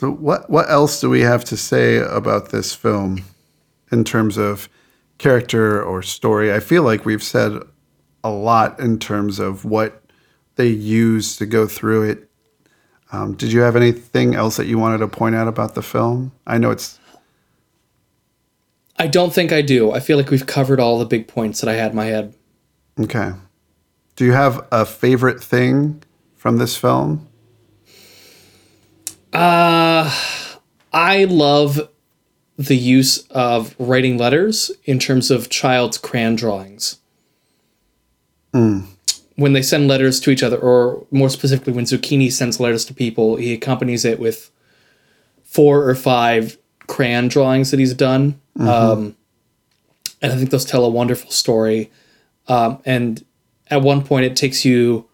So 0.00 0.10
what 0.10 0.48
what 0.48 0.70
else 0.70 0.98
do 0.98 1.10
we 1.10 1.20
have 1.20 1.44
to 1.44 1.58
say 1.58 1.98
about 1.98 2.48
this 2.48 2.74
film 2.74 3.22
in 3.92 4.02
terms 4.02 4.38
of 4.38 4.66
character 5.18 5.82
or 5.82 6.00
story? 6.00 6.54
I 6.54 6.60
feel 6.60 6.84
like 6.84 7.04
we've 7.04 7.22
said 7.22 7.52
a 8.24 8.30
lot 8.30 8.80
in 8.80 8.98
terms 8.98 9.38
of 9.38 9.66
what 9.66 10.02
they 10.56 10.68
use 10.68 11.36
to 11.36 11.44
go 11.44 11.66
through 11.66 12.04
it. 12.04 12.30
Um, 13.12 13.34
did 13.34 13.52
you 13.52 13.60
have 13.60 13.76
anything 13.76 14.34
else 14.34 14.56
that 14.56 14.66
you 14.66 14.78
wanted 14.78 14.98
to 14.98 15.08
point 15.08 15.34
out 15.34 15.48
about 15.48 15.74
the 15.74 15.82
film? 15.82 16.32
I 16.46 16.56
know 16.56 16.70
it's 16.70 16.98
I 19.00 19.06
don't 19.06 19.32
think 19.32 19.50
I 19.50 19.62
do. 19.62 19.92
I 19.92 20.00
feel 20.00 20.18
like 20.18 20.28
we've 20.28 20.46
covered 20.46 20.78
all 20.78 20.98
the 20.98 21.06
big 21.06 21.26
points 21.26 21.62
that 21.62 21.70
I 21.70 21.72
had 21.72 21.92
in 21.92 21.96
my 21.96 22.04
head. 22.04 22.34
okay. 23.00 23.32
Do 24.14 24.26
you 24.26 24.32
have 24.32 24.66
a 24.70 24.84
favorite 24.84 25.42
thing 25.42 26.02
from 26.36 26.58
this 26.58 26.76
film? 26.76 27.26
Uh, 29.32 30.14
I 30.92 31.24
love 31.24 31.88
the 32.58 32.76
use 32.76 33.26
of 33.28 33.74
writing 33.78 34.18
letters 34.18 34.70
in 34.84 34.98
terms 34.98 35.30
of 35.30 35.48
child's 35.48 35.96
crayon 35.96 36.36
drawings. 36.36 36.98
Hmm. 38.52 38.80
When 39.36 39.54
they 39.54 39.62
send 39.62 39.88
letters 39.88 40.20
to 40.20 40.30
each 40.30 40.42
other, 40.42 40.58
or 40.58 41.06
more 41.10 41.30
specifically, 41.30 41.72
when 41.72 41.86
Zucchini 41.86 42.30
sends 42.30 42.60
letters 42.60 42.84
to 42.84 42.92
people, 42.92 43.36
he 43.36 43.54
accompanies 43.54 44.04
it 44.04 44.20
with 44.20 44.50
four 45.42 45.88
or 45.88 45.94
five 45.94 46.58
crayon 46.86 47.28
drawings 47.28 47.70
that 47.70 47.80
he's 47.80 47.94
done. 47.94 48.38
Um, 48.68 49.16
and 50.22 50.32
I 50.32 50.36
think 50.36 50.50
those 50.50 50.64
tell 50.64 50.84
a 50.84 50.90
wonderful 50.90 51.30
story. 51.30 51.90
Um, 52.48 52.80
and 52.84 53.24
at 53.68 53.82
one 53.82 54.04
point, 54.04 54.26
it 54.26 54.36
takes 54.36 54.64
you 54.64 55.08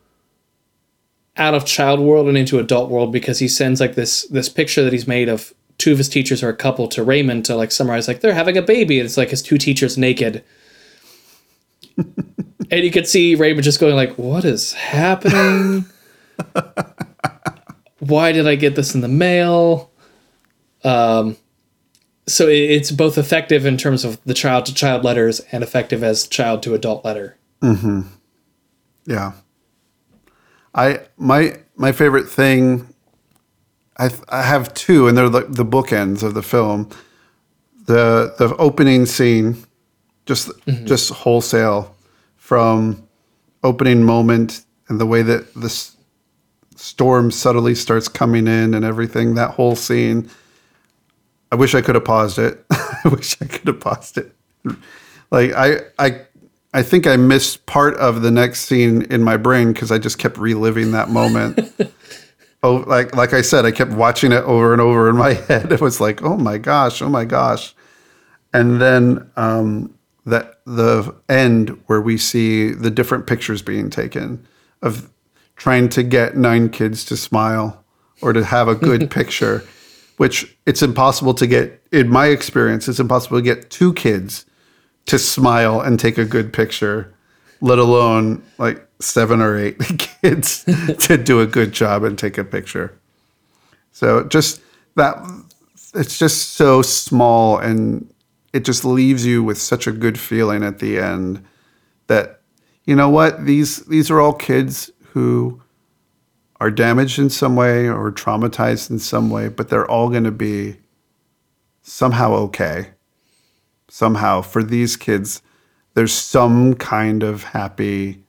out 1.37 1.55
of 1.55 1.65
child 1.65 2.01
world 2.01 2.29
and 2.29 2.37
into 2.37 2.59
adult 2.59 2.91
world 2.91 3.13
because 3.13 3.39
he 3.39 3.49
sends 3.49 3.81
like 3.81 3.95
this 3.95 4.23
this 4.29 4.49
picture 4.49 4.83
that 4.83 4.93
he's 4.93 5.07
made 5.07 5.29
of 5.29 5.53
two 5.77 5.93
of 5.93 5.99
his 5.99 6.09
teachers 6.09 6.43
are 6.43 6.49
a 6.49 6.57
couple 6.57 6.89
to 6.89 7.05
Raymond 7.05 7.45
to 7.45 7.55
like 7.55 7.71
summarize 7.71 8.09
like 8.09 8.21
they're 8.21 8.33
having 8.33 8.57
a 8.57 8.63
baby 8.63 8.99
and 8.99 9.05
it's 9.05 9.19
like 9.19 9.31
his 9.31 9.43
two 9.43 9.59
teachers 9.59 9.99
naked. 9.99 10.43
and 11.99 12.85
you 12.85 12.91
could 12.91 13.07
see 13.07 13.35
Raymond 13.35 13.65
just 13.65 13.81
going 13.81 13.95
like, 13.95 14.17
"What 14.17 14.45
is 14.45 14.73
happening? 14.73 15.85
Why 17.99 18.33
did 18.33 18.47
I 18.47 18.55
get 18.55 18.75
this 18.75 18.95
in 18.95 19.03
the 19.03 19.09
mail?" 19.09 19.91
Um 20.83 21.37
so 22.29 22.49
it's 22.49 22.91
both 22.91 23.17
effective 23.19 23.65
in 23.65 23.77
terms 23.77 24.05
of 24.05 24.23
the 24.25 24.35
child 24.35 24.67
to 24.67 24.75
child 24.75 25.05
letters 25.05 25.41
and 25.53 25.63
effective 25.63 26.03
as 26.03 26.27
child 26.27 26.63
to 26.65 26.75
adult 26.75 27.05
letter. 27.05 27.37
Hmm. 27.63 28.03
Yeah. 29.05 29.33
I 30.75 31.01
my 31.17 31.59
my 31.77 31.93
favorite 31.93 32.29
thing 32.29 32.93
I 33.99 34.11
I 34.29 34.43
have 34.43 34.75
two 34.75 35.07
and 35.07 35.17
they're 35.17 35.29
the, 35.29 35.43
the 35.43 35.65
bookends 35.65 36.23
of 36.23 36.35
the 36.35 36.43
film. 36.43 36.91
The 37.87 38.35
the 38.39 38.55
opening 38.57 39.07
scene 39.07 39.65
just 40.27 40.51
just 40.85 41.13
wholesale 41.13 41.95
from 42.37 43.07
opening 43.63 44.03
moment 44.03 44.65
and 44.89 45.01
the 45.01 45.07
way 45.07 45.23
that 45.23 45.55
this 45.55 45.97
storm 46.75 47.31
subtly 47.31 47.75
starts 47.75 48.09
coming 48.09 48.47
in 48.49 48.75
and 48.75 48.85
everything 48.85 49.35
that 49.35 49.53
whole 49.53 49.77
scene 49.77 50.29
I 51.53 51.57
wish 51.57 51.75
I 51.75 51.81
could 51.81 51.95
have 51.95 52.05
paused 52.05 52.39
it. 52.39 52.65
I 52.71 53.09
wish 53.09 53.37
I 53.41 53.47
could 53.47 53.67
have 53.69 53.81
paused 53.81 54.19
it. 54.19 54.33
Like 55.31 55.53
I 55.53 55.81
I 55.99 56.21
I 56.75 56.83
think 56.83 57.07
I 57.07 57.17
missed 57.17 57.67
part 57.67 57.95
of 57.97 58.23
the 58.23 58.31
next 58.31 58.67
scene 58.67 59.03
in 59.03 59.23
my 59.23 59.37
brain 59.37 59.73
because 59.73 59.91
I 59.91 59.99
just 59.99 60.19
kept 60.19 60.37
reliving 60.37 60.93
that 60.93 61.09
moment. 61.09 61.73
oh, 62.63 62.85
like 62.87 63.15
like 63.15 63.33
I 63.33 63.41
said, 63.43 63.65
I 63.65 63.71
kept 63.71 63.93
watching 63.93 64.33
it 64.33 64.45
over 64.45 64.73
and 64.73 64.83
over 64.83 65.09
in 65.09 65.17
my 65.17 65.33
head. 65.49 65.73
It 65.73 65.81
was 65.81 66.01
like, 66.01 66.23
oh 66.23 66.37
my 66.37 66.59
gosh, 66.59 67.01
oh 67.01 67.09
my 67.09 67.25
gosh. 67.25 67.75
And 68.53 68.81
then 68.81 69.31
um, 69.37 69.95
that 70.27 70.61
the 70.67 71.15
end 71.29 71.71
where 71.87 72.01
we 72.01 72.19
see 72.19 72.73
the 72.73 72.91
different 72.91 73.27
pictures 73.27 73.63
being 73.63 73.89
taken 73.89 74.47
of 74.83 75.11
trying 75.57 75.89
to 75.89 76.03
get 76.03 76.37
nine 76.37 76.69
kids 76.69 77.05
to 77.07 77.17
smile 77.17 77.85
or 78.21 78.33
to 78.33 78.45
have 78.45 78.69
a 78.69 78.75
good 78.75 79.11
picture, 79.11 79.65
which 80.17 80.57
it's 80.67 80.83
impossible 80.83 81.35
to 81.35 81.47
get. 81.47 81.83
In 81.93 82.09
my 82.09 82.27
experience, 82.27 82.89
it's 82.89 83.01
impossible 83.01 83.39
to 83.39 83.43
get 83.43 83.71
two 83.71 83.93
kids 83.95 84.45
to 85.07 85.19
smile 85.19 85.81
and 85.81 85.99
take 85.99 86.19
a 86.19 86.25
good 86.25 86.53
picture, 86.53 87.15
let 87.61 87.79
alone 87.79 88.43
like 88.59 88.87
seven 89.01 89.41
or 89.41 89.57
eight 89.57 89.79
kids 89.99 90.65
to 91.01 91.17
do 91.17 91.41
a 91.41 91.47
good 91.47 91.73
job 91.73 92.03
and 92.03 92.19
take 92.19 92.39
a 92.39 92.45
picture. 92.45 92.99
So 93.93 94.25
just 94.25 94.61
that, 94.97 95.17
it's 95.95 96.19
just 96.19 96.55
so 96.55 96.83
small 96.83 97.59
and 97.59 98.13
it 98.53 98.65
just 98.65 98.85
leaves 98.85 99.25
you 99.27 99.43
with 99.43 99.59
such 99.59 99.87
a 99.87 99.93
good 99.93 100.19
feeling 100.19 100.63
at 100.65 100.79
the 100.79 100.99
end 100.99 101.45
that 102.07 102.41
you 102.85 102.95
know 102.95 103.09
what 103.09 103.45
these 103.45 103.85
these 103.87 104.11
are 104.11 104.21
all 104.21 104.33
kids 104.33 104.91
who 105.13 105.61
are 106.61 106.71
damaged 106.71 107.19
in 107.19 107.31
some 107.31 107.57
way 107.57 107.89
or 107.89 108.11
traumatized 108.11 108.91
in 108.91 108.99
some 108.99 109.31
way, 109.31 109.49
but 109.49 109.69
they're 109.69 109.91
all 109.91 110.09
going 110.09 110.25
to 110.25 110.31
be 110.31 110.77
somehow 111.83 112.33
okay 112.33 112.89
somehow 113.89 114.43
for 114.43 114.65
these 114.65 114.97
kids 114.97 115.41
there's 115.95 116.13
some 116.13 116.75
kind 116.75 117.23
of 117.23 117.45
happy 117.45 118.21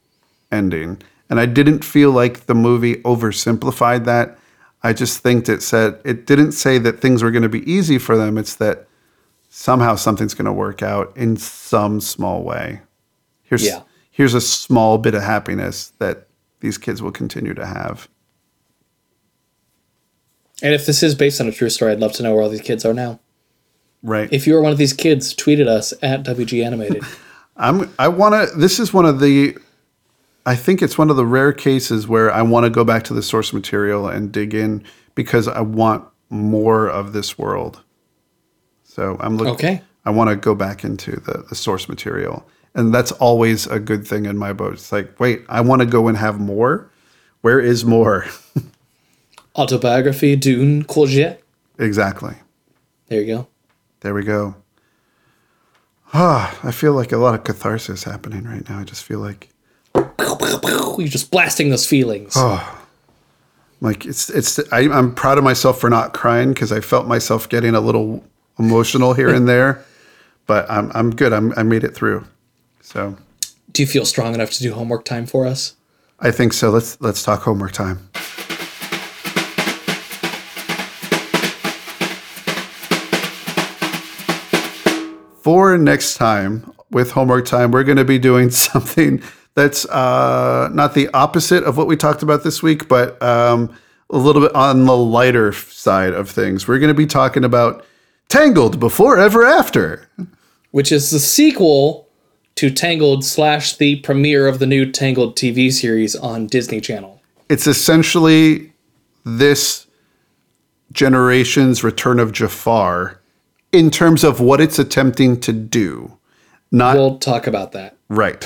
ending 0.51 1.01
and 1.27 1.39
i 1.39 1.45
didn't 1.47 1.83
feel 1.83 2.11
like 2.11 2.45
the 2.45 2.53
movie 2.53 2.97
oversimplified 2.97 4.05
that 4.05 4.37
I 4.83 4.93
just 4.93 5.19
think 5.19 5.49
it 5.49 5.63
said 5.63 5.99
it 6.05 6.25
didn't 6.25 6.51
say 6.51 6.77
that 6.77 6.99
things 7.01 7.23
were 7.23 7.31
going 7.31 7.43
to 7.43 7.49
be 7.49 7.69
easy 7.69 7.97
for 7.97 8.15
them. 8.15 8.37
It's 8.37 8.55
that 8.55 8.87
somehow 9.49 9.95
something's 9.95 10.33
going 10.33 10.45
to 10.45 10.53
work 10.53 10.83
out 10.83 11.11
in 11.17 11.35
some 11.37 11.99
small 11.99 12.43
way. 12.43 12.81
Here's 13.43 13.65
Yeah. 13.65 13.81
here's 14.11 14.33
a 14.33 14.41
small 14.41 14.97
bit 14.97 15.15
of 15.15 15.23
happiness 15.23 15.93
that 15.99 16.27
these 16.59 16.77
kids 16.77 17.01
will 17.01 17.11
continue 17.11 17.53
to 17.53 17.65
have. 17.65 18.07
And 20.63 20.73
if 20.73 20.85
this 20.85 21.03
is 21.03 21.15
based 21.15 21.39
on 21.39 21.47
a 21.47 21.51
true 21.51 21.69
story, 21.69 21.91
I'd 21.91 21.99
love 21.99 22.13
to 22.13 22.23
know 22.23 22.33
where 22.33 22.43
all 22.43 22.49
these 22.49 22.61
kids 22.61 22.85
are 22.85 22.93
now. 22.93 23.19
Right. 24.03 24.31
If 24.31 24.47
you 24.47 24.55
are 24.55 24.61
one 24.61 24.71
of 24.71 24.77
these 24.77 24.93
kids, 24.93 25.33
tweet 25.33 25.59
at 25.59 25.67
us 25.67 25.93
at 26.01 26.23
WG 26.23 26.63
Animated. 26.63 27.03
I'm 27.57 27.91
I 27.97 28.07
want 28.07 28.35
to 28.35 28.55
this 28.55 28.79
is 28.79 28.93
one 28.93 29.05
of 29.05 29.19
the 29.19 29.57
I 30.45 30.55
think 30.55 30.81
it's 30.81 30.97
one 30.97 31.09
of 31.09 31.15
the 31.15 31.25
rare 31.25 31.51
cases 31.51 32.07
where 32.07 32.31
I 32.31 32.43
want 32.43 32.65
to 32.65 32.69
go 32.69 32.83
back 32.83 33.03
to 33.05 33.13
the 33.13 33.23
source 33.23 33.51
material 33.51 34.07
and 34.07 34.31
dig 34.31 34.53
in 34.53 34.83
because 35.15 35.47
I 35.47 35.61
want 35.61 36.07
more 36.29 36.87
of 36.87 37.13
this 37.13 37.37
world. 37.37 37.81
So 38.83 39.17
I'm 39.19 39.37
looking 39.37 39.53
Okay. 39.53 39.81
I 40.05 40.09
want 40.09 40.29
to 40.29 40.37
go 40.37 40.55
back 40.55 40.85
into 40.85 41.19
the, 41.19 41.43
the 41.49 41.55
source 41.55 41.89
material. 41.89 42.47
And 42.73 42.93
that's 42.93 43.11
always 43.13 43.67
a 43.67 43.79
good 43.79 44.07
thing 44.07 44.25
in 44.25 44.37
my 44.37 44.53
boat. 44.53 44.73
It's 44.73 44.91
like, 44.91 45.19
wait, 45.19 45.43
I 45.49 45.59
want 45.61 45.81
to 45.81 45.85
go 45.85 46.07
and 46.07 46.17
have 46.17 46.39
more. 46.39 46.89
Where 47.41 47.59
is 47.59 47.83
more? 47.83 48.25
Autobiography, 49.57 50.35
d'une, 50.35 50.83
Courgette. 50.83 51.41
exactly. 51.79 52.35
There 53.07 53.21
you 53.21 53.27
go. 53.35 53.47
There 54.01 54.13
we 54.13 54.23
go. 54.23 54.55
Ah, 56.13 56.57
I 56.63 56.71
feel 56.71 56.93
like 56.93 57.11
a 57.11 57.17
lot 57.17 57.35
of 57.35 57.43
catharsis 57.43 58.03
happening 58.03 58.43
right 58.43 58.67
now. 58.69 58.79
I 58.79 58.83
just 58.83 59.03
feel 59.03 59.19
like 59.19 59.49
You're 60.99 61.07
just 61.07 61.31
blasting 61.31 61.69
those 61.69 61.85
feelings. 61.85 62.35
like 63.81 64.05
it's 64.05 64.29
it's 64.29 64.59
I, 64.71 64.89
I'm 64.89 65.13
proud 65.13 65.37
of 65.37 65.43
myself 65.43 65.79
for 65.79 65.89
not 65.89 66.13
crying 66.13 66.49
because 66.53 66.71
I 66.71 66.79
felt 66.79 67.07
myself 67.07 67.47
getting 67.49 67.75
a 67.75 67.81
little 67.81 68.23
emotional 68.57 69.13
here 69.13 69.29
and 69.33 69.47
there, 69.47 69.83
but 70.47 70.69
I'm 70.69 70.91
I'm 70.93 71.11
good. 71.15 71.33
I'm 71.33 71.53
I 71.57 71.63
made 71.63 71.83
it 71.83 71.93
through. 71.95 72.25
So 72.81 73.15
Do 73.71 73.83
you 73.83 73.87
feel 73.87 74.05
strong 74.05 74.33
enough 74.33 74.51
to 74.51 74.63
do 74.63 74.73
homework 74.73 75.05
time 75.05 75.25
for 75.25 75.45
us? 75.45 75.75
I 76.19 76.31
think 76.31 76.53
so. 76.53 76.69
Let's 76.71 76.99
let's 77.01 77.21
talk 77.23 77.43
homework 77.43 77.73
time. 77.73 78.06
For 85.47 85.77
next 85.77 86.15
time 86.15 86.73
with 86.91 87.11
homework 87.11 87.45
time, 87.45 87.71
we're 87.71 87.85
going 87.85 87.95
to 87.95 88.03
be 88.03 88.19
doing 88.19 88.49
something 88.67 89.23
that's 89.53 89.85
uh, 89.85 90.67
not 90.73 90.93
the 90.93 91.07
opposite 91.13 91.63
of 91.63 91.77
what 91.77 91.87
we 91.87 91.95
talked 91.95 92.21
about 92.21 92.43
this 92.43 92.61
week, 92.61 92.89
but 92.89 93.23
um, 93.23 93.73
a 94.09 94.17
little 94.17 94.41
bit 94.41 94.53
on 94.53 94.83
the 94.83 94.97
lighter 94.97 95.53
side 95.53 96.11
of 96.11 96.29
things. 96.29 96.67
We're 96.67 96.79
going 96.79 96.89
to 96.89 96.93
be 96.93 97.05
talking 97.05 97.45
about 97.45 97.85
Tangled 98.27 98.77
Before 98.77 99.17
Ever 99.17 99.45
After. 99.45 100.09
Which 100.71 100.91
is 100.91 101.11
the 101.11 101.19
sequel 101.19 102.09
to 102.55 102.69
Tangled 102.69 103.23
slash 103.23 103.77
the 103.77 104.01
premiere 104.01 104.49
of 104.49 104.59
the 104.59 104.67
new 104.67 104.91
Tangled 104.91 105.37
TV 105.37 105.71
series 105.71 106.13
on 106.13 106.47
Disney 106.47 106.81
Channel. 106.81 107.21
it's 107.47 107.67
essentially 107.67 108.73
this 109.23 109.87
generation's 110.91 111.85
return 111.85 112.19
of 112.19 112.33
Jafar 112.33 113.21
in 113.77 113.91
terms 113.91 114.23
of 114.23 114.39
what 114.39 114.59
it's 114.59 114.79
attempting 114.79 115.39
to 115.39 115.53
do. 115.53 116.17
Not 116.71 116.95
We'll 116.95 117.19
talk 117.19 117.45
about 117.45 117.73
that. 117.73 117.95
right. 118.09 118.45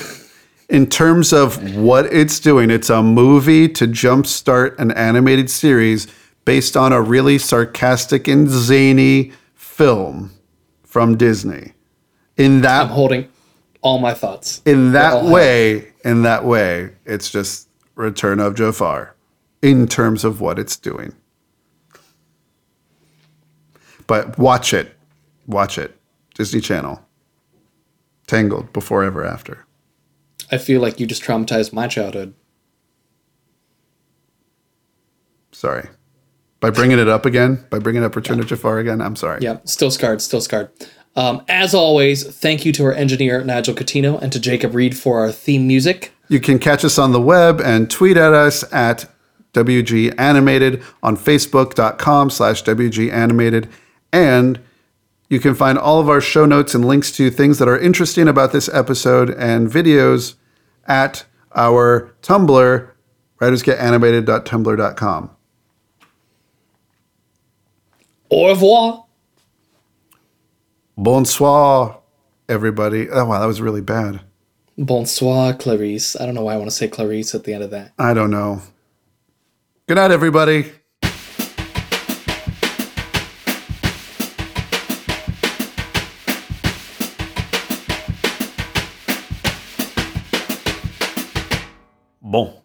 In 0.67 0.88
terms 0.88 1.34
of 1.34 1.75
what 1.75 2.05
it's 2.05 2.39
doing, 2.39 2.69
it's 2.69 2.89
a 2.89 3.03
movie 3.03 3.67
to 3.69 3.88
jumpstart 3.88 4.77
an 4.79 4.91
animated 4.91 5.49
series 5.49 6.07
based 6.45 6.77
on 6.77 6.93
a 6.93 7.01
really 7.01 7.38
sarcastic 7.38 8.27
and 8.27 8.49
zany 8.49 9.34
film 9.53 10.32
from 10.84 11.17
Disney. 11.17 11.73
In 12.38 12.61
that 12.61 12.84
I'm 12.84 12.88
holding 12.88 13.27
all 13.82 13.99
my 13.99 14.13
thoughts. 14.13 14.61
in 14.65 14.93
that 14.93 15.25
way, 15.25 15.91
in 16.05 16.23
that 16.23 16.45
way, 16.45 16.91
it's 17.05 17.29
just 17.29 17.67
Return 17.95 18.39
of 18.39 18.55
Jafar 18.55 19.15
in 19.61 19.88
terms 19.88 20.23
of 20.23 20.39
what 20.39 20.57
it's 20.57 20.77
doing. 20.77 21.13
But 24.07 24.38
watch 24.38 24.73
it. 24.73 24.95
Watch 25.52 25.78
it. 25.78 25.97
Disney 26.34 26.62
Channel. 26.62 27.06
Tangled 28.28 28.72
before 28.74 29.04
ever 29.04 29.26
after. 29.26 29.66
I 30.52 30.58
feel 30.58 30.82
like 30.82 30.99
you 30.99 31.06
just 31.06 31.24
traumatized 31.24 31.74
my 31.74 31.88
childhood. 31.88 32.34
Sorry. 35.52 35.89
By 36.62 36.70
bringing 36.70 36.99
it 36.99 37.08
up 37.08 37.26
again, 37.26 37.66
by 37.70 37.80
bringing 37.80 38.04
up 38.04 38.16
Return 38.16 38.39
of 38.39 38.47
Jafar 38.47 38.80
again, 38.80 39.02
I'm 39.02 39.16
sorry. 39.16 39.41
Yeah, 39.41 39.58
still 39.66 39.91
scarred, 39.91 40.22
still 40.22 40.41
scarred. 40.41 40.70
Um, 41.16 41.43
as 41.49 41.74
always, 41.74 42.24
thank 42.24 42.66
you 42.66 42.72
to 42.74 42.86
our 42.86 42.93
engineer, 42.93 43.43
Nigel 43.43 43.74
Catino, 43.74 44.22
and 44.22 44.32
to 44.32 44.39
Jacob 44.39 44.74
Reed 44.76 44.97
for 44.97 45.20
our 45.20 45.32
theme 45.32 45.68
music. 45.68 46.14
You 46.30 46.39
can 46.39 46.60
catch 46.60 46.86
us 46.86 46.97
on 46.97 47.12
the 47.12 47.20
web 47.20 47.60
and 47.60 47.89
tweet 47.89 48.16
at 48.16 48.34
us 48.34 48.64
at 48.72 49.10
WG 49.54 50.14
Animated 50.18 50.82
on 51.04 51.18
Facebook.com 51.18 52.30
slash 52.30 52.64
WG 52.64 53.12
Animated. 53.12 53.68
And 54.14 54.62
you 55.32 55.39
can 55.39 55.55
find 55.55 55.77
all 55.77 56.01
of 56.01 56.09
our 56.09 56.19
show 56.19 56.45
notes 56.45 56.75
and 56.75 56.84
links 56.84 57.09
to 57.13 57.29
things 57.29 57.57
that 57.57 57.69
are 57.69 57.79
interesting 57.79 58.27
about 58.27 58.51
this 58.51 58.67
episode 58.73 59.29
and 59.29 59.69
videos 59.69 60.36
at 60.86 61.23
our 61.55 62.13
Tumblr, 62.21 62.89
writersgetanimated.tumblr.com. 63.39 65.32
Au 68.29 68.47
revoir. 68.49 69.05
Bonsoir, 70.97 72.01
everybody. 72.49 73.09
Oh, 73.09 73.23
wow, 73.23 73.39
that 73.39 73.45
was 73.45 73.61
really 73.61 73.79
bad. 73.79 74.19
Bonsoir, 74.77 75.53
Clarice. 75.53 76.17
I 76.19 76.25
don't 76.25 76.36
know 76.36 76.43
why 76.43 76.55
I 76.55 76.57
want 76.57 76.69
to 76.69 76.75
say 76.75 76.89
Clarice 76.89 77.34
at 77.34 77.45
the 77.45 77.53
end 77.53 77.63
of 77.63 77.69
that. 77.71 77.93
I 77.97 78.13
don't 78.13 78.32
know. 78.32 78.61
Good 79.88 79.95
night, 79.95 80.11
everybody. 80.11 80.73
Bom, 92.32 92.61